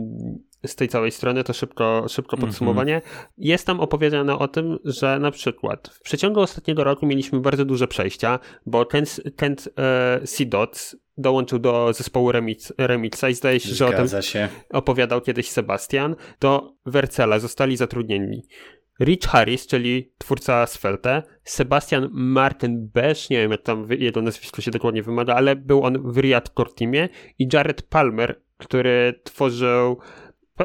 z 0.66 0.76
tej 0.76 0.88
całej 0.88 1.10
strony, 1.10 1.44
to 1.44 1.52
szybko, 1.52 2.04
szybko 2.08 2.36
mhm. 2.36 2.48
podsumowanie. 2.50 2.92
Mm 2.92 3.04
-hmm. 3.04 3.28
Jest 3.38 3.66
tam 3.66 3.80
opowiedziane 3.80 4.38
o 4.38 4.48
tym, 4.48 4.78
że 4.84 5.18
na 5.18 5.30
przykład 5.30 5.88
w 5.88 6.00
przeciągu 6.00 6.40
ostatniego 6.40 6.84
roku 6.84 7.06
mieliśmy 7.06 7.40
bardzo 7.40 7.64
duże 7.64 7.88
przejścia, 7.88 8.38
bo 8.66 8.86
Kent, 8.86 9.20
Kent 9.36 9.68
e, 9.78 10.20
C-Dots 10.26 10.96
dołączył 11.18 11.58
do 11.58 11.92
zespołu 11.92 12.32
Remix, 12.32 12.72
Remixa 12.78 13.24
i 13.30 13.34
zdaje 13.34 13.60
się, 13.60 13.74
że 13.74 13.86
o 13.86 13.92
tym 13.92 14.22
się. 14.22 14.48
opowiadał 14.70 15.20
kiedyś 15.20 15.50
Sebastian, 15.50 16.16
do 16.40 16.72
Wercela 16.86 17.38
zostali 17.38 17.76
zatrudnieni 17.76 18.42
Rich 19.00 19.26
Harris, 19.26 19.66
czyli 19.66 20.12
twórca 20.18 20.66
Svelte, 20.66 21.22
Sebastian 21.44 22.08
Martin 22.12 22.90
Besch, 22.94 23.30
nie 23.30 23.38
wiem 23.38 23.50
jak 23.50 23.62
tam 23.62 23.86
jego 23.90 24.22
nazwisko 24.22 24.62
się 24.62 24.70
dokładnie 24.70 25.02
wymaga, 25.02 25.34
ale 25.34 25.56
był 25.56 25.84
on 25.84 26.12
w 26.12 26.18
Riad 26.18 26.48
Core 26.56 26.70
Teamie 26.72 27.08
i 27.38 27.48
Jared 27.52 27.82
Palmer, 27.82 28.40
który 28.58 29.20
tworzył 29.24 29.98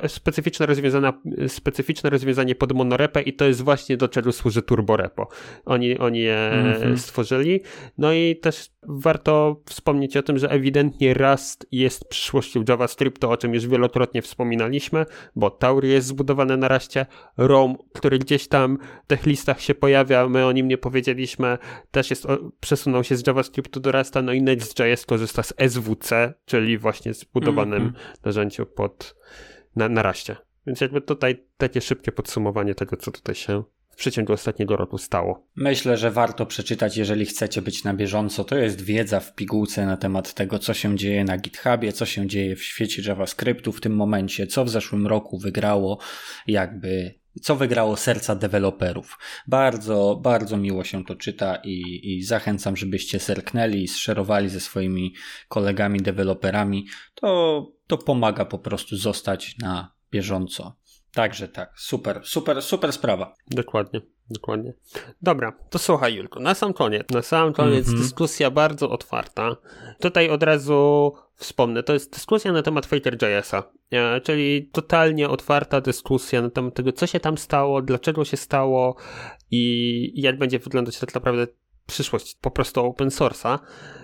specyficzne, 0.08 0.66
rozwiązania, 0.66 1.14
specyficzne 1.48 2.10
rozwiązanie 2.10 2.56
pod 2.56 2.74
monorepę 2.74 3.22
i 3.22 3.34
to 3.34 3.46
jest 3.46 3.62
właśnie 3.62 3.98
do 3.98 4.08
czego 4.08 4.32
służy 4.32 4.62
turborepo. 4.62 5.28
Oni, 5.66 5.98
oni 5.98 6.20
je 6.20 6.38
mm 6.38 6.74
-hmm. 6.74 6.98
stworzyli. 6.98 7.60
No 7.98 8.14
i 8.14 8.36
też 8.36 8.70
warto 8.84 9.62
wspomnieć 9.66 10.18
o 10.18 10.24
tym, 10.24 10.38
że 10.38 10.50
ewidentnie 10.50 11.14
Rust 11.14 11.68
jest 11.72 12.10
przyszłością 12.10 12.64
JavaScriptu, 12.70 13.30
o 13.30 13.38
czym 13.38 13.54
już 13.54 13.68
wielokrotnie 13.68 14.22
wspominaliśmy, 14.22 15.06
bo 15.36 15.50
Tauri 15.50 15.90
jest 15.90 16.08
zbudowane 16.08 16.58
na 16.58 16.68
Rastie, 16.68 17.06
Rome, 17.38 17.76
który 17.94 18.20
gdzieś 18.20 18.48
tam 18.48 18.78
w 19.04 19.08
tych 19.08 19.26
listach 19.26 19.62
się 19.62 19.76
pojawia, 19.76 20.28
my 20.30 20.46
o 20.46 20.52
nim 20.52 20.68
nie 20.68 20.78
powiedzieliśmy, 20.78 21.58
też 21.92 22.10
jest, 22.10 22.28
przesunął 22.60 23.04
się 23.04 23.16
z 23.16 23.28
JavaScriptu 23.28 23.80
do 23.80 23.92
Rasta, 23.92 24.22
no 24.22 24.34
i 24.34 24.42
Next.js 24.42 25.06
korzysta 25.06 25.44
z 25.44 25.54
SWC, 25.70 26.34
czyli 26.46 26.78
właśnie 26.78 27.14
zbudowanym 27.14 27.82
mm 27.82 27.94
-hmm. 27.94 28.26
narzędziu 28.26 28.66
pod 28.66 29.16
na, 29.76 29.90
na 29.90 30.02
raście. 30.02 30.36
Więc 30.68 30.82
jakby 30.82 31.02
tutaj 31.02 31.46
takie 31.58 31.82
szybkie 31.82 32.12
podsumowanie 32.12 32.76
tego, 32.76 32.98
co 32.98 33.12
tutaj 33.12 33.36
się 33.36 33.64
w 33.90 33.96
przeciągu 33.96 34.34
ostatniego 34.34 34.78
roku 34.78 34.98
stało. 34.98 35.48
Myślę, 35.56 35.98
że 35.98 36.12
warto 36.12 36.46
przeczytać, 36.46 36.98
jeżeli 36.98 37.26
chcecie 37.26 37.62
być 37.62 37.84
na 37.84 37.94
bieżąco. 37.94 38.44
To 38.44 38.58
jest 38.58 38.82
wiedza 38.82 39.20
w 39.20 39.36
pigułce 39.36 39.86
na 39.86 39.98
temat 39.98 40.34
tego, 40.34 40.60
co 40.60 40.74
się 40.74 40.98
dzieje 40.98 41.24
na 41.24 41.38
GitHubie, 41.38 41.94
co 41.94 42.06
się 42.06 42.28
dzieje 42.28 42.56
w 42.56 42.64
świecie 42.64 43.02
JavaScriptu 43.06 43.72
w 43.72 43.82
tym 43.82 43.96
momencie, 43.96 44.48
co 44.48 44.66
w 44.66 44.70
zeszłym 44.70 45.08
roku 45.08 45.38
wygrało, 45.38 46.00
jakby 46.48 47.22
co 47.42 47.56
wygrało 47.56 47.98
serca 47.98 48.36
deweloperów. 48.36 49.20
Bardzo, 49.48 50.20
bardzo 50.24 50.58
miło 50.58 50.84
się 50.84 51.06
to 51.06 51.16
czyta 51.16 51.56
i, 51.56 52.02
i 52.04 52.24
zachęcam, 52.24 52.78
żebyście 52.78 53.20
serknęli 53.20 53.84
i 53.84 53.88
zszerowali 53.88 54.50
ze 54.50 54.60
swoimi 54.60 55.14
kolegami 55.48 56.00
deweloperami. 56.00 56.86
To, 57.16 57.72
to 57.92 57.98
pomaga 57.98 58.46
po 58.46 58.60
prostu 58.60 58.98
zostać 58.98 59.58
na 59.58 59.92
bieżąco. 60.12 60.76
Także 61.14 61.48
tak, 61.48 61.74
super, 61.78 62.22
super, 62.24 62.62
super 62.62 62.94
sprawa. 62.94 63.34
Dokładnie, 63.48 64.02
dokładnie. 64.30 64.74
Dobra, 65.22 65.52
to 65.70 65.80
słuchaj 65.80 66.16
Julko, 66.16 66.40
na 66.40 66.54
sam 66.54 66.74
koniec, 66.74 67.10
na 67.10 67.22
sam 67.22 67.54
koniec 67.54 67.88
mm 67.88 68.00
-hmm. 68.00 68.02
dyskusja 68.02 68.52
bardzo 68.52 68.90
otwarta. 68.90 69.56
Tutaj 70.00 70.30
od 70.30 70.44
razu 70.44 71.14
wspomnę, 71.36 71.84
to 71.84 71.94
jest 71.94 72.14
dyskusja 72.14 72.52
na 72.52 72.62
temat 72.62 72.86
Faker.jsa, 72.86 73.64
e, 73.92 74.22
czyli 74.22 74.70
totalnie 74.72 75.30
otwarta 75.30 75.82
dyskusja 75.82 76.42
na 76.42 76.50
temat 76.50 76.74
tego, 76.74 76.92
co 76.92 77.08
się 77.08 77.20
tam 77.20 77.38
stało, 77.38 77.82
dlaczego 77.82 78.26
się 78.26 78.38
stało 78.38 78.96
i 79.52 80.22
jak 80.22 80.38
będzie 80.38 80.60
wyglądać 80.60 81.00
tak 81.00 81.16
naprawdę 81.16 81.48
przyszłość 81.88 82.38
po 82.42 82.52
prostu 82.52 82.86
open 82.86 83.08
source'a. 83.08 83.60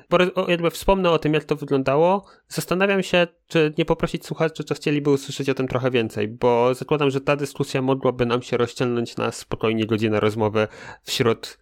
Bo 0.09 0.17
jakby 0.47 0.71
wspomnę 0.71 1.11
o 1.11 1.19
tym, 1.19 1.33
jak 1.33 1.43
to 1.43 1.55
wyglądało, 1.55 2.25
zastanawiam 2.47 3.03
się, 3.03 3.27
czy 3.47 3.73
nie 3.77 3.85
poprosić 3.85 4.25
słuchaczy, 4.25 4.63
czy 4.63 4.75
chcieliby 4.75 5.09
usłyszeć 5.09 5.49
o 5.49 5.53
tym 5.53 5.67
trochę 5.67 5.91
więcej, 5.91 6.27
bo 6.27 6.73
zakładam, 6.73 7.09
że 7.09 7.21
ta 7.21 7.35
dyskusja 7.35 7.81
mogłaby 7.81 8.25
nam 8.25 8.41
się 8.41 8.57
rozciągnąć 8.57 9.17
na 9.17 9.31
spokojnie 9.31 9.85
godzinę 9.85 10.19
rozmowy 10.19 10.67
wśród 11.03 11.57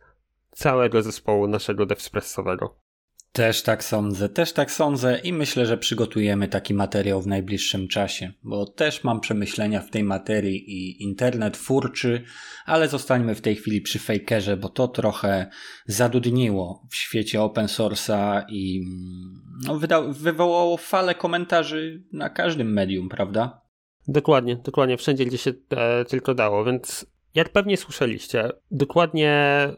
całego 0.51 1.01
zespołu 1.01 1.47
naszego 1.47 1.85
devspressowego. 1.85 2.84
Też 3.35 3.61
tak 3.61 3.83
sądzę, 3.83 4.29
też 4.29 4.53
tak 4.53 4.71
sądzę 4.71 5.19
i 5.23 5.33
myślę, 5.33 5.65
że 5.65 5.77
przygotujemy 5.77 6.47
taki 6.47 6.73
materiał 6.73 7.21
w 7.21 7.27
najbliższym 7.27 7.87
czasie, 7.87 8.31
bo 8.43 8.65
też 8.65 9.03
mam 9.03 9.19
przemyślenia 9.19 9.81
w 9.81 9.89
tej 9.89 10.03
materii 10.03 10.71
i 10.71 11.03
internet 11.03 11.57
furczy, 11.57 12.23
ale 12.65 12.87
zostańmy 12.87 13.35
w 13.35 13.41
tej 13.41 13.55
chwili 13.55 13.81
przy 13.81 13.99
fakerze, 13.99 14.57
bo 14.57 14.69
to 14.69 14.87
trochę 14.87 15.49
zadudniło 15.85 16.87
w 16.91 16.95
świecie 16.95 17.41
open 17.41 17.65
source'a 17.65 18.43
i 18.49 18.81
no, 19.67 19.79
wyda- 19.79 20.13
wywołało 20.13 20.77
falę 20.77 21.15
komentarzy 21.15 22.03
na 22.11 22.29
każdym 22.29 22.73
medium, 22.73 23.09
prawda? 23.09 23.61
Dokładnie, 24.07 24.55
dokładnie, 24.55 24.97
wszędzie 24.97 25.25
gdzie 25.25 25.37
się 25.37 25.53
e, 25.69 26.05
tylko 26.05 26.33
dało, 26.33 26.65
więc 26.65 27.14
jak 27.35 27.49
pewnie 27.49 27.77
słyszeliście, 27.77 28.49
dokładnie 28.71 29.33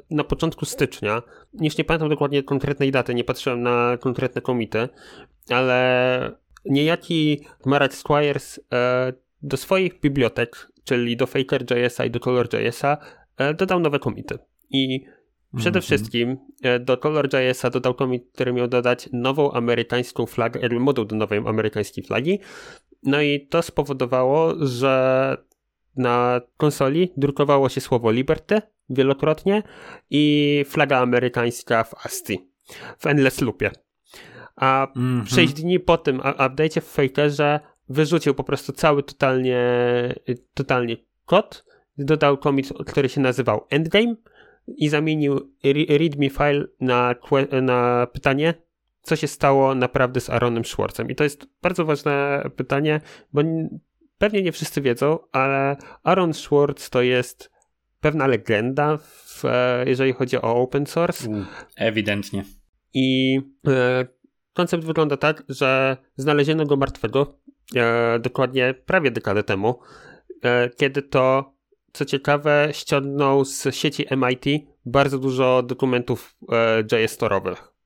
na 0.09 0.23
początku 0.23 0.65
stycznia, 0.65 1.21
już 1.61 1.77
nie 1.77 1.83
pamiętam 1.83 2.09
dokładnie 2.09 2.43
konkretnej 2.43 2.91
daty, 2.91 3.15
nie 3.15 3.23
patrzyłem 3.23 3.61
na 3.61 3.97
konkretne 3.97 4.41
komity, 4.41 4.89
ale 5.49 6.31
niejaki 6.65 7.45
Marat 7.65 7.93
Squires 7.93 8.59
e, 8.73 9.13
do 9.41 9.57
swoich 9.57 9.99
bibliotek, 9.99 10.71
czyli 10.83 11.17
do 11.17 11.27
Faker.jsa 11.27 12.05
i 12.05 12.11
do 12.11 12.19
Color.jsa, 12.19 12.97
e, 13.37 13.53
dodał 13.53 13.79
nowe 13.79 13.99
komity. 13.99 14.37
I 14.69 15.05
przede 15.55 15.69
mm 15.69 15.81
-hmm. 15.81 15.85
wszystkim 15.85 16.37
e, 16.63 16.79
do 16.79 16.97
Color.jsa 16.97 17.69
dodał 17.69 17.93
komit, 17.93 18.23
który 18.33 18.53
miał 18.53 18.67
dodać 18.67 19.09
nową 19.13 19.51
amerykańską 19.51 20.25
flagę, 20.25 20.69
moduł 20.79 21.05
do 21.05 21.15
nowej 21.15 21.39
amerykańskiej 21.45 22.03
flagi 22.03 22.39
No 23.03 23.21
i 23.21 23.47
to 23.47 23.61
spowodowało, 23.61 24.53
że 24.65 25.37
na 25.97 26.41
konsoli 26.57 27.13
drukowało 27.17 27.69
się 27.69 27.81
słowo 27.81 28.11
Liberty 28.11 28.61
wielokrotnie 28.89 29.63
i 30.09 30.65
flaga 30.67 30.97
amerykańska 30.99 31.83
w 31.83 32.05
ASCII, 32.05 32.49
w 32.99 33.07
Endless 33.07 33.41
Loopie. 33.41 33.71
A 34.55 34.87
Mhm. 34.95 35.25
6 35.25 35.53
dni 35.53 35.79
po 35.79 35.97
tym 35.97 36.19
update'cie 36.19 36.81
w 36.81 36.85
Fakerze 36.91 37.59
wyrzucił 37.89 38.33
po 38.33 38.43
prostu 38.43 38.71
cały 38.73 39.03
totalnie, 39.03 39.59
totalnie 40.53 40.97
kod, 41.25 41.65
dodał 41.97 42.37
commit, 42.37 42.73
który 42.87 43.09
się 43.09 43.21
nazywał 43.21 43.65
Endgame 43.69 44.15
i 44.67 44.89
zamienił 44.89 45.53
re- 45.63 45.97
readme 45.97 46.29
file 46.29 46.65
na, 46.79 47.15
na 47.61 48.07
pytanie, 48.13 48.53
co 49.01 49.15
się 49.15 49.27
stało 49.27 49.75
naprawdę 49.75 50.21
z 50.21 50.29
Aaronem 50.29 50.65
Schwartzem. 50.65 51.09
I 51.09 51.15
to 51.15 51.23
jest 51.23 51.47
bardzo 51.61 51.85
ważne 51.85 52.43
pytanie, 52.55 53.01
bo 53.33 53.41
pewnie 54.17 54.41
nie 54.41 54.51
wszyscy 54.51 54.81
wiedzą, 54.81 55.19
ale 55.31 55.77
Aaron 56.03 56.33
Schwartz 56.33 56.89
to 56.89 57.01
jest 57.01 57.51
pewna 58.01 58.27
legenda, 58.27 58.97
w, 58.97 59.45
e, 59.45 59.83
jeżeli 59.87 60.13
chodzi 60.13 60.37
o 60.37 60.55
open 60.55 60.85
source. 60.85 61.29
Ewidentnie. 61.75 62.43
I 62.93 63.39
e, 63.67 64.07
koncept 64.53 64.83
wygląda 64.83 65.17
tak, 65.17 65.43
że 65.49 65.97
znaleziono 66.15 66.65
go 66.65 66.77
martwego 66.77 67.39
e, 67.75 68.19
dokładnie 68.19 68.73
prawie 68.85 69.11
dekadę 69.11 69.43
temu, 69.43 69.79
e, 70.43 70.69
kiedy 70.69 71.01
to, 71.01 71.53
co 71.93 72.05
ciekawe, 72.05 72.69
ściągnął 72.71 73.45
z 73.45 73.75
sieci 73.75 74.05
MIT 74.17 74.45
bardzo 74.85 75.19
dużo 75.19 75.63
dokumentów 75.63 76.37
e, 76.51 76.83
JS-torowych. 76.83 77.76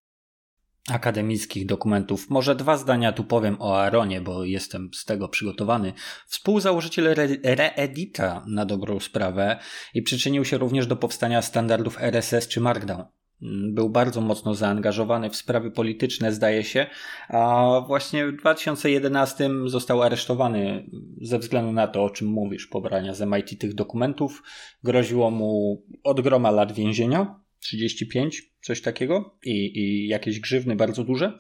Akademickich 0.90 1.66
dokumentów. 1.66 2.30
Może 2.30 2.56
dwa 2.56 2.78
zdania 2.78 3.12
tu 3.12 3.24
powiem 3.24 3.58
o 3.60 3.80
Aaronie, 3.82 4.22
bo 4.22 4.46
jestem 4.46 4.90
z 4.94 5.06
tego 5.06 5.28
przygotowany. 5.30 5.94
Współzałożyciel 6.28 7.08
Re- 7.08 7.38
Reedita 7.44 8.44
na 8.48 8.66
dobrą 8.66 9.00
sprawę 9.00 9.60
i 9.94 10.02
przyczynił 10.02 10.46
się 10.46 10.58
również 10.58 10.88
do 10.88 10.96
powstania 10.96 11.42
standardów 11.42 12.02
RSS 12.02 12.48
czy 12.48 12.62
Markdown. 12.62 13.04
Mm, 13.42 13.74
Był 13.74 13.90
bardzo 13.90 14.22
mocno 14.22 14.56
zaangażowany 14.56 15.30
w 15.30 15.36
sprawy 15.36 15.72
polityczne, 15.72 16.34
zdaje 16.34 16.64
się, 16.64 16.88
a 17.30 17.68
właśnie 17.88 18.28
w 18.28 18.36
2011 18.38 19.50
został 19.66 20.02
aresztowany 20.02 20.90
ze 21.22 21.40
względu 21.40 21.72
na 21.72 21.88
to, 21.88 22.04
o 22.04 22.10
czym 22.10 22.28
mówisz, 22.28 22.68
pobrania 22.68 23.14
z 23.14 23.22
MIT 23.22 23.60
tych 23.60 23.74
dokumentów. 23.74 24.44
Groziło 24.84 25.32
mu 25.32 25.84
od 26.04 26.22
groma 26.22 26.52
lat 26.52 26.72
więzienia, 26.72 27.40
35, 27.60 28.51
coś 28.62 28.82
takiego 28.82 29.38
i, 29.46 29.80
i 29.80 30.08
jakieś 30.08 30.40
grzywny 30.40 30.76
bardzo 30.76 31.04
duże. 31.04 31.38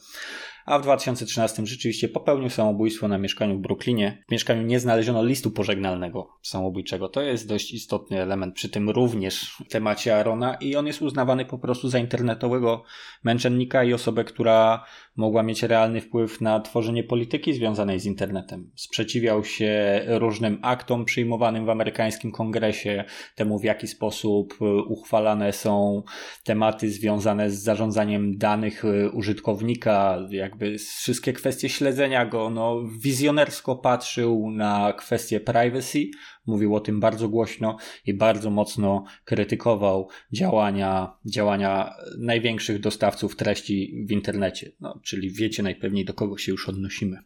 A 0.65 0.79
w 0.79 0.81
2013 0.81 1.65
rzeczywiście 1.65 2.09
popełnił 2.09 2.49
samobójstwo 2.49 3.07
na 3.07 3.17
mieszkaniu 3.17 3.57
w 3.57 3.61
Brooklynie. 3.61 4.23
W 4.27 4.31
mieszkaniu 4.31 4.61
nie 4.61 4.79
znaleziono 4.79 5.23
listu 5.23 5.51
pożegnalnego 5.51 6.29
samobójczego. 6.41 7.09
To 7.09 7.21
jest 7.21 7.47
dość 7.47 7.73
istotny 7.73 8.21
element 8.21 8.55
przy 8.55 8.69
tym 8.69 8.89
również 8.89 9.55
w 9.65 9.67
temacie 9.67 10.17
Arona 10.17 10.55
i 10.55 10.75
on 10.75 10.87
jest 10.87 11.01
uznawany 11.01 11.45
po 11.45 11.59
prostu 11.59 11.89
za 11.89 11.99
internetowego 11.99 12.83
męczennika 13.23 13.83
i 13.83 13.93
osobę, 13.93 14.23
która 14.23 14.85
mogła 15.15 15.43
mieć 15.43 15.63
realny 15.63 16.01
wpływ 16.01 16.41
na 16.41 16.59
tworzenie 16.59 17.03
polityki 17.03 17.53
związanej 17.53 17.99
z 17.99 18.05
internetem. 18.05 18.71
Sprzeciwiał 18.75 19.43
się 19.43 20.01
różnym 20.07 20.59
aktom 20.61 21.05
przyjmowanym 21.05 21.65
w 21.65 21.69
amerykańskim 21.69 22.31
kongresie, 22.31 23.03
temu 23.35 23.59
w 23.59 23.63
jaki 23.63 23.87
sposób 23.87 24.53
y, 24.61 24.65
uchwalane 24.83 25.53
są 25.53 26.03
tematy 26.43 26.91
związane 26.91 27.51
z 27.51 27.63
zarządzaniem 27.63 28.37
danych 28.37 28.85
y, 28.85 29.09
użytkownika, 29.13 30.17
jakby 30.29 30.77
wszystkie 30.77 31.33
kwestie 31.33 31.69
śledzenia 31.69 32.25
go, 32.25 32.49
no 32.49 32.83
wizjonersko 33.01 33.75
patrzył 33.75 34.51
na 34.51 34.93
kwestie 34.93 35.39
privacy, 35.39 35.99
mówił 36.45 36.75
o 36.75 36.79
tym 36.79 36.99
bardzo 36.99 37.29
głośno 37.29 37.77
i 38.05 38.13
bardzo 38.13 38.49
mocno 38.49 39.03
krytykował 39.23 40.09
działania, 40.33 41.17
działania 41.25 41.93
największych 42.19 42.79
dostawców 42.79 43.35
treści 43.35 44.05
w 44.07 44.11
internecie, 44.11 44.71
no, 44.79 44.99
czyli 45.03 45.31
wiecie 45.31 45.63
najpewniej 45.63 46.05
do 46.05 46.13
kogo 46.13 46.37
się 46.37 46.51
już 46.51 46.69
odnosimy. 46.69 47.17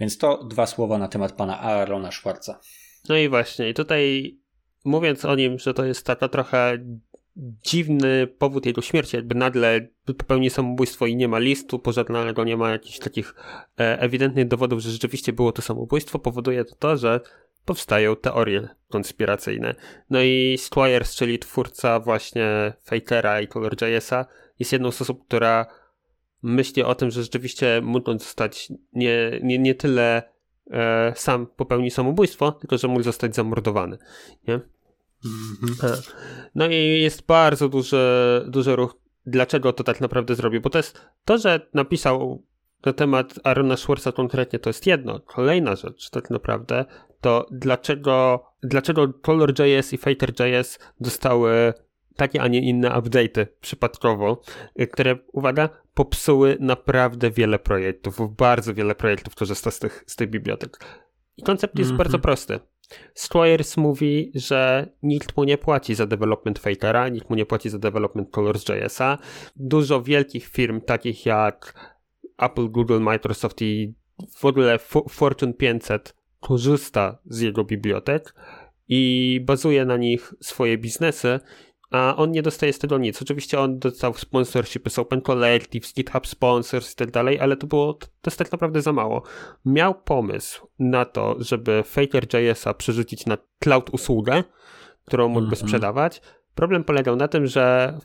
Więc 0.00 0.18
to 0.18 0.44
dwa 0.44 0.66
słowa 0.66 0.98
na 0.98 1.08
temat 1.08 1.32
pana 1.32 1.60
Aarona 1.60 2.12
Schwarza. 2.12 2.60
No 3.08 3.16
i 3.16 3.28
właśnie, 3.28 3.70
i 3.70 3.74
tutaj 3.74 4.36
mówiąc 4.84 5.24
o 5.24 5.36
nim, 5.36 5.58
że 5.58 5.74
to 5.74 5.84
jest 5.84 6.06
taka 6.06 6.28
trochę 6.28 6.78
dziwny 7.64 8.26
powód 8.26 8.66
jego 8.66 8.82
śmierci, 8.82 9.16
jakby 9.16 9.34
nagle 9.34 9.88
popełni 10.04 10.50
samobójstwo 10.50 11.06
i 11.06 11.16
nie 11.16 11.28
ma 11.28 11.38
listu 11.38 11.78
pożegnanego, 11.78 12.44
nie 12.44 12.56
ma 12.56 12.70
jakichś 12.70 12.98
takich 12.98 13.34
e, 13.80 14.00
ewidentnych 14.00 14.48
dowodów, 14.48 14.80
że 14.80 14.90
rzeczywiście 14.90 15.32
było 15.32 15.52
to 15.52 15.62
samobójstwo, 15.62 16.18
powoduje 16.18 16.64
to 16.64 16.74
to, 16.74 16.96
że 16.96 17.20
powstają 17.68 18.16
teorie 18.16 18.68
konspiracyjne. 18.90 19.74
No 20.10 20.22
i 20.22 20.58
Squires, 20.58 21.14
czyli 21.14 21.38
twórca 21.38 22.00
właśnie 22.00 22.72
Fakera 22.84 23.40
i 23.40 23.48
ColorJS-a, 23.48 24.26
jest 24.58 24.72
jedną 24.72 24.90
z 24.90 25.02
osób, 25.02 25.26
która 25.26 25.66
myśli 26.42 26.82
o 26.82 26.94
tym, 26.94 27.10
że 27.10 27.22
rzeczywiście 27.22 27.80
mógł 27.84 28.12
zostać 28.12 28.72
nie, 28.92 29.40
nie, 29.42 29.58
nie 29.58 29.74
tyle 29.74 30.22
e, 30.70 31.12
sam 31.16 31.46
popełni 31.46 31.90
samobójstwo, 31.90 32.52
tylko 32.52 32.78
że 32.78 32.88
mógł 32.88 33.02
zostać 33.02 33.34
zamordowany. 33.34 33.98
Nie? 34.48 34.54
E, 34.54 35.96
No 36.54 36.66
i 36.66 37.00
jest 37.02 37.26
bardzo 37.26 37.68
duży, 37.68 38.44
duży 38.46 38.76
ruch, 38.76 38.96
dlaczego 39.26 39.72
to 39.72 39.84
tak 39.84 40.00
naprawdę 40.00 40.34
zrobił, 40.34 40.60
bo 40.60 40.70
to 40.70 40.78
jest 40.78 41.00
to, 41.24 41.38
że 41.38 41.60
napisał 41.74 42.42
na 42.86 42.92
temat 42.92 43.34
Arona 43.44 43.76
Schwarza 43.76 44.12
konkretnie, 44.12 44.58
to 44.58 44.70
jest 44.70 44.86
jedno. 44.86 45.20
Kolejna 45.20 45.76
rzecz 45.76 46.10
tak 46.10 46.30
naprawdę 46.30 46.84
to 47.20 47.46
dlaczego, 47.50 48.44
dlaczego 48.62 49.12
ColorJS 49.26 49.92
i 49.92 49.98
Faker.js 49.98 50.78
dostały 51.00 51.72
takie, 52.16 52.42
a 52.42 52.48
nie 52.48 52.60
inne 52.60 52.88
update'y 52.90 53.46
przypadkowo, 53.60 54.40
y, 54.80 54.86
które, 54.86 55.16
uwaga, 55.32 55.68
popsuły 55.94 56.56
naprawdę 56.60 57.30
wiele 57.30 57.58
projektów, 57.58 58.36
bardzo 58.36 58.74
wiele 58.74 58.94
projektów 58.94 59.34
korzysta 59.34 59.70
z 59.70 59.78
tych, 59.78 60.04
z 60.06 60.16
tych 60.16 60.30
bibliotek. 60.30 60.78
I 61.36 61.42
koncept 61.42 61.78
jest 61.78 61.90
Mhm. 61.90 61.98
bardzo 61.98 62.18
prosty. 62.18 62.60
Squires 63.14 63.76
mówi, 63.76 64.32
że 64.34 64.88
nikt 65.02 65.36
mu 65.36 65.44
nie 65.44 65.58
płaci 65.58 65.94
za 65.94 66.06
development 66.06 66.58
Fakera, 66.58 67.08
nikt 67.08 67.30
mu 67.30 67.36
nie 67.36 67.46
płaci 67.46 67.70
za 67.70 67.78
development 67.78 68.30
Colors.jsa. 68.30 69.18
Dużo 69.56 70.02
wielkich 70.02 70.46
firm, 70.46 70.80
takich 70.80 71.26
jak 71.26 71.74
Apple, 72.38 72.68
Google, 72.68 73.00
Microsoft 73.00 73.62
i 73.62 73.94
w 74.36 74.44
ogóle 74.44 74.76
Fo- 74.76 75.08
Fortune 75.10 75.52
500 75.54 76.14
korzysta 76.40 77.18
z 77.26 77.40
jego 77.40 77.64
bibliotek 77.64 78.34
i 78.88 79.40
bazuje 79.44 79.84
na 79.84 79.96
nich 79.96 80.34
swoje 80.40 80.78
biznesy, 80.78 81.40
a 81.90 82.16
on 82.16 82.30
nie 82.30 82.42
dostaje 82.42 82.72
z 82.72 82.78
tego 82.78 82.98
nic. 82.98 83.22
Oczywiście 83.22 83.60
on 83.60 83.78
dostał 83.78 84.14
sponsorshipy 84.14 84.90
z 84.90 84.98
Open 84.98 85.20
Collectives, 85.20 85.94
GitHub 85.94 86.26
Sponsors 86.26 86.92
i 86.92 86.96
tak 86.96 87.10
dalej, 87.10 87.40
ale 87.40 87.56
to 87.56 87.66
było, 87.66 87.94
to 87.94 88.08
jest 88.26 88.38
tak 88.38 88.52
naprawdę 88.52 88.82
za 88.82 88.92
mało. 88.92 89.22
Miał 89.64 89.94
pomysł 89.94 90.68
na 90.78 91.04
to, 91.04 91.36
żeby 91.38 91.82
Faker.jsa 91.86 92.74
przerzucić 92.74 93.26
na 93.26 93.38
cloud 93.60 93.90
usługę, 93.90 94.44
którą 95.04 95.28
mógłby 95.28 95.52
Mhm. 95.52 95.68
sprzedawać. 95.68 96.22
Problem 96.58 96.84
polegał 96.84 97.16
na 97.16 97.28
tym, 97.28 97.46
że 97.46 97.98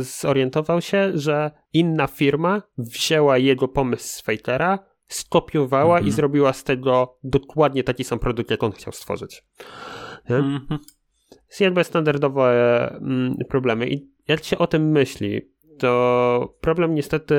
zorientował 0.00 0.80
się, 0.80 1.12
że 1.14 1.50
inna 1.72 2.06
firma 2.06 2.62
wzięła 2.76 3.38
jego 3.38 3.68
pomysł 3.68 4.04
z 4.08 4.20
Fakera, 4.20 4.78
skopiowała 5.08 5.94
Mhm. 5.94 6.08
i 6.08 6.10
zrobiła 6.10 6.52
z 6.52 6.64
tego 6.64 7.18
dokładnie 7.24 7.84
taki 7.84 8.04
sam 8.04 8.18
produkt, 8.18 8.50
jak 8.50 8.62
on 8.62 8.72
chciał 8.72 8.92
stworzyć. 8.92 9.44
Mhm. 10.28 10.78
Są 11.48 11.64
jakby 11.64 11.84
standardowe 11.84 12.88
mm, 13.00 13.36
problemy. 13.48 13.88
I 13.88 14.10
jak 14.28 14.44
się 14.44 14.58
o 14.58 14.66
tym 14.66 14.90
myśli, 14.90 15.52
to 15.78 16.54
problem 16.60 16.94
niestety 16.94 17.36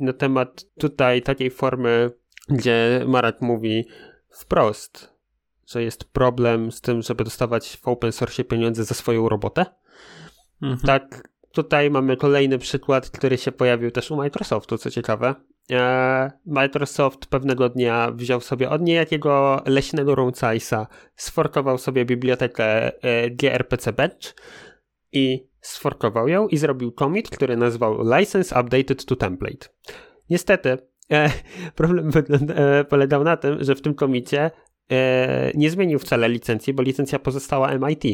na 0.00 0.12
temat 0.12 0.64
tutaj 0.78 1.22
takiej 1.22 1.50
formy, 1.50 2.10
gdzie 2.48 3.04
Marak 3.06 3.40
mówi 3.40 3.86
wprost, 4.28 5.14
że 5.66 5.82
jest 5.82 6.04
problem 6.04 6.72
z 6.72 6.80
tym, 6.80 7.02
żeby 7.02 7.24
dostawać 7.24 7.76
w 7.82 7.88
open 7.88 8.12
source 8.12 8.44
pieniądze 8.44 8.84
za 8.84 8.94
swoją 8.94 9.28
robotę. 9.28 9.66
Mhm. 10.62 10.80
Tak, 10.80 11.28
tutaj 11.52 11.90
mamy 11.90 12.16
kolejny 12.16 12.58
przykład, 12.58 13.10
który 13.10 13.38
się 13.38 13.52
pojawił 13.52 13.90
też 13.90 14.10
u 14.10 14.16
Microsoftu, 14.16 14.78
co 14.78 14.90
ciekawe. 14.90 15.34
E, 15.72 16.32
Microsoft 16.46 17.26
pewnego 17.26 17.68
dnia 17.68 18.10
wziął 18.10 18.40
sobie 18.40 18.70
od 18.70 18.82
niejakiego 18.82 19.62
leśnego 19.66 20.14
Rumcajsa, 20.14 20.86
sforkował 21.16 21.78
sobie 21.78 22.04
bibliotekę 22.04 22.92
e, 23.02 23.30
grpc 23.30 23.92
Bench 23.92 24.34
i 25.12 25.48
sforkował 25.60 26.28
ją 26.28 26.48
i 26.48 26.56
zrobił 26.56 26.92
commit, 26.92 27.30
który 27.30 27.56
nazwał 27.56 28.18
License 28.18 28.60
Updated 28.60 29.04
to 29.04 29.16
Template. 29.16 29.68
Niestety, 30.30 30.78
e, 31.12 31.30
problem 31.74 32.10
polegał 32.88 33.24
na 33.24 33.36
tym, 33.36 33.64
że 33.64 33.74
w 33.74 33.82
tym 33.82 33.94
komicie 33.94 34.50
nie 35.54 35.70
zmienił 35.70 35.98
wcale 35.98 36.28
licencji, 36.28 36.74
bo 36.74 36.82
licencja 36.82 37.18
pozostała 37.18 37.78
MIT, 37.78 38.04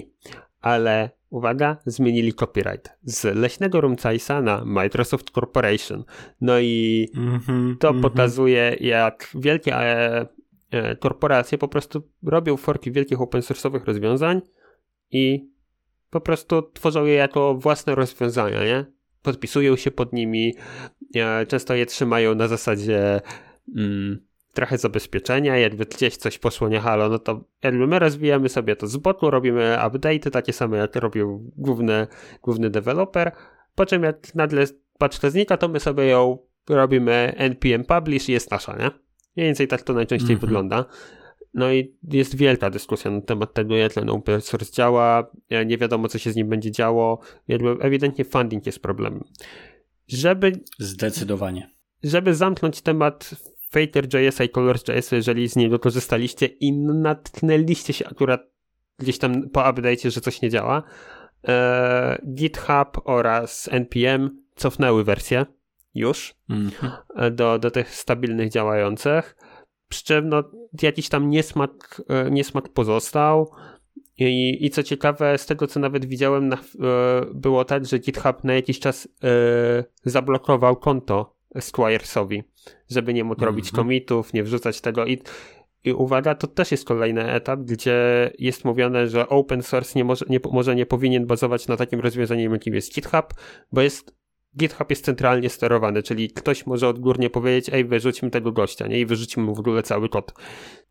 ale 0.64 1.10
uwaga, 1.30 1.76
zmienili 1.86 2.32
copyright 2.32 2.92
z 3.02 3.36
leśnego 3.36 3.80
Rumcajsa 3.80 4.42
na 4.42 4.64
Microsoft 4.64 5.30
Corporation. 5.30 6.04
No 6.40 6.58
i 6.60 7.08
Mhm. 7.14 7.76
to 7.80 7.88
Mhm. 7.88 8.02
pokazuje, 8.02 8.76
jak 8.80 9.30
wielkie 9.34 9.76
e, 9.76 10.26
e, 10.70 10.96
korporacje 10.96 11.58
po 11.58 11.68
prostu 11.68 12.02
robią 12.22 12.56
forki 12.56 12.92
wielkich 12.92 13.20
open 13.20 13.40
source'owych 13.40 13.84
rozwiązań 13.84 14.40
i 15.10 15.50
po 16.10 16.20
prostu 16.20 16.62
tworzą 16.62 17.04
je 17.04 17.14
jako 17.14 17.54
własne 17.54 17.94
rozwiązania, 17.94 18.64
nie? 18.64 18.84
Podpisują 19.22 19.76
się 19.76 19.90
pod 19.90 20.12
nimi, 20.12 20.54
e, 21.16 21.46
często 21.46 21.74
je 21.74 21.86
trzymają 21.86 22.34
na 22.34 22.48
zasadzie 22.48 23.20
mm, 23.76 24.26
trochę 24.54 24.78
zabezpieczenia, 24.78 25.56
jakby 25.56 25.86
gdzieś 25.86 26.16
coś 26.16 26.38
poszło 26.38 26.68
nie 26.68 26.80
halo, 26.80 27.08
no 27.08 27.18
to 27.18 27.44
jakby 27.62 27.86
my 27.86 27.98
rozwijamy 27.98 28.48
sobie 28.48 28.76
to 28.76 28.86
z 28.86 28.96
boku, 28.96 29.30
robimy 29.30 29.76
update'y 29.80 30.30
takie 30.30 30.52
same 30.52 30.76
jak 30.76 30.96
robił 30.96 31.52
główny, 31.56 32.06
główny 32.42 32.70
deweloper, 32.70 33.32
po 33.74 33.86
czym 33.86 34.02
jak 34.02 34.34
nagle 34.34 34.66
paczka 34.98 35.30
znika, 35.30 35.56
to 35.56 35.68
my 35.68 35.80
sobie 35.80 36.06
ją 36.06 36.38
robimy 36.68 37.34
npm 37.36 37.84
publish 37.84 38.28
i 38.28 38.32
jest 38.32 38.50
nasza, 38.50 38.76
nie? 38.76 38.90
Mniej 39.36 39.46
więcej 39.46 39.68
tak 39.68 39.82
to 39.82 39.92
najczęściej 39.92 40.30
mm 40.30 40.38
-hmm. 40.38 40.46
wygląda. 40.46 40.84
No 41.54 41.72
i 41.72 41.94
jest 42.10 42.36
wielka 42.36 42.70
dyskusja 42.70 43.10
na 43.10 43.20
temat 43.20 43.54
tego, 43.54 43.76
jak 43.76 43.92
ten 43.92 44.10
open 44.10 44.40
source 44.40 44.72
działa, 44.72 45.30
nie 45.66 45.78
wiadomo, 45.78 46.08
co 46.08 46.18
się 46.18 46.32
z 46.32 46.36
nim 46.36 46.48
będzie 46.48 46.70
działo. 46.70 47.20
Jakby 47.48 47.70
ewidentnie 47.70 48.24
funding 48.24 48.66
jest 48.66 48.82
problemem. 48.82 49.24
Żeby... 50.08 50.52
Zdecydowanie. 50.78 51.70
Żeby 52.02 52.34
zamknąć 52.34 52.80
temat 52.80 53.30
Fater.js 53.74 54.40
i 54.40 54.48
Colors.js, 54.48 55.12
jeżeli 55.12 55.48
z 55.48 55.56
niego 55.56 55.78
korzystaliście 55.78 56.46
i 56.46 56.72
natknęliście 56.72 57.92
się 57.92 58.06
akurat 58.06 58.40
gdzieś 58.98 59.18
tam 59.18 59.50
po 59.50 59.60
update'cie, 59.60 60.10
że 60.10 60.20
coś 60.20 60.42
nie 60.42 60.50
działa, 60.50 60.82
e, 61.48 62.22
GitHub 62.34 63.00
oraz 63.04 63.68
NPM 63.72 64.42
cofnęły 64.56 65.04
wersję 65.04 65.46
już 65.94 66.34
mm 66.50 66.70
-hmm. 66.70 67.30
do, 67.30 67.58
do 67.58 67.70
tych 67.70 67.94
stabilnych 67.94 68.50
działających. 68.50 69.36
Przy 69.88 70.04
czym 70.04 70.28
no, 70.28 70.44
jakiś 70.82 71.08
tam 71.08 71.30
niesmak, 71.30 72.02
e, 72.08 72.30
niesmak 72.30 72.68
pozostał. 72.68 73.50
I, 74.18 74.66
I 74.66 74.70
co 74.70 74.82
ciekawe, 74.82 75.38
z 75.38 75.46
tego 75.46 75.66
co 75.66 75.80
nawet 75.80 76.04
widziałem, 76.04 76.48
na, 76.48 76.56
e, 76.56 76.60
było 77.34 77.64
tak, 77.64 77.86
że 77.86 77.98
GitHub 77.98 78.44
na 78.44 78.54
jakiś 78.54 78.80
czas 78.80 79.08
zablokował 80.04 80.76
konto 80.76 81.33
Squiresowi, 81.60 82.42
żeby 82.90 83.14
nie 83.14 83.24
mógł 83.24 83.40
mm 83.40 83.42
-hmm. 83.42 83.56
robić 83.56 83.70
commitów, 83.70 84.32
nie 84.32 84.42
wrzucać 84.42 84.80
tego. 84.80 85.06
I, 85.06 85.22
I 85.84 85.92
uwaga, 85.92 86.34
to 86.34 86.46
też 86.46 86.70
jest 86.70 86.84
kolejny 86.84 87.32
etap, 87.32 87.60
gdzie 87.60 88.30
jest 88.38 88.64
mówione, 88.64 89.08
że 89.08 89.28
open 89.28 89.62
source 89.62 89.92
nie 89.96 90.04
może, 90.04 90.24
nie, 90.28 90.40
może 90.52 90.74
nie 90.74 90.86
powinien 90.86 91.26
bazować 91.26 91.68
na 91.68 91.76
takim 91.76 92.00
rozwiązaniu, 92.00 92.52
jakim 92.52 92.74
jest 92.74 92.94
GitHub, 92.94 93.34
bo 93.72 93.82
jest 93.82 94.16
GitHub 94.58 94.90
jest 94.90 95.04
centralnie 95.04 95.50
sterowany, 95.50 96.02
czyli 96.02 96.30
ktoś 96.30 96.66
może 96.66 96.88
odgórnie 96.88 97.30
powiedzieć, 97.30 97.74
ej, 97.74 97.84
wyrzućmy 97.84 98.30
tego 98.30 98.52
gościa, 98.52 98.86
nie? 98.86 99.00
I 99.00 99.06
wyrzućmy 99.06 99.42
mu 99.42 99.54
w 99.54 99.58
ogóle 99.58 99.82
cały 99.82 100.08
kod. 100.08 100.32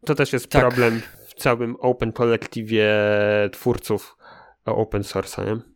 To 0.05 0.16
też 0.16 0.34
jest 0.34 0.47
tak. 0.47 0.61
problem 0.61 1.01
w 1.28 1.34
całym 1.34 1.76
open 1.80 2.11
kolektywie 2.11 2.93
twórców 3.51 4.18
open 4.66 5.01
source'a, 5.01 5.45
nie? 5.45 5.72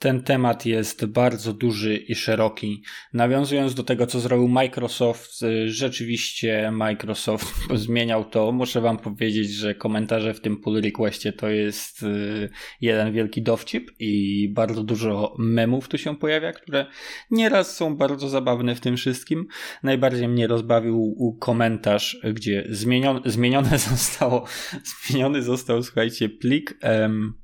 Ten 0.00 0.22
temat 0.22 0.66
jest 0.66 1.06
bardzo 1.06 1.52
duży 1.52 1.96
i 1.96 2.14
szeroki. 2.14 2.82
Nawiązując 3.12 3.74
do 3.74 3.82
tego, 3.82 4.06
co 4.06 4.20
zrobił 4.20 4.48
Microsoft, 4.48 5.42
y, 5.42 5.70
rzeczywiście 5.70 6.70
Microsoft 6.70 7.54
zmieniał 7.84 8.24
to. 8.24 8.52
Muszę 8.52 8.80
Wam 8.80 8.98
powiedzieć, 8.98 9.50
że 9.50 9.74
komentarze 9.74 10.34
w 10.34 10.40
tym 10.40 10.56
pull 10.56 10.80
requestie 10.80 11.32
to 11.32 11.48
jest 11.48 12.02
y, 12.02 12.48
jeden 12.80 13.12
wielki 13.12 13.42
dowcip 13.42 13.90
i 13.98 14.48
bardzo 14.54 14.82
dużo 14.82 15.36
memów 15.38 15.88
tu 15.88 15.98
się 15.98 16.16
pojawia, 16.16 16.52
które 16.52 16.86
nieraz 17.30 17.76
są 17.76 17.96
bardzo 17.96 18.28
zabawne 18.28 18.74
w 18.74 18.80
tym 18.80 18.96
wszystkim. 18.96 19.46
Najbardziej 19.82 20.28
mnie 20.28 20.46
rozbawił 20.46 21.36
komentarz, 21.40 22.20
gdzie 22.34 22.66
zmienione, 22.70 23.20
zmienione 23.36 23.78
zostało, 23.78 24.44
zmieniony 25.06 25.42
został, 25.42 25.82
słuchajcie, 25.82 26.28
plik. 26.28 26.78
Um, 26.82 27.40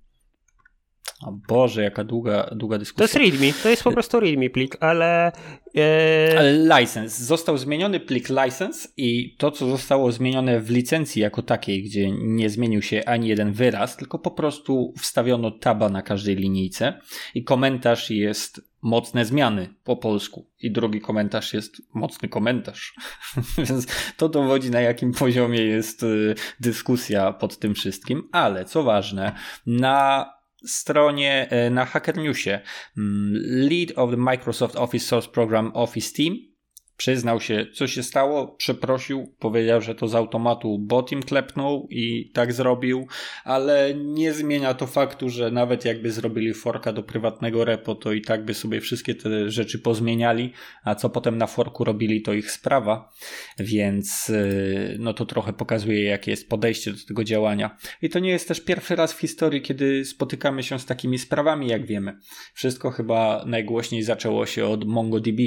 o 1.23 1.33
Boże, 1.49 1.83
jaka 1.83 2.05
długa, 2.05 2.51
długa 2.57 2.79
dyskusja. 2.79 3.09
To 3.09 3.19
jest 3.25 3.33
readme, 3.33 3.63
to 3.63 3.69
jest 3.69 3.83
po 3.83 3.93
prostu 3.93 4.21
readme 4.21 4.51
plik, 4.51 4.77
ale... 4.81 5.33
E... 5.77 6.39
Ale 6.39 6.81
license. 6.81 7.25
Został 7.25 7.59
zmieniony 7.59 8.01
plik 8.01 8.29
license 8.29 8.89
i 8.97 9.37
to, 9.39 9.51
co 9.51 9.67
zostało 9.67 10.13
zmienione 10.13 10.61
w 10.61 10.71
licencji 10.71 11.23
jako 11.23 11.43
takiej, 11.43 11.83
gdzie 11.83 12.11
nie 12.11 12.51
zmienił 12.51 12.83
się 12.83 13.03
ani 13.07 13.29
jeden 13.29 13.53
wyraz, 13.53 13.97
tylko 13.97 14.19
po 14.19 14.31
prostu 14.31 14.95
wstawiono 14.99 15.51
taba 15.51 15.89
na 15.89 16.03
każdej 16.03 16.37
linijce 16.37 17.01
i 17.35 17.45
komentarz 17.45 18.11
jest 18.11 18.61
mocne 18.83 19.25
zmiany 19.25 19.75
po 19.85 19.97
polsku 19.97 20.51
i 20.61 20.71
drugi 20.71 21.01
komentarz 21.01 21.55
jest 21.55 21.83
mocny 21.95 22.29
komentarz. 22.29 22.95
Więc 23.69 23.87
to 24.17 24.29
dowodzi 24.29 24.71
na 24.71 24.81
jakim 24.81 25.13
poziomie 25.13 25.61
jest 25.63 26.03
y, 26.03 26.35
dyskusja 26.61 27.33
pod 27.33 27.59
tym 27.59 27.75
wszystkim, 27.75 28.29
ale 28.33 28.65
co 28.65 28.83
ważne, 28.83 29.33
na 29.67 30.36
stronie 30.67 31.49
e, 31.51 31.71
na 31.71 31.85
Hacker 31.85 32.17
Newsie. 32.17 32.61
Mm, 32.97 33.33
Lead 33.69 33.93
of 33.97 34.11
the 34.11 34.17
Microsoft 34.17 34.77
Office 34.77 35.07
Source 35.07 35.29
Program 35.29 35.71
Office 35.75 36.13
Team 36.13 36.56
Przyznał 36.97 37.41
się, 37.41 37.67
co 37.75 37.87
się 37.87 38.03
stało, 38.03 38.49
przeprosił, 38.49 39.35
powiedział, 39.39 39.81
że 39.81 39.95
to 39.95 40.09
z 40.09 40.15
automatu 40.15 40.79
bot 40.79 41.13
im 41.13 41.23
klepnął 41.23 41.89
i 41.91 42.31
tak 42.35 42.53
zrobił, 42.53 43.07
ale 43.45 43.95
nie 43.95 44.33
zmienia 44.33 44.75
to 44.75 44.87
faktu, 44.87 45.29
że 45.29 45.51
nawet 45.51 45.85
jakby 45.85 46.11
zrobili 46.11 46.55
forka 46.55 46.93
do 46.93 47.03
prywatnego 47.03 47.65
repo, 47.65 47.95
to 47.95 48.13
i 48.13 48.23
tak 48.23 48.45
by 48.45 48.55
sobie 48.55 48.81
wszystkie 48.81 49.15
te 49.15 49.51
rzeczy 49.51 49.79
pozmieniali, 49.79 50.53
a 50.85 50.95
co 50.95 51.11
potem 51.11 51.39
na 51.39 51.47
forku 51.47 51.85
robili, 51.85 52.23
to 52.23 52.33
ich 52.33 52.51
sprawa, 52.51 53.13
więc 53.59 54.31
y, 54.31 54.97
no 54.99 55.15
to 55.15 55.27
trochę 55.27 55.53
pokazuje, 55.53 56.03
jakie 56.03 56.31
jest 56.31 56.49
podejście 56.49 56.93
do 56.93 56.99
tego 57.09 57.25
działania. 57.25 57.77
I 58.03 58.09
to 58.09 58.19
nie 58.19 58.31
jest 58.31 58.49
też 58.49 58.61
pierwszy 58.61 58.97
raz 58.97 59.13
w 59.13 59.21
historii, 59.21 59.63
kiedy 59.63 60.05
spotykamy 60.05 60.63
się 60.63 60.79
z 60.79 60.87
takimi 60.87 61.19
sprawami, 61.19 61.69
jak 61.69 61.87
wiemy. 61.87 62.19
Wszystko 62.55 62.91
chyba 62.91 63.45
najgłośniej 63.47 64.03
zaczęło 64.03 64.47
się 64.47 64.67
od 64.67 64.85
MongoDB, 64.85 65.41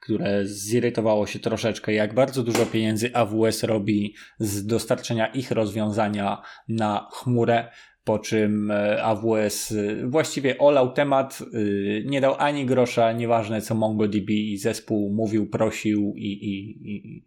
które 0.00 0.46
zirytowało 0.46 0.93
się 1.26 1.38
troszeczkę, 1.38 1.92
jak 1.92 2.14
bardzo 2.14 2.42
dużo 2.42 2.66
pieniędzy 2.66 3.16
AWS 3.16 3.62
robi 3.62 4.14
z 4.38 4.66
dostarczenia 4.66 5.26
ich 5.26 5.50
rozwiązania 5.50 6.42
na 6.68 7.08
chmurę, 7.12 7.68
po 8.04 8.18
czym 8.18 8.70
e, 8.70 9.04
AWS 9.04 9.72
e, 9.72 10.06
właściwie 10.06 10.58
olał 10.58 10.92
temat, 10.92 11.42
e, 11.42 11.58
nie 12.04 12.20
dał 12.20 12.34
ani 12.38 12.66
grosza, 12.66 13.12
nieważne 13.12 13.60
co 13.60 13.74
MongoDB 13.74 14.30
i 14.30 14.58
zespół 14.58 15.14
mówił, 15.14 15.50
prosił 15.50 16.14
i, 16.16 16.26
i, 16.26 17.22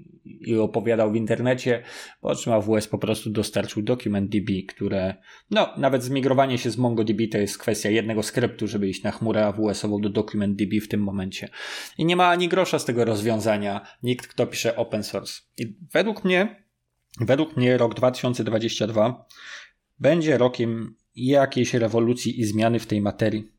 i, 0.52 0.58
opowiadał 0.58 1.12
w 1.12 1.16
internecie, 1.16 1.84
po 2.22 2.36
czym 2.36 2.54
AWS 2.54 2.88
po 2.88 2.98
prostu 2.98 3.30
dostarczył 3.30 3.82
DocumentDB, 3.82 4.50
które, 4.68 5.16
no, 5.52 5.70
nawet 5.78 6.04
zmigrowanie 6.04 6.58
się 6.58 6.72
z 6.72 6.78
MongoDB 6.78 7.22
to 7.32 7.38
jest 7.38 7.58
kwestia 7.58 7.90
jednego 7.90 8.24
skryptu, 8.24 8.68
żeby 8.68 8.90
iść 8.90 9.04
na 9.04 9.12
chmurę 9.12 9.46
AWS-ową 9.46 10.02
do 10.02 10.10
DocumentDB 10.10 10.82
w 10.84 10.88
tym 10.88 11.04
momencie. 11.04 11.50
I 11.98 12.06
nie 12.06 12.16
ma 12.16 12.28
ani 12.28 12.48
grosza 12.48 12.80
z 12.80 12.86
tego 12.86 13.06
rozwiązania 13.06 13.82
nikt, 14.04 14.28
kto 14.28 14.48
pisze 14.48 14.76
open 14.76 15.04
source. 15.04 15.42
I 15.58 15.78
według 15.94 16.24
mnie, 16.24 16.66
według 17.20 17.58
mnie 17.58 17.78
rok 17.78 17.96
2022 17.96 19.26
będzie 20.00 20.38
rokiem 20.38 20.96
jakiejś 21.16 21.74
rewolucji 21.74 22.40
i 22.40 22.46
zmiany 22.46 22.80
w 22.80 22.88
tej 22.88 23.02
materii 23.02 23.57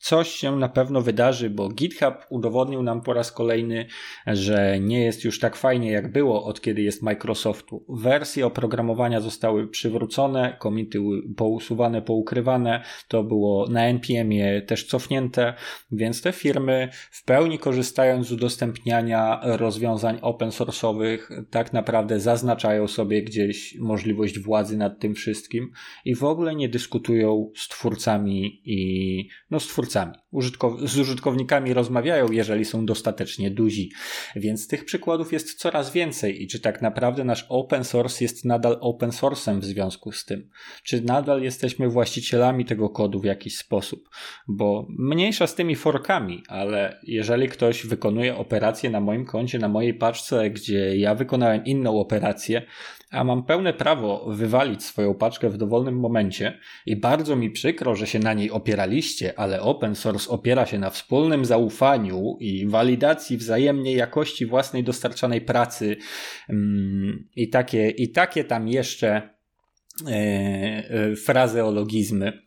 coś 0.00 0.28
się 0.28 0.56
na 0.56 0.68
pewno 0.68 1.00
wydarzy, 1.00 1.50
bo 1.50 1.68
GitHub 1.68 2.14
udowodnił 2.30 2.82
nam 2.82 3.02
po 3.02 3.12
raz 3.12 3.32
kolejny, 3.32 3.86
że 4.26 4.80
nie 4.80 5.04
jest 5.04 5.24
już 5.24 5.38
tak 5.40 5.56
fajnie 5.56 5.90
jak 5.90 6.12
było 6.12 6.44
od 6.44 6.60
kiedy 6.60 6.82
jest 6.82 7.02
Microsoftu. 7.02 7.84
Wersje 7.88 8.46
oprogramowania 8.46 9.20
zostały 9.20 9.68
przywrócone, 9.68 10.56
komity 10.58 10.98
pousuwane, 11.36 12.02
poukrywane, 12.02 12.84
to 13.08 13.24
było 13.24 13.68
na 13.68 13.86
NPM-ie 13.86 14.62
też 14.62 14.84
cofnięte, 14.84 15.54
więc 15.92 16.22
te 16.22 16.32
firmy 16.32 16.88
w 17.10 17.24
pełni 17.24 17.58
korzystając 17.58 18.26
z 18.26 18.32
udostępniania 18.32 19.40
rozwiązań 19.42 20.18
open 20.22 20.48
source'owych 20.48 21.44
tak 21.50 21.72
naprawdę 21.72 22.20
zaznaczają 22.20 22.88
sobie 22.88 23.22
gdzieś 23.22 23.76
możliwość 23.78 24.38
władzy 24.38 24.76
nad 24.76 24.98
tym 24.98 25.14
wszystkim 25.14 25.70
i 26.04 26.14
w 26.14 26.24
ogóle 26.24 26.54
nie 26.54 26.68
dyskutują 26.68 27.50
z 27.56 27.68
twórcami 27.68 28.62
i 28.64 29.28
no 29.50 29.60
z 29.60 29.66
twórcami 29.66 29.89
twórcami. 29.90 30.14
Użytkow 30.30 30.80
z 30.80 30.98
użytkownikami 30.98 31.74
rozmawiają, 31.74 32.30
jeżeli 32.30 32.64
są 32.64 32.86
dostatecznie 32.86 33.50
duzi. 33.50 33.90
Więc 34.36 34.68
tych 34.68 34.84
przykładów 34.84 35.32
jest 35.32 35.58
coraz 35.58 35.92
więcej 35.92 36.42
i 36.42 36.46
czy 36.46 36.60
tak 36.60 36.82
naprawdę 36.82 37.24
nasz 37.24 37.46
open 37.48 37.84
source 37.84 38.24
jest 38.24 38.44
nadal 38.44 38.78
open 38.80 39.10
source'em 39.10 39.60
w 39.60 39.64
związku 39.64 40.12
z 40.12 40.24
tym? 40.24 40.50
Czy 40.82 41.00
nadal 41.00 41.42
jesteśmy 41.42 41.88
właścicielami 41.88 42.64
tego 42.64 42.88
kodu 42.88 43.20
w 43.20 43.24
jakiś 43.24 43.56
sposób? 43.56 44.08
Bo 44.48 44.86
mniejsza 44.98 45.46
z 45.46 45.54
tymi 45.54 45.76
forkami, 45.76 46.42
ale 46.48 47.00
jeżeli 47.02 47.48
ktoś 47.48 47.86
wykonuje 47.86 48.36
operację 48.36 48.90
na 48.90 49.00
moim 49.00 49.24
koncie, 49.24 49.58
na 49.58 49.68
mojej 49.68 49.94
paczce, 49.94 50.50
gdzie 50.50 50.96
ja 50.96 51.14
wykonałem 51.14 51.64
inną 51.64 52.00
operację, 52.00 52.62
a 53.10 53.24
mam 53.24 53.42
pełne 53.42 53.72
prawo 53.72 54.26
wywalić 54.28 54.84
swoją 54.84 55.14
paczkę 55.14 55.48
w 55.48 55.56
dowolnym 55.56 56.00
momencie 56.00 56.58
i 56.86 56.96
bardzo 56.96 57.36
mi 57.36 57.50
przykro, 57.50 57.94
że 57.94 58.06
się 58.06 58.18
na 58.18 58.34
niej 58.34 58.50
opieraliście, 58.50 59.38
ale 59.38 59.60
open 59.60 59.94
source 59.94 60.30
opiera 60.30 60.66
się 60.66 60.78
na 60.78 60.90
wspólnym 60.90 61.44
zaufaniu 61.44 62.36
i 62.40 62.66
walidacji 62.66 63.36
wzajemnej 63.36 63.94
jakości 63.94 64.46
własnej 64.46 64.84
dostarczanej 64.84 65.40
pracy 65.40 65.96
mm, 66.48 67.28
i 67.36 67.48
takie, 67.48 67.90
i 67.90 68.12
takie 68.12 68.44
tam 68.44 68.68
jeszcze 68.68 69.30
e, 70.06 71.16
frazeologizmy, 71.16 72.42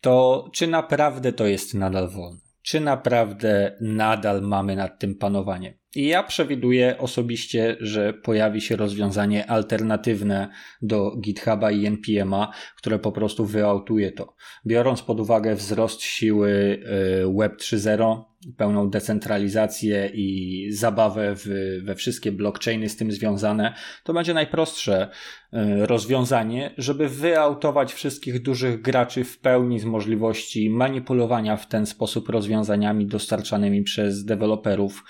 to 0.00 0.44
czy 0.54 0.66
naprawdę 0.66 1.32
to 1.32 1.46
jest 1.46 1.74
nadal 1.74 2.08
wolne? 2.10 2.47
Czy 2.68 2.80
naprawdę 2.80 3.76
nadal 3.80 4.42
mamy 4.42 4.76
nad 4.76 4.98
tym 4.98 5.14
panowanie? 5.14 5.78
I 5.96 6.06
ja 6.06 6.22
przewiduję 6.22 6.98
osobiście, 6.98 7.76
że 7.80 8.12
pojawi 8.12 8.60
się 8.60 8.76
rozwiązanie 8.76 9.50
alternatywne 9.50 10.48
do 10.82 11.16
GitHuba 11.16 11.70
i 11.70 11.90
NPM'a, 11.90 12.46
które 12.76 12.98
po 12.98 13.12
prostu 13.12 13.46
wyautuje 13.46 14.12
to. 14.12 14.34
Biorąc 14.66 15.02
pod 15.02 15.20
uwagę 15.20 15.54
wzrost 15.54 16.02
siły 16.02 16.50
y, 16.50 17.38
Web 17.38 17.56
3.0, 17.56 18.24
pełną 18.56 18.90
decentralizację 18.90 20.10
i 20.14 20.68
zabawę 20.72 21.34
w, 21.36 21.80
we 21.84 21.94
wszystkie 21.94 22.32
blockchainy 22.32 22.88
z 22.88 22.96
tym 22.96 23.12
związane, 23.12 23.74
to 24.04 24.12
będzie 24.12 24.34
najprostsze 24.34 25.08
y, 25.08 25.86
rozwiązanie, 25.86 26.74
żeby 26.78 27.08
wyautować 27.08 27.92
wszystkich 27.92 28.42
dużych 28.42 28.82
graczy 28.82 29.24
w 29.24 29.38
pełni 29.38 29.80
z 29.80 29.84
możliwości 29.84 30.70
manipulowania 30.70 31.56
w 31.56 31.68
ten 31.68 31.86
sposób 31.86 32.28
rozwiązaniami 32.28 33.06
dostarczanymi 33.06 33.82
przez 33.82 34.24
deweloperów 34.24 35.04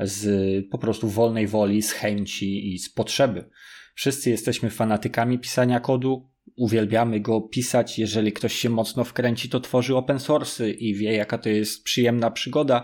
z 0.00 0.64
po 0.70 0.78
prostu 0.78 1.08
wolnej 1.08 1.46
woli, 1.46 1.82
z 1.82 1.92
chęci 1.92 2.74
i 2.74 2.78
z 2.78 2.90
potrzeby. 2.90 3.50
Wszyscy 3.94 4.30
jesteśmy 4.30 4.70
fanatykami 4.70 5.38
pisania 5.38 5.80
kodu, 5.80 6.33
uwielbiamy 6.56 7.20
go 7.20 7.40
pisać. 7.40 7.98
Jeżeli 7.98 8.32
ktoś 8.32 8.54
się 8.54 8.68
mocno 8.68 9.04
wkręci, 9.04 9.48
to 9.48 9.60
tworzy 9.60 9.96
open 9.96 10.20
source 10.20 10.70
i 10.70 10.94
wie, 10.94 11.12
jaka 11.12 11.38
to 11.38 11.48
jest 11.48 11.84
przyjemna 11.84 12.30
przygoda. 12.30 12.82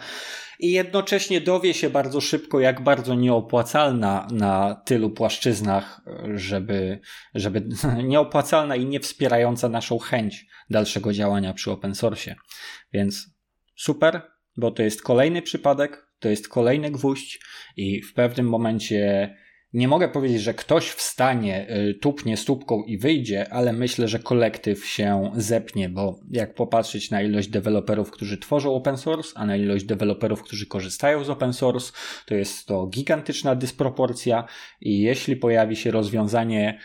I 0.59 0.73
jednocześnie 0.73 1.41
dowie 1.41 1.75
się 1.75 1.91
bardzo 1.91 2.21
szybko, 2.21 2.61
jak 2.61 2.81
bardzo 2.81 3.14
nieopłacalna 3.14 4.29
na 4.33 4.83
tylu 4.85 5.11
płaszczyznach, 5.11 6.01
żeby, 6.35 7.01
żeby 7.35 7.68
nieopłacalna 8.05 8.77
i 8.77 8.87
nie 8.87 9.01
wspierająca 9.01 9.68
naszą 9.68 9.99
chęć 9.99 10.47
dalszego 10.71 11.12
działania 11.12 11.55
przy 11.55 11.71
open 11.71 11.95
source. 11.95 12.35
Więc 12.93 13.31
super, 13.77 14.23
bo 14.57 14.71
to 14.71 14.83
jest 14.83 15.03
kolejny 15.03 15.43
przypadek, 15.43 16.07
to 16.18 16.29
jest 16.29 16.49
kolejny 16.49 16.91
gwóźdź 16.91 17.41
i 17.77 18.03
w 18.03 18.14
pewnym 18.14 18.49
momencie 18.49 19.31
nie 19.73 19.89
mogę 19.89 20.09
powiedzieć, 20.09 20.43
że 20.43 20.55
ktoś 20.55 20.89
wstanie, 20.91 21.77
y, 21.91 21.95
tupnie 21.95 22.37
stópką 22.37 22.83
i 22.83 22.99
wyjdzie, 22.99 23.53
ale 23.53 23.73
myślę, 23.73 24.09
że 24.09 24.18
kolektyw 24.18 24.87
się 24.87 25.31
zepnie, 25.35 25.89
bo 25.89 26.21
jak 26.31 26.55
popatrzeć 26.55 27.11
na 27.11 27.23
ilość 27.23 27.49
deweloperów, 27.49 28.11
którzy 28.11 28.39
tworzą 28.39 28.75
open 28.75 28.99
source, 28.99 29.33
a 29.35 29.47
na 29.47 29.57
ilość 29.57 29.85
deweloperów, 29.85 30.43
którzy 30.43 30.66
korzystają 30.66 31.25
z 31.25 31.31
open 31.31 31.53
source, 31.53 31.93
to 32.27 32.35
jest 32.35 32.66
to 32.66 32.87
gigantyczna 32.87 33.55
dysproporcja 33.55 34.45
i 34.81 35.01
jeśli 35.01 35.37
pojawi 35.37 35.77
się 35.77 35.91
rozwiązanie 35.91 36.79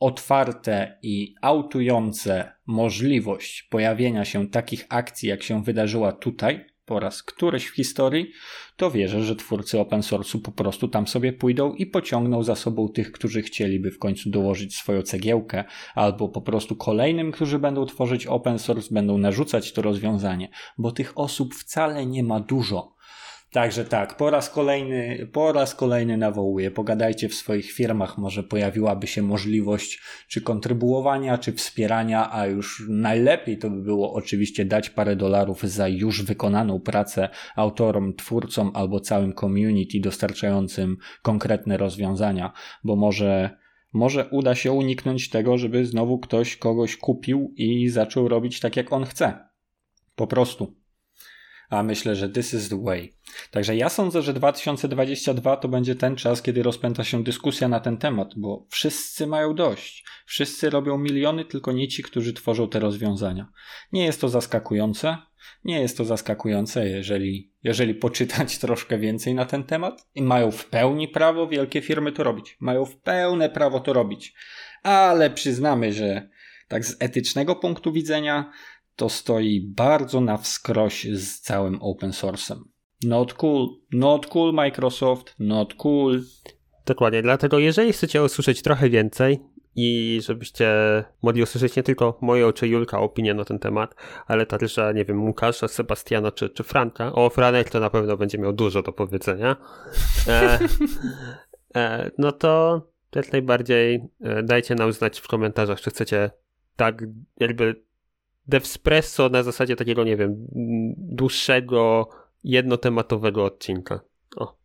otwarte 0.00 0.98
i 1.02 1.34
autujące 1.42 2.52
możliwość 2.66 3.62
pojawienia 3.62 4.24
się 4.24 4.48
takich 4.48 4.86
akcji, 4.88 5.28
jak 5.28 5.42
się 5.42 5.62
wydarzyła 5.62 6.12
tutaj, 6.12 6.66
po 6.88 7.00
raz 7.00 7.22
któryś 7.22 7.66
w 7.66 7.74
historii, 7.74 8.32
to 8.76 8.90
wierzę, 8.90 9.22
że 9.22 9.36
twórcy 9.36 9.80
open 9.80 10.00
source'u 10.00 10.40
po 10.40 10.52
prostu 10.52 10.88
tam 10.88 11.06
sobie 11.06 11.32
pójdą 11.32 11.74
i 11.74 11.86
pociągną 11.86 12.42
za 12.42 12.56
sobą 12.56 12.88
tych, 12.88 13.12
którzy 13.12 13.42
chcieliby 13.42 13.90
w 13.90 13.98
końcu 13.98 14.30
dołożyć 14.30 14.76
swoją 14.76 15.02
cegiełkę, 15.02 15.64
albo 15.94 16.28
po 16.28 16.40
prostu 16.40 16.76
kolejnym, 16.76 17.32
którzy 17.32 17.58
będą 17.58 17.86
tworzyć 17.86 18.26
open 18.26 18.58
source, 18.58 18.94
będą 18.94 19.18
narzucać 19.18 19.72
to 19.72 19.82
rozwiązanie, 19.82 20.48
bo 20.78 20.92
tych 20.92 21.18
osób 21.18 21.54
wcale 21.54 22.06
nie 22.06 22.22
ma 22.22 22.40
dużo. 22.40 22.97
Także 23.52 23.84
tak, 23.84 24.16
po 24.16 24.30
raz 24.30 24.50
kolejny, 24.50 25.28
po 25.32 25.52
raz 25.52 25.74
kolejny 25.74 26.16
nawołuję. 26.16 26.70
Pogadajcie 26.70 27.28
w 27.28 27.34
swoich 27.34 27.72
firmach, 27.72 28.18
może 28.18 28.42
pojawiłaby 28.42 29.06
się 29.06 29.22
możliwość 29.22 30.00
czy 30.28 30.40
kontrybuowania, 30.40 31.38
czy 31.38 31.52
wspierania, 31.52 32.32
a 32.32 32.46
już 32.46 32.86
najlepiej 32.88 33.58
to 33.58 33.70
by 33.70 33.82
było 33.82 34.12
oczywiście 34.14 34.64
dać 34.64 34.90
parę 34.90 35.16
dolarów 35.16 35.62
za 35.62 35.88
już 35.88 36.22
wykonaną 36.22 36.80
pracę 36.80 37.28
autorom, 37.56 38.14
twórcom 38.14 38.70
albo 38.74 39.00
całym 39.00 39.34
community 39.34 40.00
dostarczającym 40.00 40.96
konkretne 41.22 41.76
rozwiązania, 41.76 42.52
bo 42.84 42.96
może 42.96 43.58
może 43.92 44.28
uda 44.30 44.54
się 44.54 44.72
uniknąć 44.72 45.30
tego, 45.30 45.58
żeby 45.58 45.86
znowu 45.86 46.18
ktoś 46.18 46.56
kogoś 46.56 46.96
kupił 46.96 47.54
i 47.56 47.88
zaczął 47.88 48.28
robić 48.28 48.60
tak, 48.60 48.76
jak 48.76 48.92
on 48.92 49.04
chce. 49.04 49.48
Po 50.14 50.26
prostu 50.26 50.77
a 51.68 51.82
myślę, 51.82 52.16
że 52.16 52.28
this 52.28 52.54
is 52.54 52.68
the 52.68 52.82
way. 52.82 53.12
Także 53.50 53.76
ja 53.76 53.88
sądzę, 53.88 54.22
że 54.22 54.32
2022 54.32 55.56
to 55.56 55.68
będzie 55.68 55.94
ten 55.94 56.16
czas, 56.16 56.42
kiedy 56.42 56.62
rozpęta 56.62 57.04
się 57.04 57.24
dyskusja 57.24 57.68
na 57.68 57.80
ten 57.80 57.96
temat, 57.96 58.32
bo 58.36 58.66
wszyscy 58.70 59.26
mają 59.26 59.54
dość. 59.54 60.04
Wszyscy 60.26 60.70
robią 60.70 60.98
miliony, 60.98 61.44
tylko 61.44 61.72
nie 61.72 61.88
ci, 61.88 62.02
którzy 62.02 62.32
tworzą 62.32 62.68
te 62.68 62.80
rozwiązania. 62.80 63.48
Nie 63.92 64.04
jest 64.04 64.20
to 64.20 64.28
zaskakujące. 64.28 65.16
Nie 65.64 65.80
jest 65.80 65.96
to 65.96 66.04
zaskakujące, 66.04 66.88
jeżeli, 66.88 67.52
jeżeli 67.62 67.94
poczytać 67.94 68.58
troszkę 68.58 68.98
więcej 68.98 69.34
na 69.34 69.44
ten 69.44 69.64
temat. 69.64 70.06
I 70.14 70.22
mają 70.22 70.50
w 70.50 70.66
pełni 70.66 71.08
prawo 71.08 71.48
wielkie 71.48 71.80
firmy 71.80 72.12
to 72.12 72.24
robić. 72.24 72.56
Mają 72.60 72.84
w 72.84 72.96
pełne 72.96 73.50
prawo 73.50 73.80
to 73.80 73.92
robić. 73.92 74.34
Ale 74.82 75.30
przyznamy, 75.30 75.92
że 75.92 76.28
tak 76.68 76.84
z 76.84 76.96
etycznego 77.00 77.56
punktu 77.56 77.92
widzenia 77.92 78.52
to 78.98 79.08
stoi 79.08 79.60
bardzo 79.60 80.20
na 80.20 80.36
wskroś 80.36 81.04
z 81.04 81.40
całym 81.40 81.82
open 81.82 82.10
source'em. 82.10 82.58
Not 83.04 83.34
cool, 83.34 83.68
not 83.92 84.26
cool 84.26 84.54
Microsoft, 84.54 85.34
not 85.38 85.74
cool. 85.74 86.22
Dokładnie, 86.86 87.22
dlatego 87.22 87.58
jeżeli 87.58 87.92
chcecie 87.92 88.22
usłyszeć 88.22 88.62
trochę 88.62 88.90
więcej 88.90 89.38
i 89.76 90.20
żebyście 90.22 90.68
mogli 91.22 91.42
usłyszeć 91.42 91.76
nie 91.76 91.82
tylko 91.82 92.18
moją 92.20 92.52
czy 92.52 92.68
Julka 92.68 93.00
opinię 93.00 93.34
na 93.34 93.44
ten 93.44 93.58
temat, 93.58 93.94
ale 94.26 94.46
także, 94.46 94.92
nie 94.94 95.04
wiem, 95.04 95.24
Łukasza, 95.24 95.68
Sebastiana 95.68 96.32
czy, 96.32 96.50
czy 96.50 96.62
Franka. 96.62 97.12
O, 97.12 97.30
Franek 97.30 97.70
to 97.70 97.80
na 97.80 97.90
pewno 97.90 98.16
będzie 98.16 98.38
miał 98.38 98.52
dużo 98.52 98.82
do 98.82 98.92
powiedzenia. 98.92 99.56
E, 100.28 100.58
e, 101.76 102.10
no 102.18 102.32
to 102.32 102.82
jak 103.14 103.32
najbardziej 103.32 104.08
e, 104.20 104.42
dajcie 104.42 104.74
nam 104.74 104.92
znać 104.92 105.20
w 105.20 105.28
komentarzach, 105.28 105.80
czy 105.80 105.90
chcecie 105.90 106.30
tak 106.76 107.02
jakby 107.40 107.87
Devspresso 108.48 109.28
na 109.28 109.42
zasadzie 109.42 109.76
takiego, 109.76 110.04
nie 110.04 110.16
wiem, 110.16 110.46
dłuższego, 110.96 112.08
jednotematowego 112.44 113.44
odcinka. 113.44 114.00
O. 114.36 114.58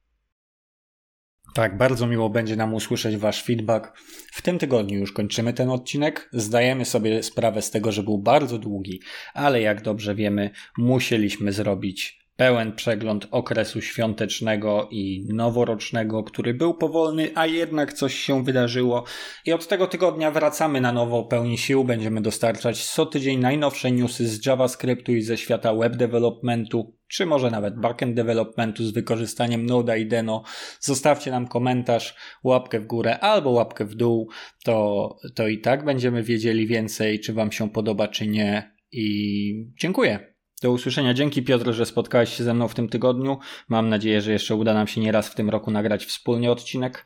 Tak, 1.53 1.77
bardzo 1.77 2.07
miło 2.07 2.29
będzie 2.29 2.55
nam 2.55 2.73
usłyszeć 2.73 3.17
Wasz 3.17 3.43
feedback. 3.43 3.97
W 4.31 4.41
tym 4.41 4.59
tygodniu 4.59 4.99
już 4.99 5.11
kończymy 5.11 5.53
ten 5.53 5.69
odcinek. 5.69 6.29
Zdajemy 6.33 6.85
sobie 6.85 7.23
sprawę 7.23 7.61
z 7.61 7.71
tego, 7.71 7.91
że 7.91 8.03
był 8.03 8.17
bardzo 8.17 8.57
długi, 8.57 9.01
ale 9.33 9.61
jak 9.61 9.81
dobrze 9.81 10.15
wiemy, 10.15 10.51
musieliśmy 10.77 11.51
zrobić 11.51 12.22
pełen 12.35 12.73
przegląd 12.73 13.27
okresu 13.31 13.81
świątecznego 13.81 14.87
i 14.91 15.27
noworocznego, 15.33 16.23
który 16.23 16.53
był 16.53 16.73
powolny, 16.73 17.31
a 17.35 17.45
jednak 17.45 17.93
coś 17.93 18.15
się 18.15 18.43
wydarzyło. 18.43 19.03
I 19.45 19.53
od 19.53 19.67
tego 19.67 19.87
tygodnia 19.87 20.31
wracamy 20.31 20.81
na 20.81 20.91
nowo 20.91 21.23
pełni 21.23 21.57
sił. 21.57 21.83
Będziemy 21.83 22.21
dostarczać 22.21 22.85
co 22.85 23.05
tydzień 23.05 23.39
najnowsze 23.39 23.91
newsy 23.91 24.27
z 24.27 24.45
JavaScriptu 24.45 25.11
i 25.11 25.21
ze 25.21 25.37
świata 25.37 25.73
web 25.73 25.95
developmentu, 25.95 26.97
czy 27.07 27.25
może 27.25 27.51
nawet 27.51 27.79
backend 27.79 28.15
developmentu 28.15 28.83
z 28.83 28.91
wykorzystaniem 28.91 29.65
Node 29.65 29.99
i 29.99 30.05
Deno. 30.05 30.43
Zostawcie 30.79 31.31
nam 31.31 31.47
komentarz, 31.47 32.15
łapkę 32.43 32.79
w 32.79 32.85
górę 32.85 33.19
albo 33.19 33.49
łapkę 33.49 33.85
w 33.85 33.95
dół. 33.95 34.29
To, 34.63 35.09
to 35.35 35.47
i 35.47 35.59
tak 35.59 35.85
będziemy 35.85 36.23
wiedzieli 36.23 36.67
więcej, 36.67 37.19
czy 37.19 37.33
Wam 37.33 37.51
się 37.51 37.69
podoba, 37.69 38.07
czy 38.07 38.27
nie. 38.27 38.73
I 38.91 39.73
dziękuję. 39.79 40.32
Do 40.63 40.71
usłyszenia. 40.71 41.13
Dzięki 41.13 41.43
Piotr, 41.43 41.73
że 41.73 41.85
spotkałeś 41.85 42.33
się 42.33 42.43
ze 42.43 42.53
mną 42.53 42.67
w 42.67 42.75
tym 42.75 42.89
tygodniu. 42.89 43.37
Mam 43.67 43.89
nadzieję, 43.89 44.21
że 44.21 44.31
jeszcze 44.31 44.55
uda 44.55 44.73
nam 44.73 44.87
się 44.87 45.01
nieraz 45.01 45.29
w 45.29 45.35
tym 45.35 45.49
roku 45.49 45.71
nagrać 45.71 46.05
wspólnie 46.05 46.51
odcinek. 46.51 47.05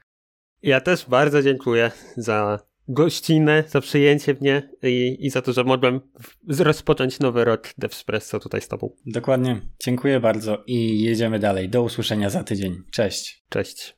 Ja 0.64 0.82
też 0.82 1.05
bardzo 1.10 1.43
dziękuję 1.43 1.91
za 2.18 2.60
gościnę, 2.88 3.64
za 3.68 3.82
przyjęcie 3.82 4.36
mnie 4.41 4.70
i, 4.84 5.18
i 5.20 5.30
za 5.30 5.41
to, 5.41 5.53
że 5.53 5.64
mogłem 5.64 6.01
rozpocząć 6.60 7.20
nowy 7.20 7.45
rok 7.45 7.74
Devspresso 7.78 8.39
tutaj 8.39 8.62
z 8.62 8.68
tobą. 8.68 8.95
Dokładnie. 9.05 9.62
Dziękuję 9.84 10.20
bardzo 10.20 10.64
i 10.68 11.01
jedziemy 11.01 11.39
dalej. 11.39 11.70
Do 11.70 11.84
usłyszenia 11.84 12.30
za 12.30 12.43
tydzień. 12.43 12.76
Cześć. 12.91 13.43
Cześć. 13.49 13.97